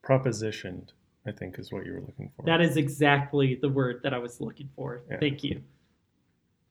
Propositioned, 0.07 0.91
I 1.25 1.31
think, 1.31 1.59
is 1.59 1.71
what 1.71 1.85
you 1.85 1.93
were 1.93 2.01
looking 2.01 2.31
for. 2.35 2.45
That 2.45 2.61
is 2.61 2.77
exactly 2.77 3.55
the 3.61 3.69
word 3.69 3.99
that 4.03 4.13
I 4.13 4.19
was 4.19 4.39
looking 4.39 4.69
for. 4.75 5.01
Yeah. 5.11 5.17
Thank 5.19 5.43
you. 5.43 5.61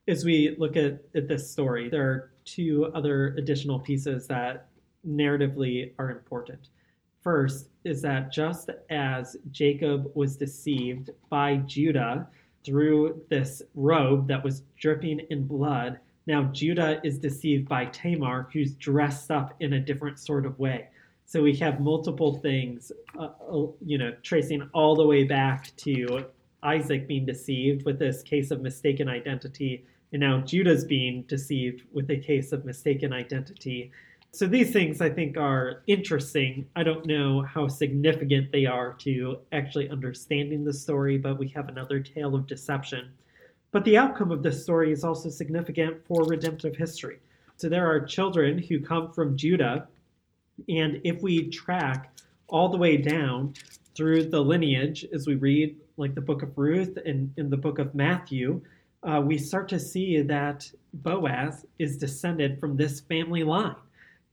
As 0.07 0.25
we 0.25 0.55
look 0.57 0.75
at, 0.75 1.01
at 1.13 1.27
this 1.27 1.51
story, 1.51 1.89
there 1.89 2.09
are 2.09 2.31
two 2.45 2.91
other 2.95 3.35
additional 3.37 3.79
pieces 3.79 4.25
that 4.27 4.69
narratively 5.07 5.91
are 5.99 6.09
important. 6.09 6.69
First 7.21 7.69
is 7.83 8.01
that 8.01 8.31
just 8.31 8.69
as 8.89 9.35
Jacob 9.51 10.09
was 10.15 10.37
deceived 10.37 11.11
by 11.29 11.57
Judah 11.57 12.27
through 12.63 13.21
this 13.29 13.61
robe 13.75 14.27
that 14.29 14.43
was 14.43 14.63
dripping 14.79 15.19
in 15.29 15.45
blood, 15.45 15.99
now 16.25 16.43
Judah 16.45 16.99
is 17.03 17.19
deceived 17.19 17.67
by 17.67 17.85
Tamar, 17.85 18.49
who's 18.51 18.73
dressed 18.75 19.29
up 19.29 19.53
in 19.59 19.73
a 19.73 19.79
different 19.79 20.19
sort 20.19 20.45
of 20.45 20.57
way. 20.57 20.87
So 21.29 21.43
we 21.43 21.57
have 21.57 21.81
multiple 21.81 22.35
things, 22.35 22.89
uh, 23.19 23.31
uh, 23.51 23.67
you 23.85 23.97
know, 23.97 24.13
tracing 24.23 24.61
all 24.73 24.95
the 24.95 25.05
way 25.05 25.25
back 25.25 25.75
to 25.75 26.25
Isaac 26.63 27.05
being 27.05 27.25
deceived 27.25 27.85
with 27.85 27.99
this 27.99 28.23
case 28.23 28.49
of 28.49 28.61
mistaken 28.61 29.09
identity, 29.09 29.85
and 30.13 30.21
now 30.21 30.39
Judah's 30.39 30.85
being 30.85 31.23
deceived 31.23 31.83
with 31.91 32.09
a 32.11 32.17
case 32.17 32.53
of 32.53 32.63
mistaken 32.63 33.11
identity. 33.11 33.91
So 34.31 34.47
these 34.47 34.71
things 34.71 35.01
I 35.01 35.09
think 35.09 35.35
are 35.35 35.83
interesting. 35.87 36.65
I 36.77 36.83
don't 36.83 37.05
know 37.05 37.41
how 37.41 37.67
significant 37.67 38.53
they 38.53 38.65
are 38.65 38.93
to 38.99 39.39
actually 39.51 39.89
understanding 39.89 40.63
the 40.63 40.73
story, 40.73 41.17
but 41.17 41.37
we 41.37 41.49
have 41.49 41.67
another 41.67 41.99
tale 41.99 42.35
of 42.35 42.47
deception. 42.47 43.11
But 43.71 43.83
the 43.83 43.97
outcome 43.97 44.31
of 44.31 44.43
this 44.43 44.63
story 44.63 44.93
is 44.93 45.03
also 45.03 45.29
significant 45.29 46.05
for 46.07 46.23
redemptive 46.23 46.77
history. 46.77 47.19
So 47.57 47.67
there 47.67 47.85
are 47.85 47.99
children 47.99 48.57
who 48.57 48.79
come 48.79 49.11
from 49.11 49.35
Judah, 49.35 49.89
and 50.67 51.01
if 51.03 51.21
we 51.21 51.49
track 51.49 52.11
all 52.47 52.69
the 52.69 52.77
way 52.77 52.97
down 52.97 53.53
through 53.95 54.25
the 54.25 54.41
lineage, 54.41 55.05
as 55.13 55.27
we 55.27 55.35
read 55.35 55.75
like 55.97 56.15
the 56.15 56.21
book 56.21 56.43
of 56.43 56.57
Ruth 56.57 56.97
and 57.05 57.33
in 57.37 57.49
the 57.49 57.57
book 57.57 57.79
of 57.79 57.95
Matthew, 57.95 58.61
uh, 59.03 59.21
we 59.23 59.37
start 59.37 59.69
to 59.69 59.79
see 59.79 60.21
that 60.21 60.69
Boaz 60.93 61.65
is 61.79 61.97
descended 61.97 62.59
from 62.59 62.75
this 62.75 63.01
family 63.01 63.43
line. 63.43 63.75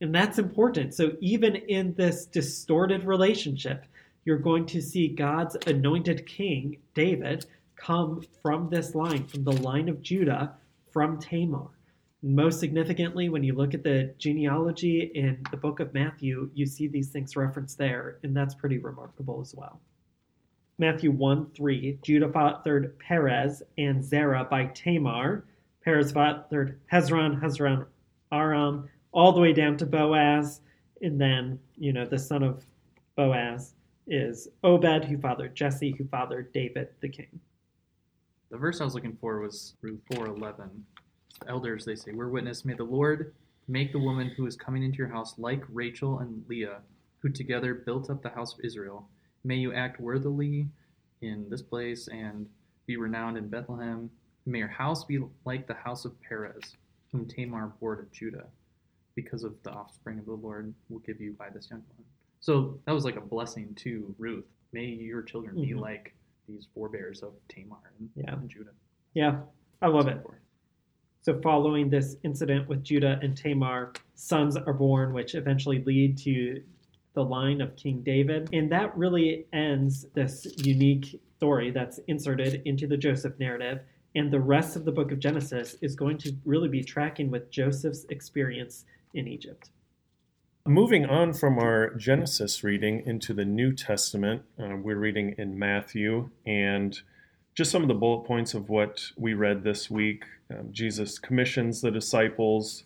And 0.01 0.14
that's 0.14 0.39
important. 0.39 0.95
So 0.95 1.12
even 1.20 1.57
in 1.57 1.95
this 1.95 2.27
distorted 2.27 3.05
relationship, 3.05 3.87
you're 4.25 4.39
going 4.39 4.66
to 4.66 4.83
see 4.83 5.09
God's 5.09 5.57
anointed 5.66 6.27
king, 6.27 6.79
David, 6.95 7.47
come 7.77 8.22
from 8.43 8.68
this 8.70 8.95
line, 8.95 9.27
from 9.27 9.45
the 9.45 9.53
line 9.53 9.89
of 9.89 10.03
Judah, 10.03 10.55
from 10.93 11.18
Tamar. 11.18 11.68
Most 12.27 12.59
significantly, 12.59 13.29
when 13.29 13.45
you 13.45 13.55
look 13.55 13.75
at 13.75 13.85
the 13.85 14.14
genealogy 14.16 15.12
in 15.14 15.45
the 15.51 15.59
book 15.59 15.79
of 15.79 15.93
Matthew, 15.93 16.51
you 16.55 16.64
see 16.64 16.89
these 16.89 17.11
things 17.11 17.37
referenced 17.37 17.77
there, 17.77 18.16
and 18.22 18.35
that's 18.35 18.55
pretty 18.55 18.79
remarkable 18.79 19.43
as 19.43 19.55
well. 19.55 19.79
Matthew 20.79 21.11
1 21.11 21.51
3, 21.51 21.99
Judah 22.03 22.33
fathered 22.33 22.99
Perez 22.99 23.62
and 23.77 24.03
Zerah 24.03 24.45
by 24.51 24.64
Tamar. 24.68 25.45
Perez 25.85 26.12
fathered 26.12 26.81
Hezron, 26.91 27.43
Hezron, 27.43 27.85
Aram, 28.33 28.89
all 29.12 29.33
the 29.33 29.41
way 29.43 29.53
down 29.53 29.77
to 29.77 29.85
Boaz. 29.85 30.62
And 31.03 31.20
then, 31.20 31.59
you 31.77 31.93
know, 31.93 32.07
the 32.07 32.18
son 32.18 32.43
of 32.43 32.64
Boaz 33.16 33.75
is 34.07 34.49
Obed, 34.62 35.05
who 35.05 35.18
fathered 35.18 35.55
Jesse, 35.55 35.95
who 35.99 36.07
fathered 36.07 36.55
David 36.55 36.89
the 37.03 37.09
king. 37.11 37.39
The 38.51 38.57
verse 38.57 38.81
I 38.81 38.85
was 38.85 38.95
looking 38.95 39.18
for 39.20 39.41
was 39.41 39.75
Ruth 39.83 40.01
4:11. 40.11 40.70
Elders 41.49 41.85
they 41.85 41.97
say, 41.97 42.13
"We're 42.13 42.29
witness. 42.29 42.65
May 42.65 42.75
the 42.75 42.85
Lord 42.85 43.35
make 43.69 43.93
the 43.93 43.99
woman 43.99 44.29
who 44.29 44.47
is 44.47 44.57
coming 44.57 44.83
into 44.83 44.99
your 44.99 45.09
house 45.09 45.39
like 45.39 45.65
Rachel 45.69 46.19
and 46.19 46.45
Leah, 46.49 46.83
who 47.21 47.29
together 47.31 47.75
built 47.75 48.11
up 48.11 48.23
the 48.23 48.29
house 48.31 48.55
of 48.59 48.65
Israel. 48.65 49.09
May 49.45 49.57
you 49.57 49.73
act 49.73 50.01
worthily 50.01 50.69
in 51.23 51.49
this 51.49 51.63
place 51.63 52.09
and 52.09 52.49
be 52.87 52.97
renowned 52.97 53.37
in 53.39 53.49
Bethlehem. 53.49 54.11
May 54.47 54.59
your 54.59 54.69
house 54.69 55.05
be 55.05 55.25
like 55.47 55.67
the 55.67 55.75
house 55.75 56.05
of 56.05 56.21
Perez, 56.21 56.77
whom 57.13 57.27
Tamar 57.27 57.73
bore 57.81 57.97
to 57.97 58.05
Judah, 58.13 58.47
because 59.15 59.45
of 59.45 59.63
the 59.63 59.71
offspring 59.71 60.19
of 60.19 60.27
the 60.27 60.35
Lord 60.35 60.75
will 60.91 60.99
give 61.01 61.21
you 61.21 61.33
by 61.33 61.49
this 61.51 61.71
young 61.71 61.83
one." 61.97 62.05
So 62.41 62.79
that 62.85 62.93
was 62.93 63.05
like 63.07 63.17
a 63.17 63.21
blessing 63.23 63.75
to 63.77 64.15
Ruth. 64.19 64.45
May 64.73 64.87
your 64.87 65.23
children 65.23 65.55
be 65.55 65.71
Mhm. 65.71 65.81
like 65.81 66.15
these 66.47 66.67
forebears 66.75 67.23
of 67.23 67.33
Tamar 67.49 67.79
and, 67.99 68.11
Yeah. 68.17 68.35
and 68.35 68.51
Judah. 68.51 68.75
Yeah, 69.15 69.47
I 69.81 69.87
love 69.89 70.09
it. 70.09 70.23
So, 71.25 71.41
following 71.41 71.89
this 71.89 72.16
incident 72.22 72.68
with 72.68 72.85
Judah 72.85 73.18
and 73.22 73.35
Tamar, 73.35 73.95
sons 74.14 74.59
are 74.59 74.75
born, 74.75 75.14
which 75.14 75.35
eventually 75.35 75.83
lead 75.85 76.18
to 76.18 76.62
the 77.14 77.25
line 77.25 77.62
of 77.62 77.75
King 77.77 78.03
David. 78.03 78.51
And 78.53 78.70
that 78.72 78.95
really 78.95 79.47
ends 79.51 80.05
this 80.12 80.47
unique 80.59 81.18
story 81.39 81.70
that's 81.70 81.99
inserted 82.09 82.61
into 82.66 82.87
the 82.87 82.99
Joseph 82.99 83.39
narrative. 83.39 83.81
And 84.14 84.31
the 84.31 84.39
rest 84.39 84.77
of 84.77 84.85
the 84.85 84.93
book 84.93 85.12
of 85.12 85.18
Genesis 85.18 85.77
is 85.81 85.97
going 85.97 86.18
to 86.18 86.37
really 86.45 86.68
be 86.68 86.85
tracking 86.85 87.31
with 87.31 87.51
Joseph's 87.51 88.05
experience 88.11 88.85
in 89.14 89.27
Egypt. 89.27 89.70
Moving 90.66 91.07
on 91.07 91.33
from 91.33 91.59
our 91.59 91.95
Genesis 91.95 92.62
reading 92.62 93.03
into 93.07 93.33
the 93.33 93.47
New 93.47 93.72
Testament, 93.72 94.43
uh, 94.62 94.77
we're 94.77 94.99
reading 94.99 95.35
in 95.39 95.59
Matthew, 95.59 96.29
and 96.45 97.01
just 97.55 97.71
some 97.71 97.83
of 97.83 97.89
the 97.89 97.95
bullet 97.95 98.25
points 98.27 98.55
of 98.55 98.69
what 98.69 99.11
we 99.17 99.35
read 99.35 99.63
this 99.63 99.91
week. 99.91 100.25
Um, 100.51 100.69
Jesus 100.73 101.19
commissions 101.19 101.81
the 101.81 101.91
disciples. 101.91 102.85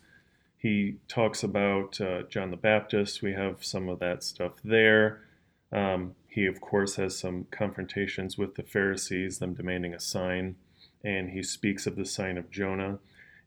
He 0.58 0.96
talks 1.08 1.42
about 1.42 2.00
uh, 2.00 2.22
John 2.22 2.50
the 2.50 2.56
Baptist. 2.56 3.22
We 3.22 3.32
have 3.32 3.64
some 3.64 3.88
of 3.88 3.98
that 4.00 4.22
stuff 4.22 4.52
there. 4.62 5.20
Um, 5.72 6.14
he, 6.28 6.46
of 6.46 6.60
course, 6.60 6.96
has 6.96 7.18
some 7.18 7.46
confrontations 7.50 8.36
with 8.36 8.54
the 8.56 8.62
Pharisees, 8.62 9.38
them 9.38 9.54
demanding 9.54 9.94
a 9.94 10.00
sign, 10.00 10.56
and 11.04 11.30
he 11.30 11.42
speaks 11.42 11.86
of 11.86 11.96
the 11.96 12.04
sign 12.04 12.36
of 12.36 12.50
Jonah. 12.50 12.98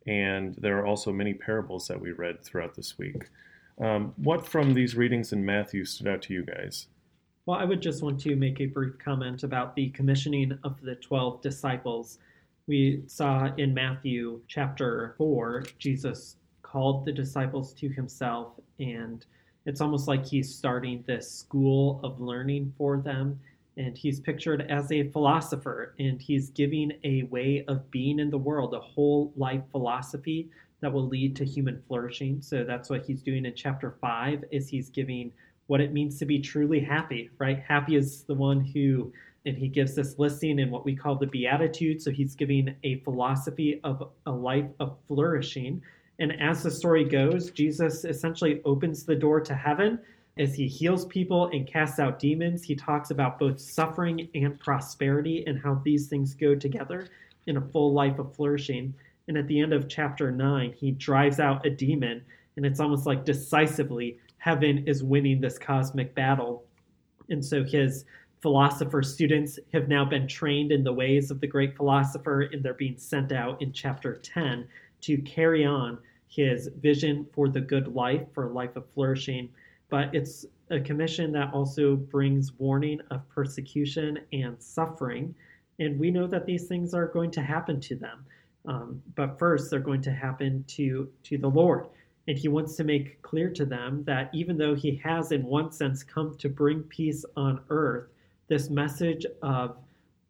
And 0.07 0.55
there 0.55 0.79
are 0.79 0.85
also 0.85 1.11
many 1.11 1.33
parables 1.33 1.87
that 1.87 2.01
we 2.01 2.11
read 2.11 2.43
throughout 2.43 2.75
this 2.75 2.97
week. 2.97 3.29
Um, 3.79 4.13
what 4.17 4.47
from 4.47 4.73
these 4.73 4.95
readings 4.95 5.31
in 5.31 5.45
Matthew 5.45 5.85
stood 5.85 6.07
out 6.07 6.23
to 6.23 6.33
you 6.33 6.43
guys? 6.43 6.87
Well, 7.51 7.59
I 7.59 7.65
would 7.65 7.81
just 7.81 8.01
want 8.01 8.17
to 8.21 8.37
make 8.37 8.61
a 8.61 8.67
brief 8.67 8.97
comment 8.97 9.43
about 9.43 9.75
the 9.75 9.89
commissioning 9.89 10.57
of 10.63 10.79
the 10.79 10.95
12 10.95 11.41
disciples. 11.41 12.17
We 12.65 13.03
saw 13.07 13.53
in 13.57 13.73
Matthew 13.73 14.39
chapter 14.47 15.15
4, 15.17 15.65
Jesus 15.77 16.37
called 16.61 17.03
the 17.03 17.11
disciples 17.11 17.73
to 17.73 17.89
himself, 17.89 18.53
and 18.79 19.25
it's 19.65 19.81
almost 19.81 20.07
like 20.07 20.25
he's 20.25 20.55
starting 20.55 21.03
this 21.05 21.29
school 21.29 21.99
of 22.05 22.21
learning 22.21 22.73
for 22.77 22.95
them. 22.95 23.37
And 23.75 23.97
he's 23.97 24.21
pictured 24.21 24.61
as 24.71 24.89
a 24.89 25.09
philosopher, 25.09 25.93
and 25.99 26.21
he's 26.21 26.51
giving 26.51 26.93
a 27.03 27.23
way 27.23 27.65
of 27.67 27.91
being 27.91 28.19
in 28.19 28.29
the 28.29 28.37
world, 28.37 28.73
a 28.73 28.79
whole 28.79 29.33
life 29.35 29.63
philosophy 29.71 30.49
that 30.79 30.93
will 30.93 31.05
lead 31.05 31.35
to 31.35 31.43
human 31.43 31.83
flourishing. 31.85 32.41
So 32.41 32.63
that's 32.63 32.89
what 32.89 33.05
he's 33.05 33.21
doing 33.21 33.45
in 33.45 33.55
chapter 33.55 33.97
5 33.99 34.45
is 34.51 34.69
he's 34.69 34.89
giving 34.89 35.33
what 35.67 35.81
it 35.81 35.93
means 35.93 36.17
to 36.19 36.25
be 36.25 36.39
truly 36.39 36.79
happy, 36.79 37.29
right? 37.37 37.59
Happy 37.59 37.95
is 37.95 38.23
the 38.23 38.33
one 38.33 38.59
who, 38.59 39.11
and 39.45 39.57
he 39.57 39.67
gives 39.67 39.95
this 39.95 40.19
listing 40.19 40.59
in 40.59 40.69
what 40.69 40.85
we 40.85 40.95
call 40.95 41.15
the 41.15 41.27
Beatitudes. 41.27 42.03
So 42.03 42.11
he's 42.11 42.35
giving 42.35 42.75
a 42.83 42.99
philosophy 43.01 43.79
of 43.83 44.09
a 44.25 44.31
life 44.31 44.69
of 44.79 44.97
flourishing. 45.07 45.81
And 46.19 46.39
as 46.41 46.63
the 46.63 46.71
story 46.71 47.05
goes, 47.05 47.51
Jesus 47.51 48.05
essentially 48.05 48.61
opens 48.65 49.03
the 49.03 49.15
door 49.15 49.39
to 49.41 49.55
heaven 49.55 49.99
as 50.37 50.53
he 50.53 50.67
heals 50.67 51.05
people 51.05 51.47
and 51.47 51.67
casts 51.67 51.99
out 51.99 52.19
demons. 52.19 52.63
He 52.63 52.75
talks 52.75 53.11
about 53.11 53.39
both 53.39 53.59
suffering 53.59 54.29
and 54.35 54.59
prosperity 54.59 55.43
and 55.47 55.59
how 55.59 55.81
these 55.83 56.07
things 56.07 56.33
go 56.33 56.55
together 56.55 57.07
in 57.47 57.57
a 57.57 57.61
full 57.61 57.93
life 57.93 58.19
of 58.19 58.35
flourishing. 58.35 58.93
And 59.27 59.37
at 59.37 59.47
the 59.47 59.59
end 59.59 59.73
of 59.73 59.89
chapter 59.89 60.31
9, 60.31 60.73
he 60.73 60.91
drives 60.91 61.39
out 61.39 61.65
a 61.65 61.69
demon, 61.69 62.21
and 62.55 62.65
it's 62.65 62.79
almost 62.79 63.05
like 63.05 63.25
decisively 63.25 64.17
heaven 64.41 64.83
is 64.87 65.03
winning 65.03 65.39
this 65.39 65.59
cosmic 65.59 66.15
battle. 66.15 66.63
And 67.29 67.45
so 67.45 67.63
his 67.63 68.05
philosopher 68.41 69.03
students 69.03 69.59
have 69.71 69.87
now 69.87 70.03
been 70.03 70.27
trained 70.27 70.71
in 70.71 70.83
the 70.83 70.91
ways 70.91 71.29
of 71.29 71.39
the 71.39 71.45
great 71.45 71.77
philosopher, 71.77 72.41
and 72.51 72.63
they're 72.63 72.73
being 72.73 72.97
sent 72.97 73.31
out 73.31 73.61
in 73.61 73.71
chapter 73.71 74.15
10 74.15 74.67
to 75.01 75.17
carry 75.19 75.63
on 75.63 75.99
his 76.27 76.69
vision 76.79 77.27
for 77.33 77.49
the 77.49 77.61
good 77.61 77.93
life, 77.93 78.23
for 78.33 78.49
a 78.49 78.51
life 78.51 78.75
of 78.75 78.89
flourishing. 78.95 79.47
But 79.89 80.15
it's 80.15 80.47
a 80.71 80.79
commission 80.79 81.31
that 81.33 81.53
also 81.53 81.95
brings 81.95 82.51
warning 82.53 82.99
of 83.11 83.29
persecution 83.29 84.17
and 84.33 84.59
suffering. 84.59 85.35
And 85.77 85.99
we 85.99 86.09
know 86.09 86.25
that 86.25 86.47
these 86.47 86.65
things 86.65 86.95
are 86.95 87.07
going 87.07 87.29
to 87.31 87.43
happen 87.43 87.79
to 87.81 87.95
them. 87.95 88.25
Um, 88.65 89.03
but 89.13 89.37
first, 89.37 89.69
they're 89.69 89.79
going 89.79 90.01
to 90.01 90.11
happen 90.11 90.65
to, 90.69 91.07
to 91.25 91.37
the 91.37 91.49
Lord. 91.49 91.85
And 92.31 92.39
he 92.39 92.47
wants 92.47 92.77
to 92.77 92.85
make 92.85 93.21
clear 93.23 93.49
to 93.49 93.65
them 93.65 94.05
that 94.05 94.29
even 94.33 94.57
though 94.57 94.73
he 94.73 94.95
has, 95.03 95.33
in 95.33 95.43
one 95.43 95.69
sense, 95.69 96.01
come 96.01 96.37
to 96.37 96.47
bring 96.47 96.81
peace 96.83 97.25
on 97.35 97.59
earth, 97.69 98.07
this 98.47 98.69
message 98.69 99.25
of 99.41 99.75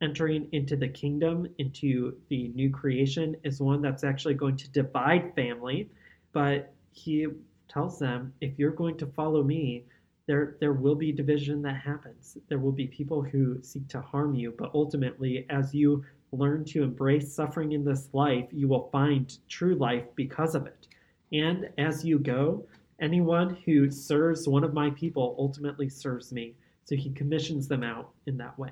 entering 0.02 0.48
into 0.52 0.76
the 0.76 0.88
kingdom, 0.88 1.46
into 1.60 2.18
the 2.30 2.48
new 2.56 2.72
creation, 2.72 3.36
is 3.44 3.62
one 3.62 3.84
that's 3.84 4.04
actually 4.04 4.34
going 4.34 4.58
to 4.58 4.68
divide 4.72 5.36
family. 5.36 5.92
But 6.34 6.74
he 6.92 7.28
tells 7.70 8.00
them, 8.00 8.34
if 8.42 8.58
you're 8.58 8.72
going 8.72 8.98
to 8.98 9.06
follow 9.06 9.44
me, 9.44 9.86
there, 10.26 10.56
there 10.60 10.74
will 10.74 10.96
be 10.96 11.12
division 11.12 11.62
that 11.62 11.76
happens. 11.76 12.36
There 12.48 12.58
will 12.58 12.72
be 12.72 12.88
people 12.88 13.22
who 13.22 13.62
seek 13.62 13.88
to 13.90 14.02
harm 14.02 14.34
you, 14.34 14.56
but 14.58 14.72
ultimately, 14.74 15.46
as 15.52 15.76
you 15.76 16.04
learn 16.32 16.66
to 16.66 16.82
embrace 16.82 17.32
suffering 17.32 17.74
in 17.74 17.86
this 17.86 18.10
life, 18.12 18.48
you 18.52 18.68
will 18.68 18.90
find 18.92 19.38
true 19.48 19.76
life 19.76 20.06
because 20.16 20.56
of 20.56 20.66
it. 20.66 20.88
And 21.32 21.70
as 21.78 22.04
you 22.04 22.20
go, 22.20 22.66
anyone 23.00 23.58
who 23.66 23.90
serves 23.90 24.48
one 24.48 24.64
of 24.64 24.74
my 24.74 24.90
people 24.92 25.36
ultimately 25.40 25.90
serves 25.90 26.32
me. 26.32 26.56
So 26.86 26.96
he 26.96 27.12
commissions 27.12 27.68
them 27.68 27.84
out 27.84 28.10
in 28.26 28.38
that 28.38 28.58
way. 28.60 28.72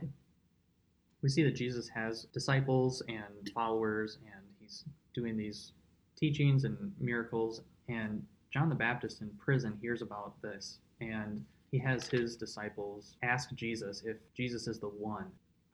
We 1.21 1.29
see 1.29 1.43
that 1.43 1.55
Jesus 1.55 1.87
has 1.89 2.25
disciples 2.33 3.03
and 3.07 3.49
followers, 3.53 4.17
and 4.25 4.43
he's 4.59 4.85
doing 5.13 5.37
these 5.37 5.73
teachings 6.15 6.63
and 6.63 6.93
miracles. 6.99 7.61
And 7.87 8.25
John 8.51 8.69
the 8.69 8.75
Baptist 8.75 9.21
in 9.21 9.29
prison 9.37 9.77
hears 9.81 10.01
about 10.01 10.41
this, 10.41 10.79
and 11.01 11.43
he 11.71 11.77
has 11.79 12.07
his 12.07 12.35
disciples 12.35 13.15
ask 13.21 13.53
Jesus 13.53 14.03
if 14.05 14.17
Jesus 14.35 14.67
is 14.67 14.79
the 14.79 14.87
one. 14.87 15.25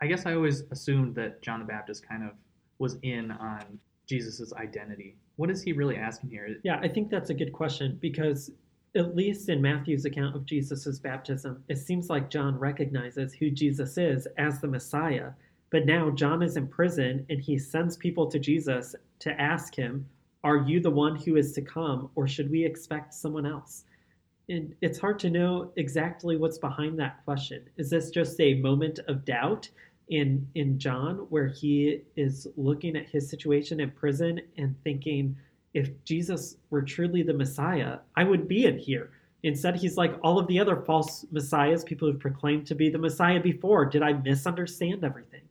I 0.01 0.07
guess 0.07 0.25
I 0.25 0.35
always 0.35 0.63
assumed 0.71 1.15
that 1.15 1.41
John 1.41 1.59
the 1.59 1.65
Baptist 1.65 2.07
kind 2.07 2.23
of 2.23 2.31
was 2.79 2.97
in 3.01 3.31
on 3.31 3.79
Jesus' 4.07 4.51
identity. 4.53 5.15
What 5.37 5.51
is 5.51 5.61
he 5.61 5.73
really 5.73 5.97
asking 5.97 6.29
here? 6.29 6.57
Yeah, 6.63 6.79
I 6.81 6.87
think 6.87 7.09
that's 7.09 7.29
a 7.29 7.33
good 7.33 7.53
question 7.53 7.97
because 8.01 8.51
at 8.95 9.15
least 9.15 9.49
in 9.49 9.61
Matthew's 9.61 10.05
account 10.05 10.35
of 10.35 10.45
Jesus' 10.45 10.99
baptism, 10.99 11.63
it 11.67 11.77
seems 11.77 12.09
like 12.09 12.29
John 12.29 12.57
recognizes 12.57 13.33
who 13.33 13.49
Jesus 13.51 13.97
is 13.97 14.27
as 14.37 14.61
the 14.61 14.67
Messiah. 14.67 15.31
But 15.69 15.85
now 15.85 16.09
John 16.09 16.41
is 16.41 16.55
in 16.55 16.67
prison 16.67 17.25
and 17.29 17.41
he 17.41 17.57
sends 17.57 17.97
people 17.97 18.27
to 18.27 18.39
Jesus 18.39 18.95
to 19.19 19.41
ask 19.41 19.75
him, 19.75 20.07
Are 20.43 20.57
you 20.57 20.79
the 20.79 20.91
one 20.91 21.15
who 21.17 21.35
is 21.35 21.51
to 21.53 21.61
come, 21.61 22.09
or 22.15 22.27
should 22.27 22.49
we 22.49 22.63
expect 22.63 23.13
someone 23.13 23.45
else? 23.45 23.83
And 24.47 24.73
it's 24.81 24.99
hard 24.99 25.19
to 25.19 25.29
know 25.29 25.71
exactly 25.75 26.37
what's 26.37 26.59
behind 26.59 26.97
that 26.99 27.25
question. 27.25 27.63
Is 27.77 27.89
this 27.89 28.11
just 28.11 28.39
a 28.39 28.53
moment 28.55 28.99
of 29.07 29.25
doubt 29.25 29.69
in 30.09 30.47
in 30.55 30.77
John 30.77 31.25
where 31.29 31.47
he 31.47 32.01
is 32.15 32.47
looking 32.57 32.95
at 32.95 33.09
his 33.09 33.29
situation 33.29 33.79
in 33.79 33.91
prison 33.91 34.39
and 34.57 34.75
thinking, 34.83 35.35
if 35.73 35.91
Jesus 36.03 36.57
were 36.69 36.81
truly 36.81 37.23
the 37.23 37.33
Messiah, 37.33 37.97
I 38.15 38.23
would 38.23 38.47
be 38.47 38.65
in 38.65 38.77
here. 38.77 39.11
Instead, 39.43 39.75
he's 39.75 39.97
like 39.97 40.17
all 40.23 40.39
of 40.39 40.47
the 40.47 40.59
other 40.59 40.77
false 40.77 41.25
messiahs, 41.31 41.83
people 41.83 42.09
who've 42.09 42.19
proclaimed 42.19 42.65
to 42.67 42.75
be 42.75 42.89
the 42.89 42.97
Messiah 42.97 43.39
before. 43.39 43.85
Did 43.85 44.01
I 44.01 44.13
misunderstand 44.13 45.03
everything? 45.03 45.41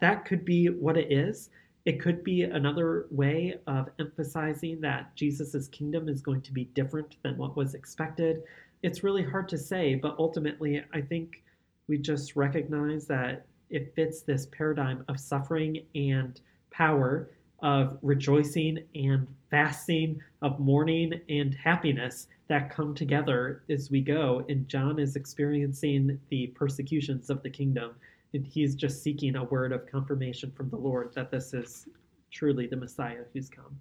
That 0.00 0.24
could 0.26 0.44
be 0.44 0.66
what 0.66 0.98
it 0.98 1.10
is. 1.10 1.48
It 1.86 2.00
could 2.00 2.22
be 2.22 2.42
another 2.42 3.06
way 3.10 3.54
of 3.66 3.88
emphasizing 3.98 4.80
that 4.82 5.16
Jesus' 5.16 5.68
kingdom 5.68 6.08
is 6.08 6.20
going 6.20 6.42
to 6.42 6.52
be 6.52 6.66
different 6.66 7.16
than 7.22 7.38
what 7.38 7.56
was 7.56 7.74
expected. 7.74 8.42
It's 8.82 9.02
really 9.02 9.24
hard 9.24 9.48
to 9.48 9.58
say, 9.58 9.94
but 9.94 10.16
ultimately, 10.18 10.84
I 10.92 11.00
think 11.00 11.42
we 11.88 11.96
just 11.96 12.36
recognize 12.36 13.06
that 13.06 13.46
it 13.70 13.94
fits 13.94 14.22
this 14.22 14.46
paradigm 14.46 15.04
of 15.08 15.20
suffering 15.20 15.84
and 15.94 16.40
power 16.70 17.30
of 17.60 17.98
rejoicing 18.02 18.78
and 18.94 19.26
fasting, 19.50 20.20
of 20.42 20.60
mourning 20.60 21.20
and 21.28 21.54
happiness 21.54 22.28
that 22.48 22.70
come 22.70 22.94
together 22.94 23.62
as 23.68 23.90
we 23.90 24.00
go. 24.00 24.44
And 24.48 24.68
John 24.68 24.98
is 24.98 25.16
experiencing 25.16 26.18
the 26.30 26.48
persecutions 26.48 27.30
of 27.30 27.42
the 27.42 27.50
kingdom. 27.50 27.92
And 28.34 28.46
he's 28.46 28.74
just 28.74 29.02
seeking 29.02 29.36
a 29.36 29.44
word 29.44 29.72
of 29.72 29.86
confirmation 29.86 30.52
from 30.52 30.70
the 30.70 30.76
Lord 30.76 31.12
that 31.14 31.30
this 31.30 31.52
is 31.52 31.88
truly 32.30 32.66
the 32.66 32.76
Messiah 32.76 33.24
who's 33.32 33.48
come. 33.48 33.78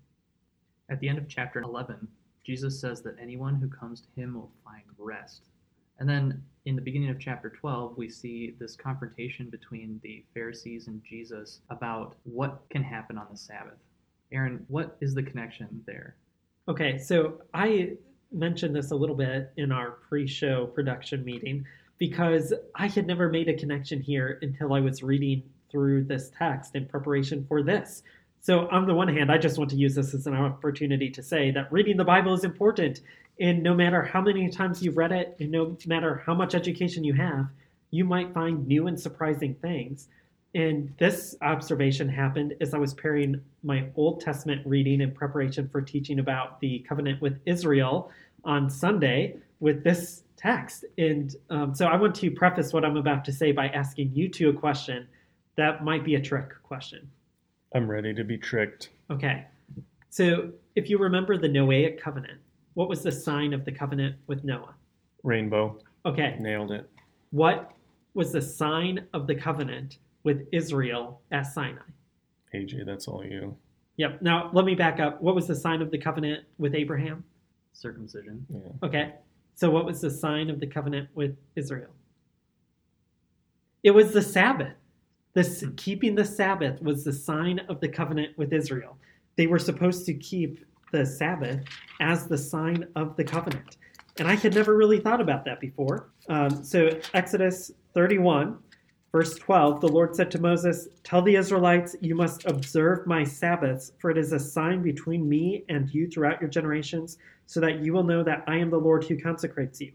At 0.89 0.99
the 0.99 1.09
end 1.09 1.17
of 1.17 1.27
chapter 1.27 1.61
11, 1.61 2.07
Jesus 2.43 2.79
says 2.79 3.01
that 3.01 3.17
anyone 3.21 3.55
who 3.55 3.67
comes 3.67 4.01
to 4.01 4.21
him 4.21 4.35
will 4.35 4.51
find 4.63 4.83
rest. 4.97 5.43
And 5.99 6.07
then 6.07 6.43
in 6.65 6.75
the 6.75 6.81
beginning 6.81 7.09
of 7.09 7.19
chapter 7.19 7.49
12, 7.49 7.97
we 7.97 8.09
see 8.09 8.55
this 8.59 8.75
confrontation 8.75 9.49
between 9.49 9.99
the 10.03 10.23
Pharisees 10.33 10.87
and 10.87 11.01
Jesus 11.03 11.61
about 11.69 12.15
what 12.23 12.61
can 12.69 12.83
happen 12.83 13.17
on 13.17 13.27
the 13.31 13.37
Sabbath. 13.37 13.77
Aaron, 14.31 14.65
what 14.67 14.97
is 14.99 15.13
the 15.13 15.23
connection 15.23 15.81
there? 15.85 16.15
Okay, 16.67 16.97
so 16.97 17.41
I 17.53 17.93
mentioned 18.31 18.75
this 18.75 18.91
a 18.91 18.95
little 18.95 19.15
bit 19.15 19.51
in 19.55 19.71
our 19.71 19.91
pre 19.91 20.27
show 20.27 20.67
production 20.67 21.23
meeting 21.23 21.65
because 21.97 22.53
I 22.75 22.87
had 22.87 23.07
never 23.07 23.29
made 23.29 23.47
a 23.47 23.53
connection 23.53 24.01
here 24.01 24.37
until 24.41 24.73
I 24.73 24.81
was 24.81 25.01
reading 25.01 25.43
through 25.71 26.03
this 26.03 26.31
text 26.37 26.75
in 26.75 26.85
preparation 26.85 27.45
for 27.47 27.63
this. 27.63 28.03
So, 28.41 28.67
on 28.69 28.85
the 28.85 28.93
one 28.93 29.07
hand, 29.07 29.31
I 29.31 29.37
just 29.37 29.57
want 29.57 29.69
to 29.71 29.75
use 29.75 29.95
this 29.95 30.13
as 30.13 30.27
an 30.27 30.35
opportunity 30.35 31.09
to 31.09 31.23
say 31.23 31.51
that 31.51 31.71
reading 31.71 31.97
the 31.97 32.03
Bible 32.03 32.33
is 32.33 32.43
important. 32.43 33.01
And 33.39 33.61
no 33.61 33.73
matter 33.73 34.01
how 34.01 34.21
many 34.21 34.49
times 34.49 34.81
you've 34.81 34.97
read 34.97 35.11
it, 35.11 35.35
and 35.39 35.51
no 35.51 35.77
matter 35.85 36.23
how 36.25 36.33
much 36.33 36.55
education 36.55 37.03
you 37.03 37.13
have, 37.13 37.47
you 37.91 38.03
might 38.03 38.33
find 38.33 38.67
new 38.67 38.87
and 38.87 38.99
surprising 38.99 39.55
things. 39.55 40.07
And 40.55 40.93
this 40.97 41.35
observation 41.41 42.09
happened 42.09 42.55
as 42.61 42.73
I 42.73 42.77
was 42.77 42.93
pairing 42.93 43.41
my 43.63 43.85
Old 43.95 44.21
Testament 44.21 44.65
reading 44.65 45.01
in 45.01 45.11
preparation 45.11 45.69
for 45.69 45.81
teaching 45.81 46.19
about 46.19 46.59
the 46.59 46.79
covenant 46.87 47.21
with 47.21 47.39
Israel 47.45 48.11
on 48.43 48.69
Sunday 48.69 49.35
with 49.59 49.83
this 49.83 50.23
text. 50.35 50.85
And 50.97 51.35
um, 51.49 51.75
so 51.75 51.85
I 51.85 51.95
want 51.95 52.15
to 52.15 52.31
preface 52.31 52.73
what 52.73 52.85
I'm 52.85 52.97
about 52.97 53.25
to 53.25 53.31
say 53.31 53.51
by 53.51 53.67
asking 53.67 54.11
you 54.13 54.29
two 54.29 54.49
a 54.49 54.53
question 54.53 55.07
that 55.57 55.83
might 55.83 56.05
be 56.05 56.15
a 56.15 56.21
trick 56.21 56.51
question. 56.63 57.09
I'm 57.73 57.89
ready 57.89 58.13
to 58.13 58.23
be 58.23 58.37
tricked. 58.37 58.89
Okay. 59.09 59.45
So 60.09 60.51
if 60.75 60.89
you 60.89 60.97
remember 60.97 61.37
the 61.37 61.49
Noahic 61.49 61.99
covenant, 61.99 62.39
what 62.77 62.89
was 62.89 63.01
the 63.01 63.11
sign 63.11 63.53
of 63.53 63.65
the 63.65 63.71
covenant 63.71 64.15
with 64.27 64.43
Noah? 64.43 64.75
Rainbow. 65.23 65.79
Okay. 66.05 66.37
Nailed 66.39 66.71
it. 66.71 66.87
What 67.31 67.71
was 68.13 68.31
the 68.31 68.41
sign 68.41 69.07
of 69.15 69.25
the 69.25 69.33
covenant 69.33 69.97
with 70.21 70.47
Israel 70.51 71.21
at 71.31 71.47
Sinai? 71.47 71.81
AJ, 72.53 72.85
that's 72.85 73.07
all 73.07 73.25
you. 73.25 73.57
Yep. 73.95 74.21
Now 74.21 74.51
let 74.53 74.63
me 74.63 74.75
back 74.75 74.99
up. 74.99 75.19
What 75.23 75.33
was 75.33 75.47
the 75.47 75.55
sign 75.55 75.81
of 75.81 75.89
the 75.89 75.97
covenant 75.97 76.43
with 76.59 76.75
Abraham? 76.75 77.23
Circumcision. 77.73 78.45
Yeah. 78.47 78.87
Okay. 78.87 79.13
So 79.55 79.71
what 79.71 79.83
was 79.83 79.99
the 79.99 80.11
sign 80.11 80.51
of 80.51 80.59
the 80.59 80.67
covenant 80.67 81.09
with 81.15 81.35
Israel? 81.55 81.89
It 83.81 83.89
was 83.89 84.11
the 84.11 84.21
Sabbath. 84.21 84.75
This 85.33 85.61
hmm. 85.61 85.73
keeping 85.77 86.13
the 86.13 86.25
Sabbath 86.25 86.79
was 86.83 87.03
the 87.03 87.13
sign 87.13 87.57
of 87.69 87.79
the 87.79 87.89
covenant 87.89 88.37
with 88.37 88.53
Israel. 88.53 88.99
They 89.35 89.47
were 89.47 89.57
supposed 89.57 90.05
to 90.05 90.13
keep 90.13 90.63
the 90.91 91.05
Sabbath 91.05 91.63
as 91.99 92.27
the 92.27 92.37
sign 92.37 92.87
of 92.95 93.15
the 93.15 93.23
covenant. 93.23 93.77
And 94.19 94.27
I 94.27 94.35
had 94.35 94.55
never 94.55 94.75
really 94.75 94.99
thought 94.99 95.21
about 95.21 95.45
that 95.45 95.59
before. 95.59 96.09
Um, 96.29 96.63
so, 96.63 96.89
Exodus 97.13 97.71
31, 97.93 98.57
verse 99.11 99.35
12, 99.35 99.81
the 99.81 99.87
Lord 99.87 100.15
said 100.15 100.31
to 100.31 100.41
Moses, 100.41 100.87
Tell 101.03 101.21
the 101.21 101.35
Israelites, 101.35 101.95
you 102.01 102.15
must 102.15 102.45
observe 102.45 103.05
my 103.05 103.23
Sabbaths, 103.23 103.91
for 103.99 104.09
it 104.09 104.17
is 104.17 104.33
a 104.33 104.39
sign 104.39 104.81
between 104.81 105.27
me 105.29 105.63
and 105.69 105.93
you 105.93 106.07
throughout 106.07 106.41
your 106.41 106.49
generations, 106.49 107.17
so 107.45 107.59
that 107.59 107.83
you 107.83 107.93
will 107.93 108.03
know 108.03 108.23
that 108.23 108.43
I 108.47 108.57
am 108.57 108.69
the 108.69 108.79
Lord 108.79 109.03
who 109.03 109.19
consecrates 109.19 109.79
you. 109.79 109.91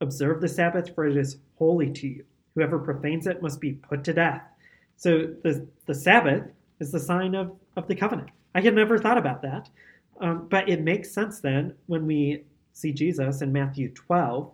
Observe 0.00 0.40
the 0.40 0.48
Sabbath, 0.48 0.94
for 0.94 1.06
it 1.06 1.16
is 1.16 1.38
holy 1.56 1.90
to 1.92 2.08
you. 2.08 2.24
Whoever 2.54 2.78
profanes 2.78 3.26
it 3.26 3.42
must 3.42 3.60
be 3.60 3.72
put 3.72 4.04
to 4.04 4.12
death. 4.12 4.42
So, 4.96 5.34
the, 5.42 5.66
the 5.86 5.94
Sabbath 5.94 6.44
is 6.80 6.90
the 6.90 7.00
sign 7.00 7.34
of, 7.34 7.52
of 7.76 7.88
the 7.88 7.94
covenant. 7.94 8.30
I 8.54 8.60
had 8.60 8.74
never 8.74 8.98
thought 8.98 9.18
about 9.18 9.42
that. 9.42 9.68
Um, 10.20 10.46
but 10.48 10.68
it 10.68 10.80
makes 10.80 11.10
sense 11.10 11.40
then 11.40 11.74
when 11.86 12.06
we 12.06 12.44
see 12.72 12.92
Jesus 12.92 13.42
in 13.42 13.52
Matthew 13.52 13.90
12 13.90 14.52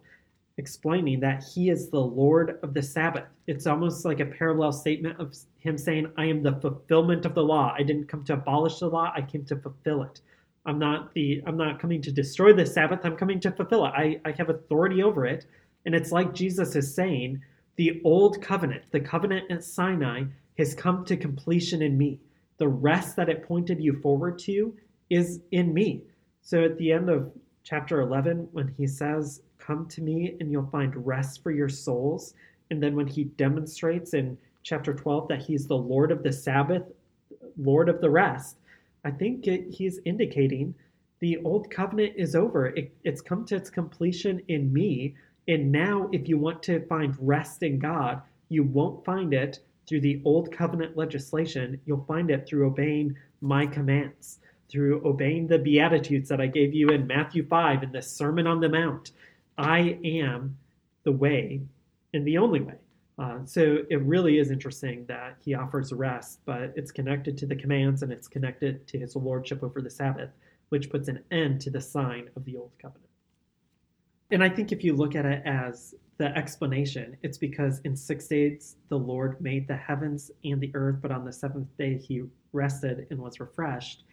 explaining 0.60 1.20
that 1.20 1.42
he 1.42 1.70
is 1.70 1.88
the 1.88 2.00
Lord 2.00 2.58
of 2.62 2.74
the 2.74 2.82
Sabbath. 2.82 3.24
It's 3.46 3.66
almost 3.66 4.04
like 4.04 4.20
a 4.20 4.26
parallel 4.26 4.72
statement 4.72 5.18
of 5.18 5.34
him 5.58 5.78
saying, 5.78 6.12
I 6.18 6.26
am 6.26 6.42
the 6.42 6.52
fulfillment 6.52 7.24
of 7.24 7.34
the 7.34 7.42
law. 7.42 7.74
I 7.76 7.82
didn't 7.82 8.08
come 8.08 8.24
to 8.24 8.34
abolish 8.34 8.78
the 8.78 8.88
law, 8.88 9.10
I 9.14 9.22
came 9.22 9.44
to 9.46 9.56
fulfill 9.56 10.02
it. 10.02 10.20
I'm 10.66 10.78
not 10.78 11.14
the 11.14 11.42
I'm 11.46 11.56
not 11.56 11.80
coming 11.80 12.02
to 12.02 12.12
destroy 12.12 12.52
the 12.52 12.66
Sabbath, 12.66 13.00
I'm 13.04 13.16
coming 13.16 13.40
to 13.40 13.50
fulfill 13.50 13.86
it. 13.86 13.92
I, 13.96 14.20
I 14.26 14.32
have 14.32 14.50
authority 14.50 15.02
over 15.02 15.24
it. 15.24 15.46
And 15.86 15.94
it's 15.94 16.12
like 16.12 16.34
Jesus 16.34 16.76
is 16.76 16.94
saying, 16.94 17.40
The 17.76 18.00
old 18.04 18.42
covenant, 18.42 18.84
the 18.90 19.00
covenant 19.00 19.50
at 19.50 19.64
Sinai, 19.64 20.24
has 20.58 20.74
come 20.74 21.06
to 21.06 21.16
completion 21.16 21.80
in 21.80 21.96
me. 21.96 22.20
The 22.58 22.68
rest 22.68 23.16
that 23.16 23.30
it 23.30 23.48
pointed 23.48 23.80
you 23.80 23.98
forward 24.02 24.38
to 24.40 24.74
is 25.10 25.40
in 25.50 25.74
me. 25.74 26.02
So 26.42 26.64
at 26.64 26.78
the 26.78 26.92
end 26.92 27.10
of 27.10 27.32
chapter 27.64 28.00
11, 28.00 28.48
when 28.52 28.68
he 28.76 28.86
says, 28.86 29.42
Come 29.58 29.86
to 29.88 30.00
me 30.00 30.36
and 30.40 30.50
you'll 30.50 30.70
find 30.70 31.06
rest 31.06 31.42
for 31.42 31.50
your 31.50 31.68
souls, 31.68 32.34
and 32.70 32.82
then 32.82 32.96
when 32.96 33.06
he 33.06 33.24
demonstrates 33.24 34.14
in 34.14 34.38
chapter 34.62 34.94
12 34.94 35.28
that 35.28 35.42
he's 35.42 35.66
the 35.66 35.76
Lord 35.76 36.10
of 36.10 36.22
the 36.22 36.32
Sabbath, 36.32 36.84
Lord 37.58 37.88
of 37.88 38.00
the 38.00 38.10
rest, 38.10 38.56
I 39.04 39.10
think 39.10 39.46
it, 39.46 39.68
he's 39.70 40.00
indicating 40.04 40.74
the 41.20 41.38
old 41.44 41.70
covenant 41.70 42.14
is 42.16 42.34
over. 42.34 42.68
It, 42.68 42.92
it's 43.04 43.20
come 43.20 43.44
to 43.46 43.56
its 43.56 43.70
completion 43.70 44.40
in 44.48 44.72
me. 44.72 45.14
And 45.48 45.70
now, 45.70 46.08
if 46.12 46.28
you 46.28 46.38
want 46.38 46.62
to 46.64 46.84
find 46.86 47.14
rest 47.18 47.62
in 47.62 47.78
God, 47.78 48.22
you 48.48 48.62
won't 48.62 49.04
find 49.04 49.34
it 49.34 49.60
through 49.86 50.00
the 50.00 50.22
old 50.24 50.52
covenant 50.52 50.96
legislation. 50.96 51.80
You'll 51.84 52.04
find 52.04 52.30
it 52.30 52.46
through 52.46 52.66
obeying 52.66 53.16
my 53.40 53.66
commands, 53.66 54.38
through 54.70 55.06
obeying 55.06 55.46
the 55.46 55.58
Beatitudes 55.58 56.28
that 56.28 56.40
I 56.40 56.46
gave 56.46 56.72
you 56.72 56.90
in 56.90 57.06
Matthew 57.06 57.46
5 57.46 57.82
in 57.82 57.92
the 57.92 58.02
Sermon 58.02 58.46
on 58.46 58.60
the 58.60 58.68
Mount. 58.68 59.12
I 59.58 59.98
am 60.04 60.56
the 61.02 61.12
way 61.12 61.62
and 62.14 62.26
the 62.26 62.38
only 62.38 62.60
way. 62.60 62.76
Uh, 63.18 63.44
so 63.44 63.78
it 63.90 64.00
really 64.02 64.38
is 64.38 64.50
interesting 64.50 65.04
that 65.06 65.36
he 65.44 65.54
offers 65.54 65.92
rest, 65.92 66.40
but 66.46 66.72
it's 66.74 66.90
connected 66.90 67.36
to 67.36 67.46
the 67.46 67.54
commands 67.54 68.02
and 68.02 68.10
it's 68.10 68.28
connected 68.28 68.86
to 68.86 68.98
his 68.98 69.14
lordship 69.14 69.62
over 69.62 69.82
the 69.82 69.90
Sabbath, 69.90 70.30
which 70.70 70.88
puts 70.88 71.08
an 71.08 71.22
end 71.30 71.60
to 71.60 71.70
the 71.70 71.80
sign 71.80 72.30
of 72.36 72.44
the 72.46 72.56
old 72.56 72.70
covenant. 72.80 73.10
And 74.30 74.42
I 74.42 74.48
think 74.48 74.72
if 74.72 74.82
you 74.82 74.94
look 74.94 75.16
at 75.16 75.26
it 75.26 75.42
as 75.44 75.94
the 76.16 76.34
explanation, 76.36 77.16
it's 77.22 77.36
because 77.36 77.80
in 77.80 77.96
six 77.96 78.26
days 78.26 78.76
the 78.88 78.98
Lord 78.98 79.40
made 79.40 79.68
the 79.68 79.76
heavens 79.76 80.30
and 80.44 80.60
the 80.60 80.70
earth, 80.74 80.96
but 81.02 81.10
on 81.10 81.24
the 81.24 81.32
seventh 81.32 81.68
day 81.76 81.98
he 81.98 82.22
rested 82.52 83.06
and 83.10 83.18
was 83.18 83.40
refreshed. 83.40 84.04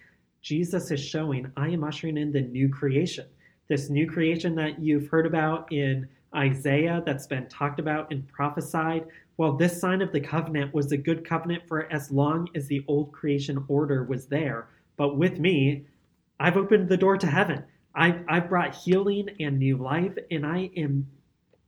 Jesus 0.47 0.91
is 0.91 1.01
showing, 1.03 1.51
I 1.57 1.67
am 1.67 1.83
ushering 1.83 2.15
in 2.15 2.31
the 2.31 2.39
new 2.39 2.69
creation. 2.69 3.25
This 3.67 3.89
new 3.89 4.09
creation 4.09 4.55
that 4.55 4.79
you've 4.79 5.09
heard 5.09 5.25
about 5.25 5.69
in 5.73 6.07
Isaiah 6.33 7.03
that's 7.05 7.27
been 7.27 7.49
talked 7.49 7.81
about 7.81 8.09
and 8.13 8.25
prophesied. 8.29 9.07
Well, 9.35 9.57
this 9.57 9.77
sign 9.77 10.01
of 10.01 10.13
the 10.13 10.21
covenant 10.21 10.73
was 10.73 10.93
a 10.93 10.97
good 10.97 11.27
covenant 11.27 11.67
for 11.67 11.91
as 11.91 12.11
long 12.11 12.47
as 12.55 12.65
the 12.65 12.85
old 12.87 13.11
creation 13.11 13.65
order 13.67 14.05
was 14.05 14.27
there. 14.27 14.69
But 14.95 15.17
with 15.17 15.37
me, 15.37 15.85
I've 16.39 16.55
opened 16.55 16.87
the 16.87 16.95
door 16.95 17.17
to 17.17 17.27
heaven. 17.27 17.65
I've, 17.93 18.23
I've 18.29 18.47
brought 18.47 18.73
healing 18.73 19.27
and 19.41 19.59
new 19.59 19.75
life, 19.75 20.13
and 20.31 20.45
I 20.45 20.69
am 20.77 21.07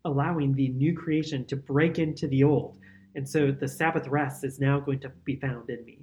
allowing 0.06 0.56
the 0.56 0.70
new 0.70 0.96
creation 0.96 1.44
to 1.48 1.58
break 1.58 2.00
into 2.00 2.30
the 2.30 2.46
old. 2.46 2.78
And 3.14 3.28
so 3.28 3.52
the 3.52 3.68
Sabbath 3.68 4.08
rest 4.08 4.46
is 4.46 4.58
now 4.58 4.80
going 4.80 5.02
to 5.02 5.10
be 5.26 5.36
found 5.36 5.70
in 5.70 5.84
me. 5.84 6.00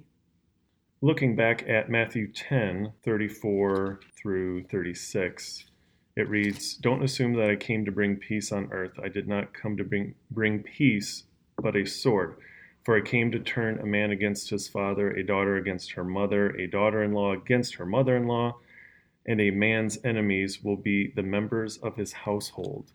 Looking 1.01 1.35
back 1.35 1.63
at 1.69 1.91
Matthew 1.91 2.31
10 2.31 2.91
34 3.03 3.99
through 4.15 4.63
36, 4.63 5.65
it 6.15 6.27
reads, 6.27 6.73
Don't 6.73 7.03
assume 7.03 7.33
that 7.33 7.51
I 7.51 7.55
came 7.55 7.85
to 7.85 7.91
bring 7.91 8.15
peace 8.15 8.51
on 8.51 8.69
earth. 8.71 8.93
I 9.03 9.07
did 9.07 9.27
not 9.27 9.53
come 9.53 9.77
to 9.77 9.83
bring, 9.83 10.15
bring 10.31 10.63
peace, 10.63 11.25
but 11.61 11.75
a 11.75 11.85
sword. 11.85 12.37
For 12.83 12.97
I 12.97 13.01
came 13.01 13.31
to 13.31 13.39
turn 13.39 13.77
a 13.77 13.85
man 13.85 14.09
against 14.09 14.49
his 14.49 14.67
father, 14.67 15.11
a 15.11 15.23
daughter 15.23 15.55
against 15.55 15.91
her 15.91 16.03
mother, 16.03 16.49
a 16.55 16.65
daughter 16.65 17.03
in 17.03 17.13
law 17.13 17.31
against 17.31 17.75
her 17.75 17.85
mother 17.85 18.17
in 18.17 18.25
law, 18.25 18.57
and 19.23 19.39
a 19.39 19.51
man's 19.51 19.99
enemies 20.03 20.63
will 20.63 20.77
be 20.77 21.11
the 21.15 21.21
members 21.21 21.77
of 21.77 21.95
his 21.95 22.11
household. 22.11 22.91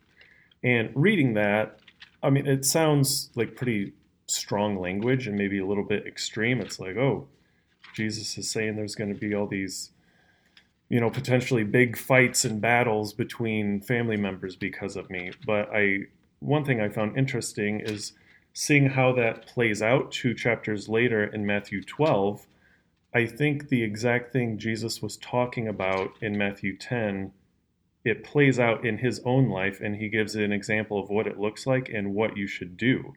And 0.65 0.91
reading 0.97 1.35
that, 1.35 1.79
I 2.21 2.31
mean, 2.31 2.49
it 2.49 2.65
sounds 2.65 3.31
like 3.37 3.55
pretty 3.55 3.93
strong 4.27 4.81
language 4.81 5.29
and 5.29 5.39
maybe 5.39 5.61
a 5.61 5.67
little 5.67 5.85
bit 5.85 6.05
extreme. 6.05 6.61
It's 6.61 6.81
like, 6.81 6.97
oh, 6.97 7.29
Jesus 7.95 8.37
is 8.39 8.51
saying 8.51 8.77
there's 8.77 8.95
going 8.95 9.13
to 9.13 9.19
be 9.19 9.35
all 9.35 9.47
these 9.47 9.91
you 10.93 11.01
know, 11.01 11.09
potentially 11.09 11.65
big 11.65 11.97
fights 11.97 12.45
and 12.45 12.61
battles 12.61 13.15
between 13.15 13.81
family 13.81 14.19
members 14.19 14.57
because 14.57 14.95
of 14.95 15.09
me. 15.09 15.33
But 15.47 15.71
I, 15.75 16.01
one 16.41 16.67
thing 16.67 16.83
I 16.83 16.91
found 16.91 17.17
interesting 17.17 17.81
is 17.81 18.13
seeing 18.53 18.91
how 18.91 19.15
that 19.15 19.47
plays 19.47 19.81
out 19.81 20.13
two 20.13 20.35
chapters 20.35 20.91
later 20.91 21.25
in 21.25 21.47
Matthew 21.47 21.83
12. 21.83 22.47
I 23.15 23.25
think 23.25 23.71
the 23.71 23.83
exact 23.83 24.35
thing 24.35 24.59
Jesus 24.59 25.01
was 25.01 25.17
talking 25.17 25.67
about 25.67 26.11
in 26.21 26.37
Matthew 26.37 26.77
10, 26.77 27.33
it 28.05 28.23
plays 28.23 28.61
out 28.61 28.85
in 28.85 28.99
his 28.99 29.19
own 29.25 29.49
life, 29.49 29.81
and 29.81 29.97
he 29.97 30.11
gives 30.11 30.35
an 30.35 30.53
example 30.53 31.03
of 31.03 31.09
what 31.09 31.27
it 31.27 31.41
looks 31.41 31.67
like 31.67 31.89
and 31.89 32.15
what 32.15 32.37
you 32.37 32.47
should 32.47 32.77
do. 32.77 33.15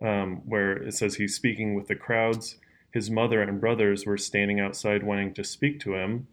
Um, 0.00 0.38
where 0.44 0.72
it 0.72 0.94
says 0.94 1.14
he's 1.14 1.36
speaking 1.36 1.76
with 1.76 1.86
the 1.86 1.94
crowds. 1.94 2.56
His 2.92 3.10
mother 3.10 3.42
and 3.42 3.60
brothers 3.60 4.06
were 4.06 4.18
standing 4.18 4.60
outside 4.60 5.02
wanting 5.02 5.34
to 5.34 5.44
speak 5.44 5.80
to 5.80 5.94
him 5.94 6.26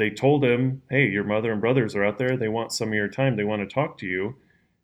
they 0.00 0.08
told 0.08 0.42
him, 0.42 0.80
"Hey, 0.88 1.10
your 1.10 1.24
mother 1.24 1.52
and 1.52 1.60
brothers 1.60 1.94
are 1.94 2.02
out 2.02 2.16
there. 2.16 2.34
They 2.34 2.48
want 2.48 2.72
some 2.72 2.88
of 2.88 2.94
your 2.94 3.06
time. 3.06 3.36
They 3.36 3.44
want 3.44 3.60
to 3.60 3.72
talk 3.72 3.98
to 3.98 4.06
you." 4.06 4.36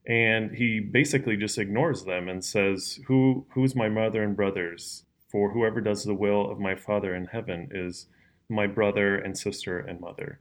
And 0.06 0.50
he 0.50 0.78
basically 0.78 1.38
just 1.38 1.56
ignores 1.56 2.04
them 2.04 2.28
and 2.28 2.44
says, 2.44 3.00
"Who 3.06 3.46
who's 3.54 3.74
my 3.74 3.88
mother 3.88 4.22
and 4.22 4.36
brothers? 4.36 5.06
For 5.26 5.52
whoever 5.52 5.80
does 5.80 6.04
the 6.04 6.14
will 6.14 6.50
of 6.50 6.60
my 6.60 6.74
Father 6.74 7.14
in 7.14 7.28
heaven 7.28 7.68
is 7.70 8.08
my 8.50 8.66
brother 8.66 9.16
and 9.16 9.38
sister 9.38 9.78
and 9.78 10.00
mother." 10.00 10.38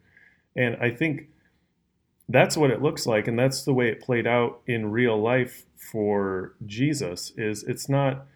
And 0.57 0.75
I 0.81 0.89
think 0.89 1.29
that's 2.27 2.57
what 2.57 2.69
it 2.69 2.81
looks 2.81 3.07
like 3.07 3.29
and 3.29 3.39
that's 3.39 3.63
the 3.63 3.73
way 3.73 3.87
it 3.87 4.01
played 4.01 4.27
out 4.27 4.61
in 4.67 4.91
real 4.91 5.17
life 5.17 5.65
for 5.77 6.55
Jesus 6.65 7.31
is 7.37 7.63
it's 7.63 7.87
not 7.87 8.27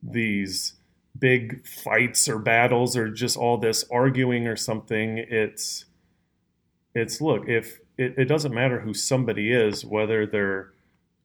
these 0.00 0.77
big 1.18 1.66
fights 1.66 2.28
or 2.28 2.38
battles 2.38 2.96
or 2.96 3.08
just 3.08 3.36
all 3.36 3.56
this 3.58 3.84
arguing 3.90 4.46
or 4.46 4.56
something 4.56 5.18
it's 5.18 5.86
it's 6.94 7.20
look 7.20 7.48
if 7.48 7.80
it, 7.96 8.14
it 8.16 8.24
doesn't 8.26 8.54
matter 8.54 8.80
who 8.80 8.94
somebody 8.94 9.52
is 9.52 9.84
whether 9.84 10.26
they're 10.26 10.72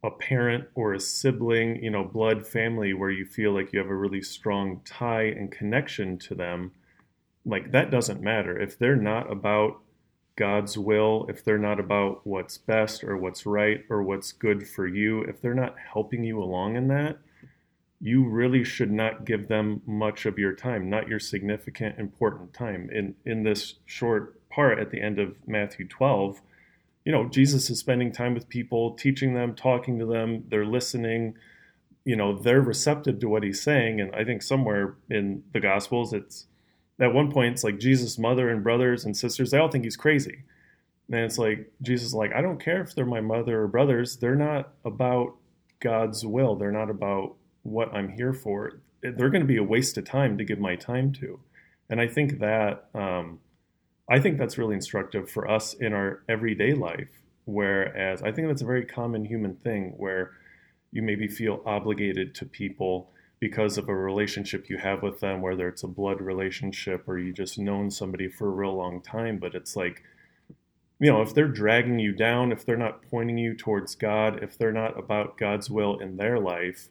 a 0.03 0.11
parent 0.11 0.65
or 0.75 0.93
a 0.93 0.99
sibling 0.99 1.81
you 1.83 1.89
know 1.89 2.03
blood 2.03 2.45
family 2.45 2.93
where 2.93 3.11
you 3.11 3.25
feel 3.25 3.53
like 3.53 3.71
you 3.71 3.79
have 3.79 3.89
a 3.89 3.95
really 3.95 4.21
strong 4.21 4.81
tie 4.85 5.23
and 5.23 5.51
connection 5.51 6.17
to 6.17 6.35
them 6.35 6.71
like 7.45 7.71
that 7.71 7.91
doesn't 7.91 8.21
matter. 8.21 8.57
If 8.57 8.77
they're 8.77 8.95
not 8.95 9.31
about 9.31 9.81
God's 10.35 10.77
will, 10.77 11.25
if 11.29 11.43
they're 11.43 11.57
not 11.57 11.79
about 11.79 12.25
what's 12.25 12.57
best 12.57 13.03
or 13.03 13.17
what's 13.17 13.45
right 13.45 13.83
or 13.89 14.01
what's 14.01 14.31
good 14.31 14.67
for 14.67 14.87
you, 14.87 15.21
if 15.23 15.41
they're 15.41 15.53
not 15.53 15.75
helping 15.93 16.23
you 16.23 16.41
along 16.41 16.75
in 16.75 16.87
that, 16.87 17.17
you 18.03 18.27
really 18.27 18.65
should 18.65 18.91
not 18.91 19.23
give 19.23 19.47
them 19.47 19.81
much 19.85 20.25
of 20.25 20.37
your 20.37 20.51
time, 20.51 20.89
not 20.89 21.07
your 21.07 21.19
significant, 21.19 21.97
important 21.97 22.53
time. 22.53 22.89
In 22.91 23.15
in 23.23 23.43
this 23.43 23.75
short 23.85 24.45
part 24.49 24.77
at 24.77 24.91
the 24.91 25.01
end 25.01 25.19
of 25.19 25.37
Matthew 25.47 25.87
12, 25.87 26.41
you 27.05 27.13
know, 27.13 27.29
Jesus 27.29 27.69
is 27.69 27.79
spending 27.79 28.11
time 28.11 28.33
with 28.33 28.49
people, 28.49 28.91
teaching 28.91 29.35
them, 29.35 29.55
talking 29.55 29.99
to 29.99 30.05
them, 30.05 30.43
they're 30.49 30.65
listening, 30.65 31.37
you 32.03 32.17
know, 32.17 32.37
they're 32.37 32.61
receptive 32.61 33.19
to 33.21 33.29
what 33.29 33.43
he's 33.43 33.61
saying. 33.61 34.01
And 34.01 34.13
I 34.13 34.25
think 34.25 34.41
somewhere 34.41 34.95
in 35.09 35.43
the 35.53 35.61
Gospels, 35.61 36.11
it's 36.11 36.47
at 36.99 37.13
one 37.13 37.31
point, 37.31 37.53
it's 37.53 37.63
like 37.63 37.79
Jesus' 37.79 38.19
mother 38.19 38.49
and 38.49 38.61
brothers 38.61 39.05
and 39.05 39.15
sisters, 39.15 39.49
they 39.51 39.57
all 39.57 39.71
think 39.71 39.85
he's 39.85 39.95
crazy. 39.95 40.43
And 41.07 41.21
it's 41.21 41.37
like, 41.37 41.71
Jesus 41.81 42.07
is 42.07 42.13
like, 42.13 42.33
I 42.33 42.41
don't 42.41 42.63
care 42.63 42.81
if 42.81 42.95
they're 42.95 43.05
my 43.05 43.21
mother 43.21 43.61
or 43.61 43.67
brothers. 43.67 44.17
They're 44.17 44.35
not 44.35 44.73
about 44.83 45.35
God's 45.79 46.25
will. 46.25 46.55
They're 46.55 46.71
not 46.71 46.89
about 46.89 47.35
what 47.63 47.93
I'm 47.93 48.09
here 48.09 48.33
for. 48.33 48.79
They're 49.01 49.29
going 49.29 49.41
to 49.41 49.47
be 49.47 49.57
a 49.57 49.63
waste 49.63 49.97
of 49.97 50.05
time 50.05 50.37
to 50.37 50.45
give 50.45 50.59
my 50.59 50.75
time 50.75 51.11
to. 51.13 51.39
And 51.89 51.99
I 51.99 52.07
think 52.07 52.39
that 52.39 52.89
um, 52.93 53.39
I 54.09 54.19
think 54.19 54.37
that's 54.37 54.57
really 54.57 54.75
instructive 54.75 55.29
for 55.29 55.49
us 55.49 55.73
in 55.73 55.93
our 55.93 56.23
everyday 56.29 56.73
life. 56.73 57.09
Whereas 57.45 58.21
I 58.21 58.31
think 58.31 58.47
that's 58.47 58.61
a 58.61 58.65
very 58.65 58.85
common 58.85 59.25
human 59.25 59.55
thing 59.55 59.93
where 59.97 60.31
you 60.91 61.01
maybe 61.01 61.27
feel 61.27 61.61
obligated 61.65 62.35
to 62.35 62.45
people 62.45 63.09
because 63.39 63.77
of 63.77 63.89
a 63.89 63.95
relationship 63.95 64.69
you 64.69 64.77
have 64.77 65.03
with 65.03 65.19
them, 65.19 65.41
whether 65.41 65.67
it's 65.67 65.83
a 65.83 65.87
blood 65.87 66.21
relationship 66.21 67.03
or 67.07 67.17
you 67.17 67.33
just 67.33 67.57
known 67.57 67.91
somebody 67.91 68.29
for 68.29 68.47
a 68.47 68.51
real 68.51 68.73
long 68.73 69.01
time. 69.01 69.37
But 69.37 69.55
it's 69.55 69.75
like, 69.75 70.01
you 70.99 71.11
know, 71.11 71.21
if 71.21 71.33
they're 71.33 71.47
dragging 71.49 71.99
you 71.99 72.13
down, 72.13 72.53
if 72.53 72.65
they're 72.65 72.77
not 72.77 73.01
pointing 73.09 73.37
you 73.37 73.53
towards 73.53 73.95
God, 73.95 74.41
if 74.41 74.57
they're 74.57 74.71
not 74.71 74.97
about 74.97 75.37
God's 75.37 75.69
will 75.69 75.99
in 75.99 76.15
their 76.15 76.39
life, 76.39 76.87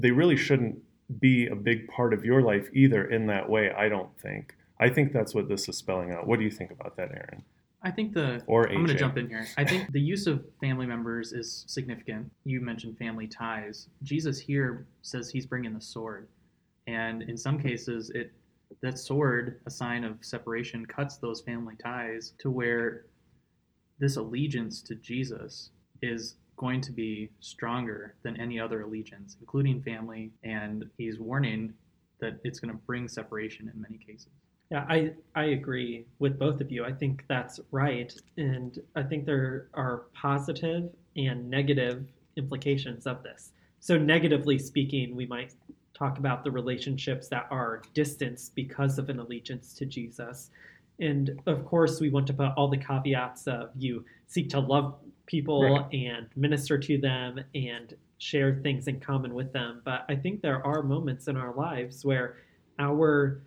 they 0.00 0.10
really 0.10 0.36
shouldn't 0.36 0.78
be 1.18 1.46
a 1.46 1.56
big 1.56 1.88
part 1.88 2.14
of 2.14 2.24
your 2.24 2.42
life 2.42 2.68
either 2.72 3.04
in 3.04 3.26
that 3.26 3.48
way, 3.48 3.70
I 3.72 3.88
don't 3.88 4.16
think. 4.20 4.54
I 4.78 4.88
think 4.88 5.12
that's 5.12 5.34
what 5.34 5.48
this 5.48 5.68
is 5.68 5.76
spelling 5.76 6.12
out. 6.12 6.26
What 6.26 6.38
do 6.38 6.44
you 6.44 6.50
think 6.50 6.70
about 6.70 6.96
that, 6.96 7.10
Aaron? 7.10 7.44
I 7.82 7.90
think 7.90 8.12
the 8.12 8.42
or 8.46 8.68
I'm 8.68 8.76
going 8.76 8.88
to 8.88 8.94
jump 8.94 9.16
in 9.16 9.28
here. 9.28 9.46
I 9.56 9.64
think 9.64 9.90
the 9.92 10.00
use 10.00 10.26
of 10.26 10.44
family 10.60 10.86
members 10.86 11.32
is 11.32 11.64
significant. 11.66 12.30
You 12.44 12.60
mentioned 12.60 12.98
family 12.98 13.26
ties. 13.26 13.88
Jesus 14.02 14.38
here 14.38 14.86
says 15.02 15.30
he's 15.30 15.46
bringing 15.46 15.72
the 15.72 15.80
sword, 15.80 16.28
and 16.86 17.22
in 17.22 17.36
some 17.38 17.58
cases, 17.58 18.10
it 18.10 18.32
that 18.82 18.98
sword, 18.98 19.60
a 19.66 19.70
sign 19.70 20.04
of 20.04 20.18
separation, 20.20 20.86
cuts 20.86 21.16
those 21.16 21.40
family 21.40 21.74
ties 21.82 22.34
to 22.38 22.50
where 22.50 23.06
this 23.98 24.16
allegiance 24.16 24.80
to 24.82 24.94
Jesus 24.94 25.70
is 26.02 26.36
going 26.60 26.82
to 26.82 26.92
be 26.92 27.30
stronger 27.40 28.14
than 28.22 28.38
any 28.38 28.60
other 28.60 28.82
allegiance, 28.82 29.38
including 29.40 29.80
family, 29.80 30.30
and 30.44 30.84
he's 30.98 31.18
warning 31.18 31.72
that 32.20 32.38
it's 32.44 32.60
going 32.60 32.70
to 32.70 32.78
bring 32.86 33.08
separation 33.08 33.70
in 33.74 33.80
many 33.80 33.96
cases. 33.96 34.28
Yeah, 34.70 34.84
I, 34.86 35.12
I 35.34 35.44
agree 35.44 36.04
with 36.18 36.38
both 36.38 36.60
of 36.60 36.70
you. 36.70 36.84
I 36.84 36.92
think 36.92 37.24
that's 37.28 37.60
right. 37.70 38.12
And 38.36 38.78
I 38.94 39.02
think 39.02 39.24
there 39.24 39.68
are 39.72 40.02
positive 40.12 40.90
and 41.16 41.48
negative 41.48 42.04
implications 42.36 43.06
of 43.06 43.22
this. 43.22 43.52
So, 43.80 43.96
negatively 43.96 44.58
speaking, 44.58 45.16
we 45.16 45.24
might 45.24 45.54
talk 45.94 46.18
about 46.18 46.44
the 46.44 46.50
relationships 46.50 47.28
that 47.28 47.46
are 47.50 47.80
distanced 47.94 48.54
because 48.54 48.98
of 48.98 49.08
an 49.08 49.18
allegiance 49.18 49.72
to 49.76 49.86
Jesus. 49.86 50.50
And 51.00 51.40
of 51.46 51.64
course, 51.64 52.00
we 52.00 52.10
want 52.10 52.26
to 52.26 52.34
put 52.34 52.52
all 52.58 52.68
the 52.68 52.76
caveats 52.76 53.46
of 53.46 53.70
you 53.78 54.04
seek 54.26 54.50
to 54.50 54.60
love 54.60 54.94
people 55.30 55.62
right. 55.62 55.86
and 55.92 56.26
minister 56.34 56.76
to 56.76 56.98
them 56.98 57.38
and 57.54 57.94
share 58.18 58.58
things 58.64 58.88
in 58.88 58.98
common 58.98 59.32
with 59.32 59.52
them. 59.52 59.80
But 59.84 60.04
I 60.08 60.16
think 60.16 60.42
there 60.42 60.66
are 60.66 60.82
moments 60.82 61.28
in 61.28 61.36
our 61.36 61.54
lives 61.54 62.04
where 62.04 62.36
our 62.80 63.40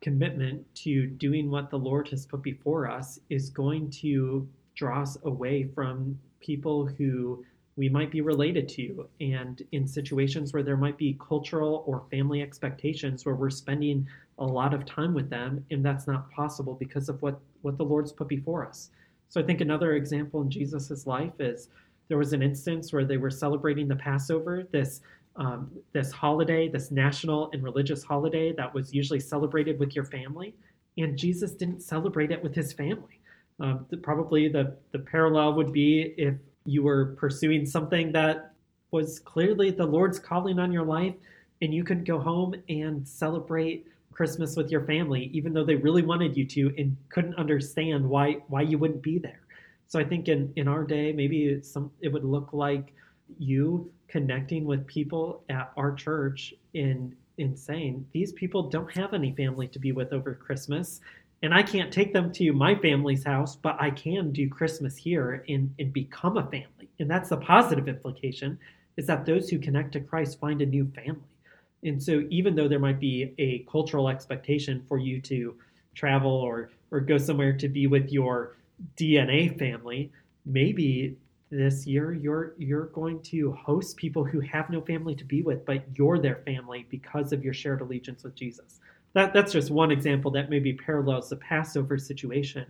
commitment 0.00 0.64
to 0.76 1.06
doing 1.06 1.50
what 1.50 1.68
the 1.68 1.78
Lord 1.78 2.08
has 2.08 2.24
put 2.24 2.42
before 2.42 2.90
us 2.90 3.18
is 3.28 3.50
going 3.50 3.90
to 3.90 4.48
draw 4.74 5.02
us 5.02 5.18
away 5.24 5.64
from 5.74 6.18
people 6.40 6.86
who 6.86 7.44
we 7.76 7.90
might 7.90 8.10
be 8.10 8.22
related 8.22 8.66
to. 8.70 9.06
And 9.20 9.60
in 9.72 9.86
situations 9.86 10.54
where 10.54 10.62
there 10.62 10.76
might 10.78 10.96
be 10.96 11.18
cultural 11.28 11.84
or 11.86 12.04
family 12.10 12.40
expectations 12.40 13.26
where 13.26 13.34
we're 13.34 13.50
spending 13.50 14.06
a 14.38 14.44
lot 14.46 14.72
of 14.72 14.86
time 14.86 15.12
with 15.12 15.28
them, 15.28 15.64
and 15.70 15.84
that's 15.84 16.06
not 16.06 16.30
possible 16.30 16.74
because 16.74 17.10
of 17.10 17.20
what, 17.20 17.38
what 17.60 17.76
the 17.76 17.84
Lord's 17.84 18.12
put 18.12 18.28
before 18.28 18.66
us. 18.66 18.90
So 19.28 19.40
I 19.40 19.44
think 19.44 19.60
another 19.60 19.94
example 19.94 20.40
in 20.42 20.50
Jesus' 20.50 21.06
life 21.06 21.32
is 21.40 21.68
there 22.08 22.18
was 22.18 22.32
an 22.32 22.42
instance 22.42 22.92
where 22.92 23.04
they 23.04 23.16
were 23.16 23.30
celebrating 23.30 23.88
the 23.88 23.96
Passover, 23.96 24.64
this 24.70 25.00
um, 25.38 25.70
this 25.92 26.10
holiday, 26.12 26.66
this 26.66 26.90
national 26.90 27.50
and 27.52 27.62
religious 27.62 28.02
holiday 28.02 28.52
that 28.52 28.72
was 28.72 28.94
usually 28.94 29.20
celebrated 29.20 29.78
with 29.78 29.94
your 29.94 30.04
family, 30.04 30.54
and 30.96 31.18
Jesus 31.18 31.52
didn't 31.52 31.82
celebrate 31.82 32.30
it 32.30 32.42
with 32.42 32.54
his 32.54 32.72
family. 32.72 33.20
Um, 33.60 33.84
the, 33.90 33.98
probably 33.98 34.48
the 34.48 34.76
the 34.92 34.98
parallel 34.98 35.54
would 35.54 35.72
be 35.72 36.14
if 36.16 36.34
you 36.64 36.82
were 36.82 37.14
pursuing 37.18 37.66
something 37.66 38.12
that 38.12 38.52
was 38.92 39.18
clearly 39.18 39.70
the 39.70 39.84
Lord's 39.86 40.18
calling 40.18 40.58
on 40.58 40.72
your 40.72 40.84
life, 40.84 41.14
and 41.60 41.74
you 41.74 41.84
could 41.84 42.06
go 42.06 42.18
home 42.18 42.54
and 42.68 43.06
celebrate 43.06 43.86
Christmas 44.16 44.56
with 44.56 44.70
your 44.70 44.84
family, 44.86 45.30
even 45.34 45.52
though 45.52 45.64
they 45.64 45.74
really 45.76 46.02
wanted 46.02 46.36
you 46.36 46.46
to 46.46 46.72
and 46.78 46.96
couldn't 47.10 47.34
understand 47.34 48.08
why 48.08 48.38
why 48.48 48.62
you 48.62 48.78
wouldn't 48.78 49.02
be 49.02 49.18
there. 49.18 49.40
So 49.88 50.00
I 50.00 50.04
think 50.04 50.28
in 50.28 50.50
in 50.56 50.68
our 50.68 50.84
day, 50.84 51.12
maybe 51.12 51.60
some 51.62 51.90
it 52.00 52.08
would 52.08 52.24
look 52.24 52.54
like 52.54 52.94
you 53.38 53.90
connecting 54.08 54.64
with 54.64 54.86
people 54.86 55.44
at 55.50 55.70
our 55.76 55.92
church 55.92 56.54
in 56.72 57.14
in 57.36 57.54
saying 57.54 58.06
these 58.12 58.32
people 58.32 58.70
don't 58.70 58.90
have 58.96 59.12
any 59.12 59.34
family 59.34 59.68
to 59.68 59.78
be 59.78 59.92
with 59.92 60.14
over 60.14 60.34
Christmas. 60.34 61.00
And 61.42 61.52
I 61.52 61.62
can't 61.62 61.92
take 61.92 62.14
them 62.14 62.32
to 62.32 62.52
my 62.54 62.74
family's 62.74 63.22
house, 63.22 63.56
but 63.56 63.76
I 63.78 63.90
can 63.90 64.32
do 64.32 64.48
Christmas 64.48 64.96
here 64.96 65.44
and, 65.50 65.70
and 65.78 65.92
become 65.92 66.38
a 66.38 66.44
family. 66.44 66.88
And 66.98 67.10
that's 67.10 67.28
the 67.28 67.36
positive 67.36 67.88
implication 67.88 68.58
is 68.96 69.06
that 69.08 69.26
those 69.26 69.50
who 69.50 69.58
connect 69.58 69.92
to 69.92 70.00
Christ 70.00 70.40
find 70.40 70.62
a 70.62 70.66
new 70.66 70.90
family. 70.94 71.35
And 71.82 72.02
so 72.02 72.24
even 72.30 72.54
though 72.54 72.68
there 72.68 72.78
might 72.78 73.00
be 73.00 73.34
a 73.38 73.60
cultural 73.70 74.08
expectation 74.08 74.82
for 74.88 74.98
you 74.98 75.20
to 75.22 75.56
travel 75.94 76.30
or 76.32 76.70
or 76.90 77.00
go 77.00 77.18
somewhere 77.18 77.52
to 77.52 77.68
be 77.68 77.86
with 77.86 78.10
your 78.10 78.56
DNA 78.96 79.58
family, 79.58 80.12
maybe 80.44 81.16
this 81.50 81.86
year 81.86 82.12
you're 82.12 82.54
you're 82.58 82.86
going 82.86 83.20
to 83.22 83.52
host 83.52 83.96
people 83.96 84.24
who 84.24 84.40
have 84.40 84.68
no 84.70 84.80
family 84.80 85.14
to 85.14 85.24
be 85.24 85.42
with, 85.42 85.64
but 85.64 85.84
you're 85.94 86.18
their 86.18 86.36
family 86.44 86.86
because 86.90 87.32
of 87.32 87.44
your 87.44 87.54
shared 87.54 87.80
allegiance 87.80 88.24
with 88.24 88.34
Jesus. 88.34 88.80
That 89.12 89.32
that's 89.32 89.52
just 89.52 89.70
one 89.70 89.90
example 89.90 90.30
that 90.32 90.50
maybe 90.50 90.72
parallels 90.72 91.30
the 91.30 91.36
Passover 91.36 91.98
situation. 91.98 92.66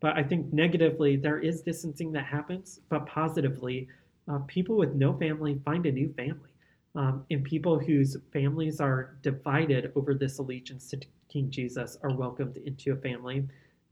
But 0.00 0.16
I 0.16 0.22
think 0.22 0.52
negatively 0.52 1.16
there 1.16 1.38
is 1.38 1.62
distancing 1.62 2.12
that 2.12 2.26
happens, 2.26 2.80
but 2.90 3.06
positively, 3.06 3.88
uh, 4.28 4.40
people 4.46 4.76
with 4.76 4.94
no 4.94 5.16
family 5.16 5.58
find 5.64 5.86
a 5.86 5.92
new 5.92 6.12
family. 6.14 6.50
Um, 6.96 7.24
and 7.30 7.44
people 7.44 7.78
whose 7.78 8.16
families 8.32 8.80
are 8.80 9.16
divided 9.22 9.92
over 9.94 10.14
this 10.14 10.38
allegiance 10.38 10.88
to 10.90 11.00
King 11.28 11.50
Jesus 11.50 11.98
are 12.02 12.14
welcomed 12.14 12.56
into 12.56 12.92
a 12.92 12.96
family. 12.96 13.46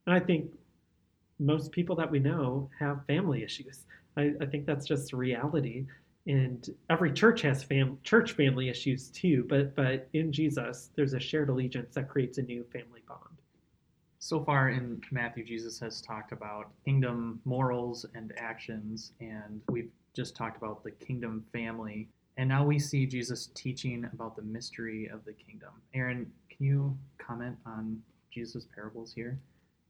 And 0.07 0.15
I 0.15 0.21
think 0.21 0.51
most 1.39 1.71
people 1.73 1.97
that 1.97 2.11
we 2.11 2.19
know 2.19 2.71
have 2.79 3.05
family 3.07 3.43
issues. 3.43 3.85
I, 4.17 4.33
I 4.41 4.47
think 4.47 4.67
that's 4.67 4.87
just 4.87 5.13
reality. 5.13 5.87
And 6.27 6.67
every 6.89 7.13
church 7.13 7.43
has 7.43 7.63
fam- 7.63 7.99
church 8.03 8.33
family 8.33 8.71
issues 8.71 9.09
too, 9.11 9.45
but 9.49 9.75
but 9.77 10.09
in 10.15 10.33
Jesus, 10.33 10.91
there's 10.97 11.13
a 11.13 11.21
shared 11.21 11.51
allegiance 11.51 11.95
that 11.95 12.09
creates 12.09 12.39
a 12.39 12.43
new 12.43 12.65
family 12.73 13.03
bond. 13.07 13.21
So 14.21 14.43
far 14.43 14.71
in 14.71 15.03
Matthew, 15.11 15.45
Jesus 15.45 15.79
has 15.81 16.01
talked 16.01 16.33
about 16.33 16.71
kingdom 16.83 17.41
morals 17.45 18.07
and 18.15 18.33
actions, 18.39 19.13
and 19.21 19.61
we've 19.69 19.91
just 20.17 20.35
talked 20.35 20.57
about 20.57 20.83
the 20.83 20.93
kingdom 20.93 21.45
family. 21.53 22.09
And 22.37 22.49
now 22.49 22.64
we 22.64 22.78
see 22.78 23.07
Jesus 23.07 23.51
teaching 23.55 24.09
about 24.12 24.37
the 24.37 24.43
mystery 24.43 25.09
of 25.12 25.24
the 25.24 25.32
kingdom. 25.32 25.70
Aaron, 25.95 26.30
can 26.51 26.66
you 26.66 26.99
comment 27.18 27.57
on 27.64 28.01
Jesus' 28.32 28.66
parables 28.74 29.12
here? 29.12 29.39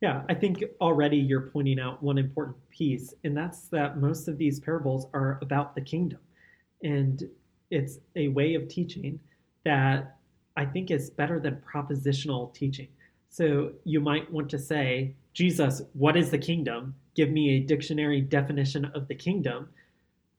Yeah, 0.00 0.22
I 0.28 0.34
think 0.34 0.62
already 0.80 1.16
you're 1.16 1.48
pointing 1.52 1.80
out 1.80 2.02
one 2.02 2.18
important 2.18 2.56
piece, 2.68 3.14
and 3.24 3.34
that's 3.34 3.68
that 3.68 3.98
most 3.98 4.28
of 4.28 4.36
these 4.36 4.60
parables 4.60 5.06
are 5.14 5.38
about 5.40 5.74
the 5.74 5.80
kingdom. 5.80 6.18
And 6.82 7.22
it's 7.70 7.98
a 8.14 8.28
way 8.28 8.54
of 8.54 8.68
teaching 8.68 9.18
that 9.64 10.16
I 10.56 10.66
think 10.66 10.90
is 10.90 11.08
better 11.08 11.40
than 11.40 11.62
propositional 11.66 12.52
teaching. 12.52 12.88
So 13.30 13.72
you 13.84 14.00
might 14.00 14.30
want 14.30 14.50
to 14.50 14.58
say, 14.58 15.14
Jesus, 15.32 15.82
what 15.94 16.16
is 16.16 16.30
the 16.30 16.38
kingdom? 16.38 16.94
Give 17.16 17.30
me 17.30 17.56
a 17.56 17.60
dictionary 17.60 18.20
definition 18.20 18.84
of 18.94 19.08
the 19.08 19.14
kingdom. 19.14 19.70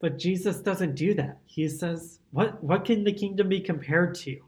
But 0.00 0.18
Jesus 0.18 0.60
doesn't 0.60 0.94
do 0.94 1.14
that. 1.14 1.38
He 1.46 1.68
says, 1.68 2.20
what, 2.32 2.62
what 2.62 2.84
can 2.84 3.04
the 3.04 3.12
kingdom 3.12 3.48
be 3.48 3.60
compared 3.60 4.14
to? 4.16 4.38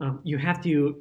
Um, 0.00 0.20
you 0.24 0.36
have 0.38 0.62
to 0.64 0.96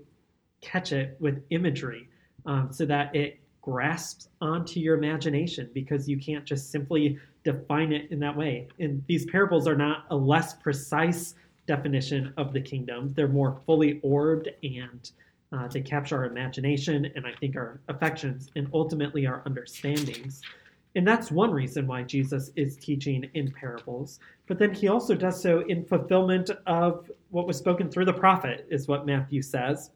catch 0.61 0.91
it 0.91 1.17
with 1.19 1.43
imagery 1.49 2.07
um, 2.45 2.69
so 2.71 2.85
that 2.85 3.15
it 3.15 3.39
grasps 3.61 4.29
onto 4.41 4.79
your 4.79 4.95
imagination 4.95 5.69
because 5.73 6.07
you 6.07 6.19
can't 6.19 6.45
just 6.45 6.71
simply 6.71 7.17
define 7.43 7.91
it 7.91 8.11
in 8.11 8.19
that 8.19 8.35
way. 8.35 8.67
And 8.79 9.03
these 9.07 9.25
parables 9.25 9.67
are 9.67 9.75
not 9.75 10.05
a 10.11 10.15
less 10.15 10.53
precise 10.53 11.33
definition 11.67 12.31
of 12.37 12.53
the 12.53 12.61
kingdom, 12.61 13.11
they're 13.15 13.27
more 13.27 13.59
fully 13.65 13.99
orbed 14.03 14.49
and 14.61 15.11
uh, 15.51 15.67
they 15.67 15.81
capture 15.81 16.17
our 16.17 16.25
imagination 16.25 17.11
and 17.15 17.25
I 17.25 17.33
think 17.39 17.55
our 17.55 17.79
affections 17.87 18.51
and 18.55 18.67
ultimately 18.73 19.25
our 19.25 19.41
understandings. 19.45 20.41
And 20.95 21.05
that's 21.05 21.29
one 21.29 21.51
reason 21.51 21.87
why 21.87 22.03
Jesus 22.03 22.51
is 22.55 22.77
teaching 22.77 23.29
in 23.33 23.51
parables. 23.51 24.19
But 24.47 24.59
then 24.59 24.73
he 24.73 24.87
also 24.87 25.13
does 25.13 25.41
so 25.41 25.59
in 25.67 25.83
fulfillment 25.83 26.51
of 26.67 27.11
what 27.31 27.47
was 27.47 27.57
spoken 27.57 27.89
through 27.89 28.05
the 28.05 28.13
prophet, 28.13 28.65
is 28.69 28.87
what 28.87 29.05
Matthew 29.05 29.41
says 29.41 29.91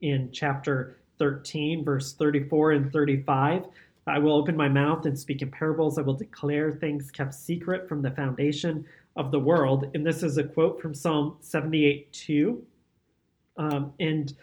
in 0.00 0.30
chapter 0.32 0.96
13, 1.18 1.84
verse 1.84 2.14
34 2.14 2.72
and 2.72 2.92
35. 2.92 3.66
I 4.06 4.18
will 4.18 4.34
open 4.34 4.56
my 4.56 4.68
mouth 4.68 5.06
and 5.06 5.18
speak 5.18 5.40
in 5.40 5.50
parables. 5.50 5.98
I 5.98 6.02
will 6.02 6.14
declare 6.14 6.72
things 6.72 7.10
kept 7.10 7.32
secret 7.32 7.88
from 7.88 8.02
the 8.02 8.10
foundation 8.10 8.84
of 9.16 9.30
the 9.30 9.38
world. 9.38 9.90
And 9.94 10.04
this 10.04 10.22
is 10.22 10.36
a 10.36 10.44
quote 10.44 10.80
from 10.82 10.94
Psalm 10.94 11.36
78 11.40 12.12
2. 12.12 12.62
Um, 13.56 13.92
and 14.00 14.34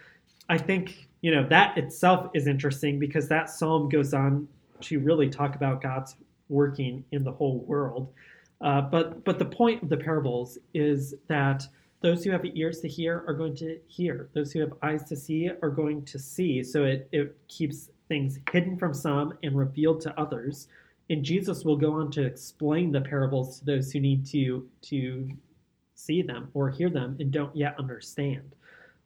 I 0.48 0.58
think, 0.58 1.08
you 1.20 1.30
know, 1.30 1.46
that 1.48 1.76
itself 1.76 2.30
is 2.34 2.46
interesting 2.46 2.98
because 2.98 3.28
that 3.28 3.50
psalm 3.50 3.88
goes 3.88 4.14
on 4.14 4.48
to 4.82 5.00
really 5.00 5.28
talk 5.28 5.54
about 5.54 5.82
God's 5.82 6.16
working 6.48 7.04
in 7.12 7.24
the 7.24 7.32
whole 7.32 7.60
world. 7.60 8.12
Uh, 8.60 8.80
but 8.80 9.24
but 9.24 9.38
the 9.38 9.44
point 9.44 9.82
of 9.82 9.88
the 9.88 9.96
parables 9.96 10.58
is 10.74 11.14
that 11.28 11.66
those 12.00 12.24
who 12.24 12.30
have 12.30 12.44
ears 12.54 12.80
to 12.80 12.88
hear 12.88 13.24
are 13.26 13.34
going 13.34 13.54
to 13.56 13.78
hear. 13.86 14.28
Those 14.34 14.52
who 14.52 14.60
have 14.60 14.72
eyes 14.82 15.04
to 15.04 15.16
see 15.16 15.50
are 15.62 15.70
going 15.70 16.04
to 16.06 16.18
see. 16.18 16.62
So 16.62 16.84
it, 16.84 17.08
it 17.12 17.36
keeps 17.48 17.90
things 18.08 18.38
hidden 18.50 18.76
from 18.76 18.92
some 18.92 19.34
and 19.42 19.56
revealed 19.56 20.00
to 20.02 20.20
others. 20.20 20.68
And 21.10 21.24
Jesus 21.24 21.64
will 21.64 21.76
go 21.76 21.92
on 21.92 22.10
to 22.12 22.22
explain 22.24 22.90
the 22.92 23.00
parables 23.00 23.60
to 23.60 23.64
those 23.64 23.92
who 23.92 24.00
need 24.00 24.26
to 24.26 24.68
to 24.82 25.28
see 25.94 26.22
them 26.22 26.48
or 26.54 26.70
hear 26.70 26.90
them 26.90 27.16
and 27.20 27.30
don't 27.30 27.54
yet 27.54 27.76
understand. 27.78 28.54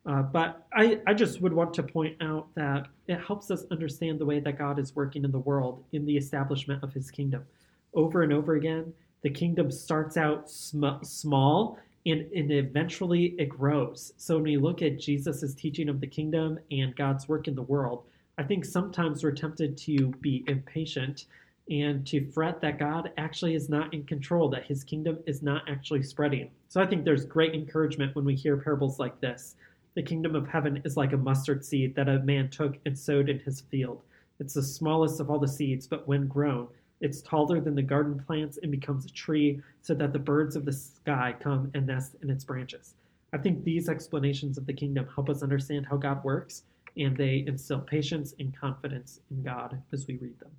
Uh, 0.06 0.22
but 0.22 0.66
I, 0.72 1.00
I 1.06 1.14
just 1.14 1.40
would 1.40 1.52
want 1.52 1.74
to 1.74 1.82
point 1.82 2.16
out 2.22 2.46
that 2.54 2.86
it 3.08 3.20
helps 3.20 3.50
us 3.50 3.64
understand 3.70 4.20
the 4.20 4.24
way 4.24 4.38
that 4.40 4.56
God 4.56 4.78
is 4.78 4.94
working 4.94 5.24
in 5.24 5.32
the 5.32 5.40
world 5.40 5.82
in 5.92 6.06
the 6.06 6.16
establishment 6.16 6.82
of 6.84 6.92
his 6.92 7.10
kingdom. 7.10 7.44
Over 7.92 8.22
and 8.22 8.32
over 8.32 8.54
again, 8.54 8.92
the 9.22 9.30
kingdom 9.30 9.70
starts 9.70 10.16
out 10.16 10.48
sm- 10.48 11.02
small 11.02 11.78
and, 12.06 12.30
and 12.32 12.52
eventually 12.52 13.34
it 13.36 13.48
grows. 13.48 14.12
So 14.16 14.36
when 14.36 14.44
we 14.44 14.56
look 14.56 14.80
at 14.80 15.00
Jesus' 15.00 15.54
teaching 15.54 15.88
of 15.88 16.00
the 16.00 16.06
kingdom 16.06 16.60
and 16.70 16.94
God's 16.94 17.26
work 17.26 17.48
in 17.48 17.56
the 17.56 17.62
world, 17.62 18.04
I 18.38 18.44
think 18.44 18.64
sometimes 18.64 19.24
we're 19.24 19.32
tempted 19.32 19.76
to 19.78 20.08
be 20.20 20.44
impatient 20.46 21.24
and 21.68 22.06
to 22.06 22.30
fret 22.30 22.60
that 22.60 22.78
God 22.78 23.10
actually 23.16 23.56
is 23.56 23.68
not 23.68 23.92
in 23.92 24.04
control, 24.04 24.48
that 24.50 24.66
his 24.66 24.84
kingdom 24.84 25.18
is 25.26 25.42
not 25.42 25.62
actually 25.68 26.04
spreading. 26.04 26.50
So 26.68 26.80
I 26.80 26.86
think 26.86 27.04
there's 27.04 27.24
great 27.24 27.54
encouragement 27.54 28.14
when 28.14 28.24
we 28.24 28.36
hear 28.36 28.56
parables 28.56 29.00
like 29.00 29.20
this. 29.20 29.56
The 29.96 30.02
kingdom 30.02 30.34
of 30.34 30.46
heaven 30.46 30.82
is 30.84 30.98
like 30.98 31.14
a 31.14 31.16
mustard 31.16 31.64
seed 31.64 31.94
that 31.94 32.06
a 32.06 32.18
man 32.18 32.50
took 32.50 32.76
and 32.84 32.96
sowed 32.96 33.30
in 33.30 33.38
his 33.38 33.62
field. 33.62 34.02
It's 34.38 34.52
the 34.52 34.62
smallest 34.62 35.20
of 35.20 35.30
all 35.30 35.38
the 35.38 35.48
seeds, 35.48 35.86
but 35.86 36.06
when 36.06 36.28
grown, 36.28 36.68
it's 37.00 37.22
taller 37.22 37.62
than 37.62 37.74
the 37.74 37.80
garden 37.80 38.22
plants 38.26 38.58
and 38.62 38.70
becomes 38.70 39.06
a 39.06 39.10
tree 39.10 39.62
so 39.80 39.94
that 39.94 40.12
the 40.12 40.18
birds 40.18 40.54
of 40.54 40.66
the 40.66 40.72
sky 40.74 41.34
come 41.40 41.70
and 41.72 41.86
nest 41.86 42.16
in 42.22 42.28
its 42.28 42.44
branches. 42.44 42.94
I 43.32 43.38
think 43.38 43.64
these 43.64 43.88
explanations 43.88 44.58
of 44.58 44.66
the 44.66 44.74
kingdom 44.74 45.08
help 45.14 45.30
us 45.30 45.42
understand 45.42 45.86
how 45.86 45.96
God 45.96 46.22
works 46.22 46.64
and 46.98 47.16
they 47.16 47.44
instill 47.46 47.80
patience 47.80 48.34
and 48.38 48.54
confidence 48.54 49.20
in 49.30 49.42
God 49.42 49.80
as 49.94 50.06
we 50.06 50.16
read 50.16 50.38
them. 50.40 50.52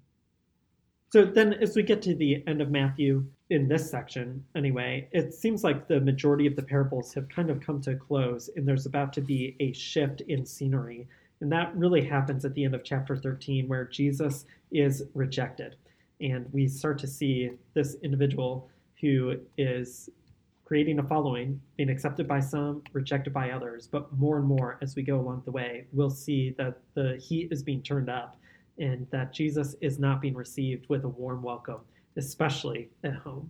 So 1.11 1.25
then, 1.25 1.53
as 1.53 1.75
we 1.75 1.83
get 1.83 2.01
to 2.01 2.15
the 2.15 2.43
end 2.47 2.59
of 2.59 2.71
Matthew, 2.71 3.23
in 3.49 3.67
this 3.67 3.89
section 3.89 4.43
anyway, 4.55 5.07
it 5.11 5.33
seems 5.33 5.63
like 5.63 5.87
the 5.87 6.01
majority 6.01 6.47
of 6.47 6.55
the 6.55 6.61
parables 6.61 7.13
have 7.13 7.29
kind 7.29 7.49
of 7.49 7.61
come 7.61 7.81
to 7.81 7.91
a 7.91 7.95
close, 7.95 8.49
and 8.55 8.67
there's 8.67 8.85
about 8.85 9.13
to 9.13 9.21
be 9.21 9.55
a 9.59 9.71
shift 9.73 10.21
in 10.21 10.45
scenery. 10.45 11.07
And 11.39 11.51
that 11.51 11.75
really 11.75 12.03
happens 12.03 12.43
at 12.45 12.53
the 12.55 12.65
end 12.65 12.75
of 12.75 12.83
chapter 12.83 13.15
13, 13.15 13.67
where 13.67 13.85
Jesus 13.85 14.45
is 14.71 15.03
rejected. 15.13 15.75
And 16.19 16.51
we 16.51 16.67
start 16.67 16.97
to 16.99 17.07
see 17.07 17.51
this 17.73 17.95
individual 18.01 18.69
who 18.99 19.35
is 19.57 20.09
creating 20.65 20.99
a 20.99 21.03
following, 21.03 21.61
being 21.77 21.89
accepted 21.89 22.27
by 22.27 22.41
some, 22.41 22.83
rejected 22.91 23.31
by 23.31 23.51
others. 23.51 23.87
But 23.87 24.11
more 24.17 24.37
and 24.37 24.45
more 24.45 24.77
as 24.81 24.95
we 24.97 25.03
go 25.03 25.17
along 25.19 25.43
the 25.45 25.51
way, 25.51 25.85
we'll 25.93 26.09
see 26.09 26.53
that 26.57 26.79
the 26.95 27.15
heat 27.15 27.49
is 27.51 27.63
being 27.63 27.81
turned 27.81 28.09
up 28.09 28.35
and 28.77 29.07
that 29.11 29.31
Jesus 29.31 29.75
is 29.79 29.97
not 29.97 30.19
being 30.21 30.33
received 30.33 30.89
with 30.89 31.05
a 31.05 31.07
warm 31.07 31.41
welcome, 31.41 31.79
especially 32.18 32.89
at 33.03 33.13
home. 33.13 33.49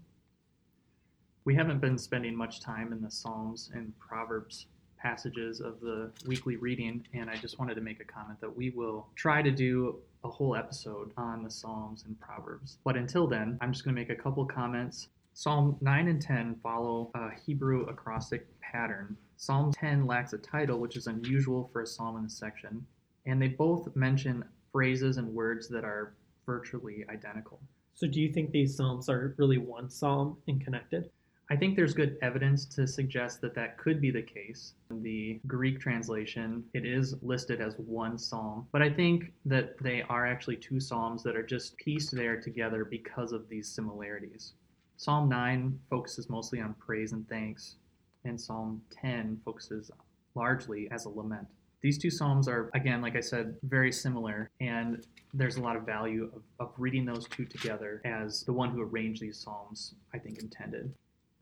We 1.45 1.55
haven't 1.55 1.79
been 1.79 1.97
spending 1.97 2.35
much 2.35 2.59
time 2.59 2.91
in 2.91 3.01
the 3.01 3.09
Psalms 3.09 3.71
and 3.73 3.97
Proverbs 3.99 4.67
passages 4.97 5.61
of 5.61 5.79
the 5.79 6.11
weekly 6.25 6.57
reading, 6.57 7.05
and 7.13 7.29
I 7.29 7.37
just 7.37 7.59
wanted 7.59 7.75
to 7.75 7.81
make 7.81 8.01
a 8.01 8.03
comment 8.03 8.41
that 8.41 8.55
we 8.55 8.71
will 8.71 9.07
try 9.15 9.41
to 9.41 9.51
do 9.51 9.99
a 10.23 10.29
whole 10.29 10.55
episode 10.55 11.11
on 11.15 11.43
the 11.43 11.49
Psalms 11.49 12.03
and 12.05 12.19
Proverbs. 12.19 12.79
But 12.83 12.97
until 12.97 13.27
then, 13.27 13.57
I'm 13.61 13.71
just 13.71 13.85
going 13.85 13.95
to 13.95 14.01
make 14.01 14.09
a 14.09 14.21
couple 14.21 14.43
comments. 14.45 15.07
Psalm 15.33 15.77
9 15.81 16.07
and 16.07 16.21
10 16.21 16.59
follow 16.61 17.11
a 17.15 17.29
Hebrew 17.45 17.85
acrostic 17.85 18.47
pattern. 18.59 19.15
Psalm 19.37 19.71
10 19.71 20.07
lacks 20.07 20.33
a 20.33 20.37
title, 20.39 20.79
which 20.79 20.97
is 20.97 21.07
unusual 21.07 21.69
for 21.71 21.83
a 21.83 21.87
psalm 21.87 22.17
in 22.17 22.23
this 22.23 22.37
section, 22.37 22.85
and 23.25 23.41
they 23.41 23.47
both 23.47 23.95
mention 23.95 24.43
phrases 24.71 25.17
and 25.17 25.33
words 25.33 25.69
that 25.69 25.85
are 25.85 26.15
virtually 26.45 27.05
identical. 27.09 27.61
So, 27.97 28.05
do 28.05 28.21
you 28.21 28.31
think 28.31 28.51
these 28.51 28.77
psalms 28.77 29.09
are 29.09 29.33
really 29.37 29.57
one 29.57 29.89
psalm 29.89 30.37
and 30.47 30.63
connected? 30.63 31.09
I 31.49 31.55
think 31.55 31.75
there's 31.75 31.95
good 31.95 32.19
evidence 32.21 32.63
to 32.75 32.85
suggest 32.85 33.41
that 33.41 33.55
that 33.55 33.79
could 33.79 33.99
be 33.99 34.11
the 34.11 34.21
case. 34.21 34.75
In 34.91 35.01
the 35.01 35.39
Greek 35.47 35.79
translation, 35.79 36.63
it 36.75 36.85
is 36.85 37.15
listed 37.23 37.59
as 37.59 37.73
one 37.79 38.19
psalm, 38.19 38.67
but 38.71 38.83
I 38.83 38.91
think 38.91 39.33
that 39.45 39.79
they 39.81 40.03
are 40.03 40.27
actually 40.27 40.57
two 40.57 40.79
psalms 40.79 41.23
that 41.23 41.35
are 41.35 41.41
just 41.41 41.75
pieced 41.77 42.15
there 42.15 42.39
together 42.39 42.85
because 42.85 43.31
of 43.31 43.49
these 43.49 43.67
similarities. 43.67 44.53
Psalm 44.97 45.27
9 45.27 45.79
focuses 45.89 46.29
mostly 46.29 46.61
on 46.61 46.75
praise 46.75 47.13
and 47.13 47.27
thanks, 47.27 47.77
and 48.25 48.39
Psalm 48.39 48.79
10 48.91 49.41
focuses 49.43 49.89
largely 50.35 50.87
as 50.91 51.05
a 51.05 51.09
lament. 51.09 51.47
These 51.81 51.99
two 51.99 52.09
Psalms 52.09 52.47
are, 52.47 52.71
again, 52.73 53.01
like 53.01 53.15
I 53.15 53.19
said, 53.19 53.55
very 53.63 53.91
similar, 53.91 54.49
and 54.59 55.05
there's 55.33 55.57
a 55.57 55.61
lot 55.61 55.75
of 55.75 55.85
value 55.85 56.31
of, 56.35 56.41
of 56.59 56.73
reading 56.77 57.05
those 57.05 57.27
two 57.27 57.45
together 57.45 58.01
as 58.03 58.43
the 58.43 58.53
one 58.53 58.71
who 58.71 58.81
arranged 58.81 59.21
these 59.21 59.37
Psalms, 59.37 59.93
I 60.13 60.17
think, 60.17 60.39
intended. 60.39 60.91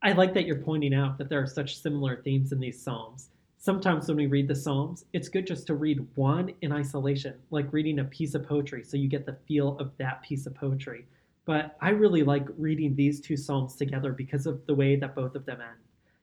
I 0.03 0.11
like 0.11 0.33
that 0.33 0.45
you're 0.45 0.57
pointing 0.57 0.93
out 0.93 1.17
that 1.17 1.29
there 1.29 1.41
are 1.41 1.47
such 1.47 1.79
similar 1.79 2.21
themes 2.21 2.51
in 2.51 2.59
these 2.59 2.81
Psalms. 2.81 3.29
Sometimes 3.57 4.07
when 4.07 4.17
we 4.17 4.27
read 4.27 4.47
the 4.47 4.55
Psalms, 4.55 5.05
it's 5.13 5.29
good 5.29 5.47
just 5.47 5.65
to 5.67 5.75
read 5.75 6.05
one 6.15 6.53
in 6.61 6.71
isolation, 6.71 7.35
like 7.49 7.71
reading 7.71 7.99
a 7.99 8.03
piece 8.03 8.35
of 8.35 8.45
poetry, 8.45 8.83
so 8.83 8.97
you 8.97 9.07
get 9.07 9.25
the 9.25 9.37
feel 9.47 9.77
of 9.79 9.91
that 9.97 10.21
piece 10.21 10.45
of 10.45 10.53
poetry. 10.53 11.05
But 11.45 11.77
I 11.81 11.89
really 11.89 12.23
like 12.23 12.45
reading 12.57 12.95
these 12.95 13.21
two 13.21 13.37
Psalms 13.37 13.75
together 13.75 14.11
because 14.11 14.45
of 14.45 14.65
the 14.65 14.75
way 14.75 14.95
that 14.97 15.15
both 15.15 15.35
of 15.35 15.45
them 15.45 15.61
end. 15.61 15.79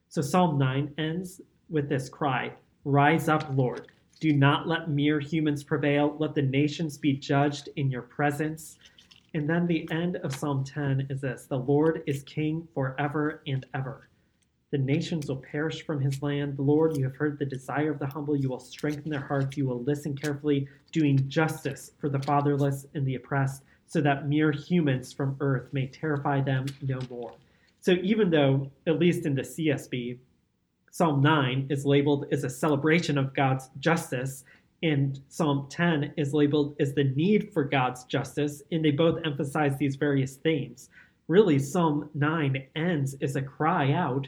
So 0.07 0.21
Psalm 0.21 0.59
9 0.59 0.93
ends 0.99 1.41
with 1.69 1.89
this 1.89 2.09
cry 2.09 2.53
Rise 2.85 3.29
up, 3.29 3.47
Lord. 3.55 3.87
Do 4.23 4.31
not 4.31 4.69
let 4.69 4.89
mere 4.89 5.19
humans 5.19 5.65
prevail. 5.65 6.15
Let 6.17 6.33
the 6.33 6.43
nations 6.43 6.97
be 6.97 7.11
judged 7.11 7.67
in 7.75 7.91
your 7.91 8.03
presence. 8.03 8.77
And 9.33 9.49
then 9.49 9.67
the 9.67 9.85
end 9.91 10.15
of 10.15 10.33
Psalm 10.33 10.63
10 10.63 11.07
is 11.09 11.19
this 11.19 11.45
The 11.45 11.57
Lord 11.57 12.03
is 12.07 12.23
king 12.23 12.65
forever 12.73 13.41
and 13.47 13.65
ever. 13.73 14.07
The 14.71 14.77
nations 14.77 15.27
will 15.27 15.43
perish 15.51 15.85
from 15.85 15.99
his 15.99 16.21
land. 16.21 16.55
The 16.55 16.61
Lord, 16.61 16.95
you 16.95 17.03
have 17.03 17.17
heard 17.17 17.37
the 17.37 17.43
desire 17.43 17.91
of 17.91 17.99
the 17.99 18.07
humble. 18.07 18.37
You 18.37 18.47
will 18.47 18.61
strengthen 18.61 19.11
their 19.11 19.19
hearts. 19.19 19.57
You 19.57 19.67
will 19.67 19.83
listen 19.83 20.15
carefully, 20.15 20.69
doing 20.93 21.27
justice 21.27 21.91
for 21.97 22.07
the 22.07 22.21
fatherless 22.21 22.85
and 22.93 23.05
the 23.05 23.15
oppressed, 23.15 23.63
so 23.87 23.99
that 23.99 24.29
mere 24.29 24.53
humans 24.53 25.11
from 25.11 25.35
earth 25.41 25.67
may 25.73 25.87
terrify 25.87 26.39
them 26.39 26.67
no 26.81 26.99
more. 27.09 27.33
So 27.81 27.91
even 28.01 28.29
though, 28.29 28.71
at 28.87 28.99
least 28.99 29.25
in 29.25 29.35
the 29.35 29.41
CSB, 29.41 30.17
Psalm 30.95 31.21
9 31.23 31.65
is 31.71 31.87
labeled 31.87 32.27
as 32.31 32.43
a 32.43 32.49
celebration 32.51 33.17
of 33.17 33.33
God's 33.33 33.71
justice, 33.79 34.43
and 34.83 35.19
Psalm 35.27 35.65
10 35.67 36.13
is 36.17 36.35
labeled 36.35 36.75
as 36.79 36.93
the 36.93 37.05
need 37.15 37.51
for 37.51 37.63
God's 37.63 38.03
justice, 38.03 38.61
and 38.71 38.85
they 38.85 38.91
both 38.91 39.19
emphasize 39.25 39.75
these 39.75 39.95
various 39.95 40.35
themes. 40.35 40.91
Really, 41.27 41.57
Psalm 41.57 42.11
9 42.13 42.67
ends 42.75 43.15
as 43.23 43.35
a 43.35 43.41
cry 43.41 43.91
out, 43.91 44.27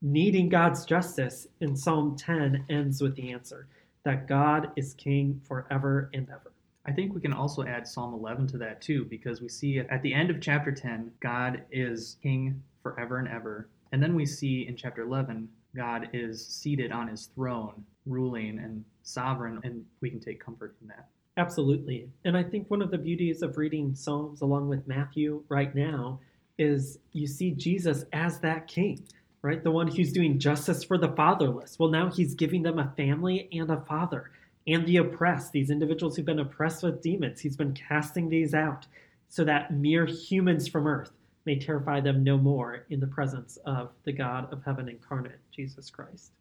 needing 0.00 0.48
God's 0.48 0.86
justice, 0.86 1.48
and 1.60 1.78
Psalm 1.78 2.16
10 2.16 2.64
ends 2.70 3.02
with 3.02 3.14
the 3.14 3.30
answer 3.30 3.68
that 4.04 4.26
God 4.26 4.70
is 4.74 4.94
king 4.94 5.42
forever 5.46 6.08
and 6.14 6.26
ever. 6.30 6.52
I 6.86 6.92
think 6.92 7.14
we 7.14 7.20
can 7.20 7.34
also 7.34 7.62
add 7.64 7.86
Psalm 7.86 8.14
11 8.14 8.46
to 8.46 8.56
that 8.56 8.80
too, 8.80 9.04
because 9.04 9.42
we 9.42 9.50
see 9.50 9.80
at 9.80 10.00
the 10.00 10.14
end 10.14 10.30
of 10.30 10.40
chapter 10.40 10.72
10, 10.72 11.10
God 11.20 11.64
is 11.70 12.16
king 12.22 12.62
forever 12.82 13.18
and 13.18 13.28
ever. 13.28 13.68
And 13.92 14.02
then 14.02 14.14
we 14.14 14.24
see 14.24 14.66
in 14.66 14.76
chapter 14.76 15.02
11, 15.02 15.50
God 15.76 16.08
is 16.12 16.44
seated 16.46 16.92
on 16.92 17.08
his 17.08 17.26
throne, 17.34 17.84
ruling 18.06 18.58
and 18.58 18.84
sovereign, 19.02 19.60
and 19.62 19.84
we 20.00 20.10
can 20.10 20.20
take 20.20 20.44
comfort 20.44 20.76
in 20.82 20.88
that. 20.88 21.08
Absolutely. 21.36 22.08
And 22.24 22.36
I 22.36 22.42
think 22.42 22.70
one 22.70 22.80
of 22.80 22.90
the 22.90 22.98
beauties 22.98 23.42
of 23.42 23.58
reading 23.58 23.94
Psalms 23.94 24.40
along 24.40 24.68
with 24.68 24.88
Matthew 24.88 25.42
right 25.48 25.74
now 25.74 26.20
is 26.58 26.98
you 27.12 27.26
see 27.26 27.50
Jesus 27.50 28.04
as 28.12 28.40
that 28.40 28.66
king, 28.66 29.04
right? 29.42 29.62
The 29.62 29.70
one 29.70 29.88
who's 29.88 30.12
doing 30.12 30.38
justice 30.38 30.82
for 30.82 30.96
the 30.96 31.10
fatherless. 31.10 31.78
Well, 31.78 31.90
now 31.90 32.10
he's 32.10 32.34
giving 32.34 32.62
them 32.62 32.78
a 32.78 32.92
family 32.96 33.48
and 33.52 33.70
a 33.70 33.82
father 33.82 34.30
and 34.66 34.86
the 34.86 34.96
oppressed, 34.96 35.52
these 35.52 35.70
individuals 35.70 36.16
who've 36.16 36.26
been 36.26 36.40
oppressed 36.40 36.82
with 36.82 37.02
demons. 37.02 37.40
He's 37.40 37.56
been 37.56 37.74
casting 37.74 38.28
these 38.28 38.54
out 38.54 38.86
so 39.28 39.44
that 39.44 39.72
mere 39.72 40.06
humans 40.06 40.66
from 40.68 40.86
earth 40.86 41.12
may 41.46 41.58
terrify 41.58 42.00
them 42.00 42.22
no 42.22 42.36
more 42.36 42.84
in 42.90 43.00
the 43.00 43.06
presence 43.06 43.56
of 43.64 43.92
the 44.04 44.12
God 44.12 44.52
of 44.52 44.62
heaven 44.64 44.88
incarnate, 44.88 45.38
Jesus 45.54 45.88
Christ. 45.88 46.32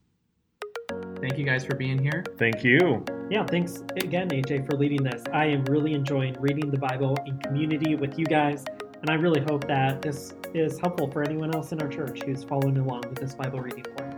Thank 1.20 1.38
you 1.38 1.45
guys 1.45 1.64
for 1.64 1.76
being 1.76 2.01
here. 2.01 2.24
Thank 2.38 2.64
you. 2.64 3.03
Yeah, 3.30 3.45
thanks 3.45 3.84
again, 3.97 4.30
AJ, 4.30 4.70
for 4.70 4.78
leading 4.78 5.03
this. 5.03 5.24
I 5.32 5.45
am 5.45 5.64
really 5.66 5.93
enjoying 5.93 6.36
reading 6.39 6.70
the 6.70 6.78
Bible 6.78 7.18
in 7.26 7.38
community 7.39 7.95
with 7.95 8.20
you 8.20 8.26
guys, 8.26 8.66
and 9.01 9.10
I 9.10 9.16
really 9.16 9.41
hope 9.41 9.68
that 9.68 10.01
this 10.01 10.34
is 10.53 10.80
helpful 10.80 11.10
for 11.12 11.24
anyone 11.24 11.56
else 11.56 11.72
in 11.72 11.82
our 11.82 11.88
church 11.88 12.22
who's 12.24 12.43
following 12.43 12.78
along 12.78 13.03
with 13.10 13.20
this 13.20 13.36
Bible 13.36 13.62
reading 13.62 13.86
plan. 13.95 14.12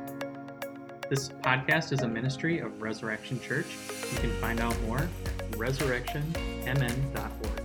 This 1.10 1.30
podcast 1.30 1.94
is 1.94 2.02
a 2.02 2.08
ministry 2.08 2.60
of 2.60 2.82
Resurrection 2.82 3.40
Church. 3.40 3.68
You 4.12 4.20
can 4.20 4.32
find 4.42 4.60
out 4.60 4.80
more 4.82 5.00
at 5.00 5.52
resurrectionmn.org. 5.52 7.57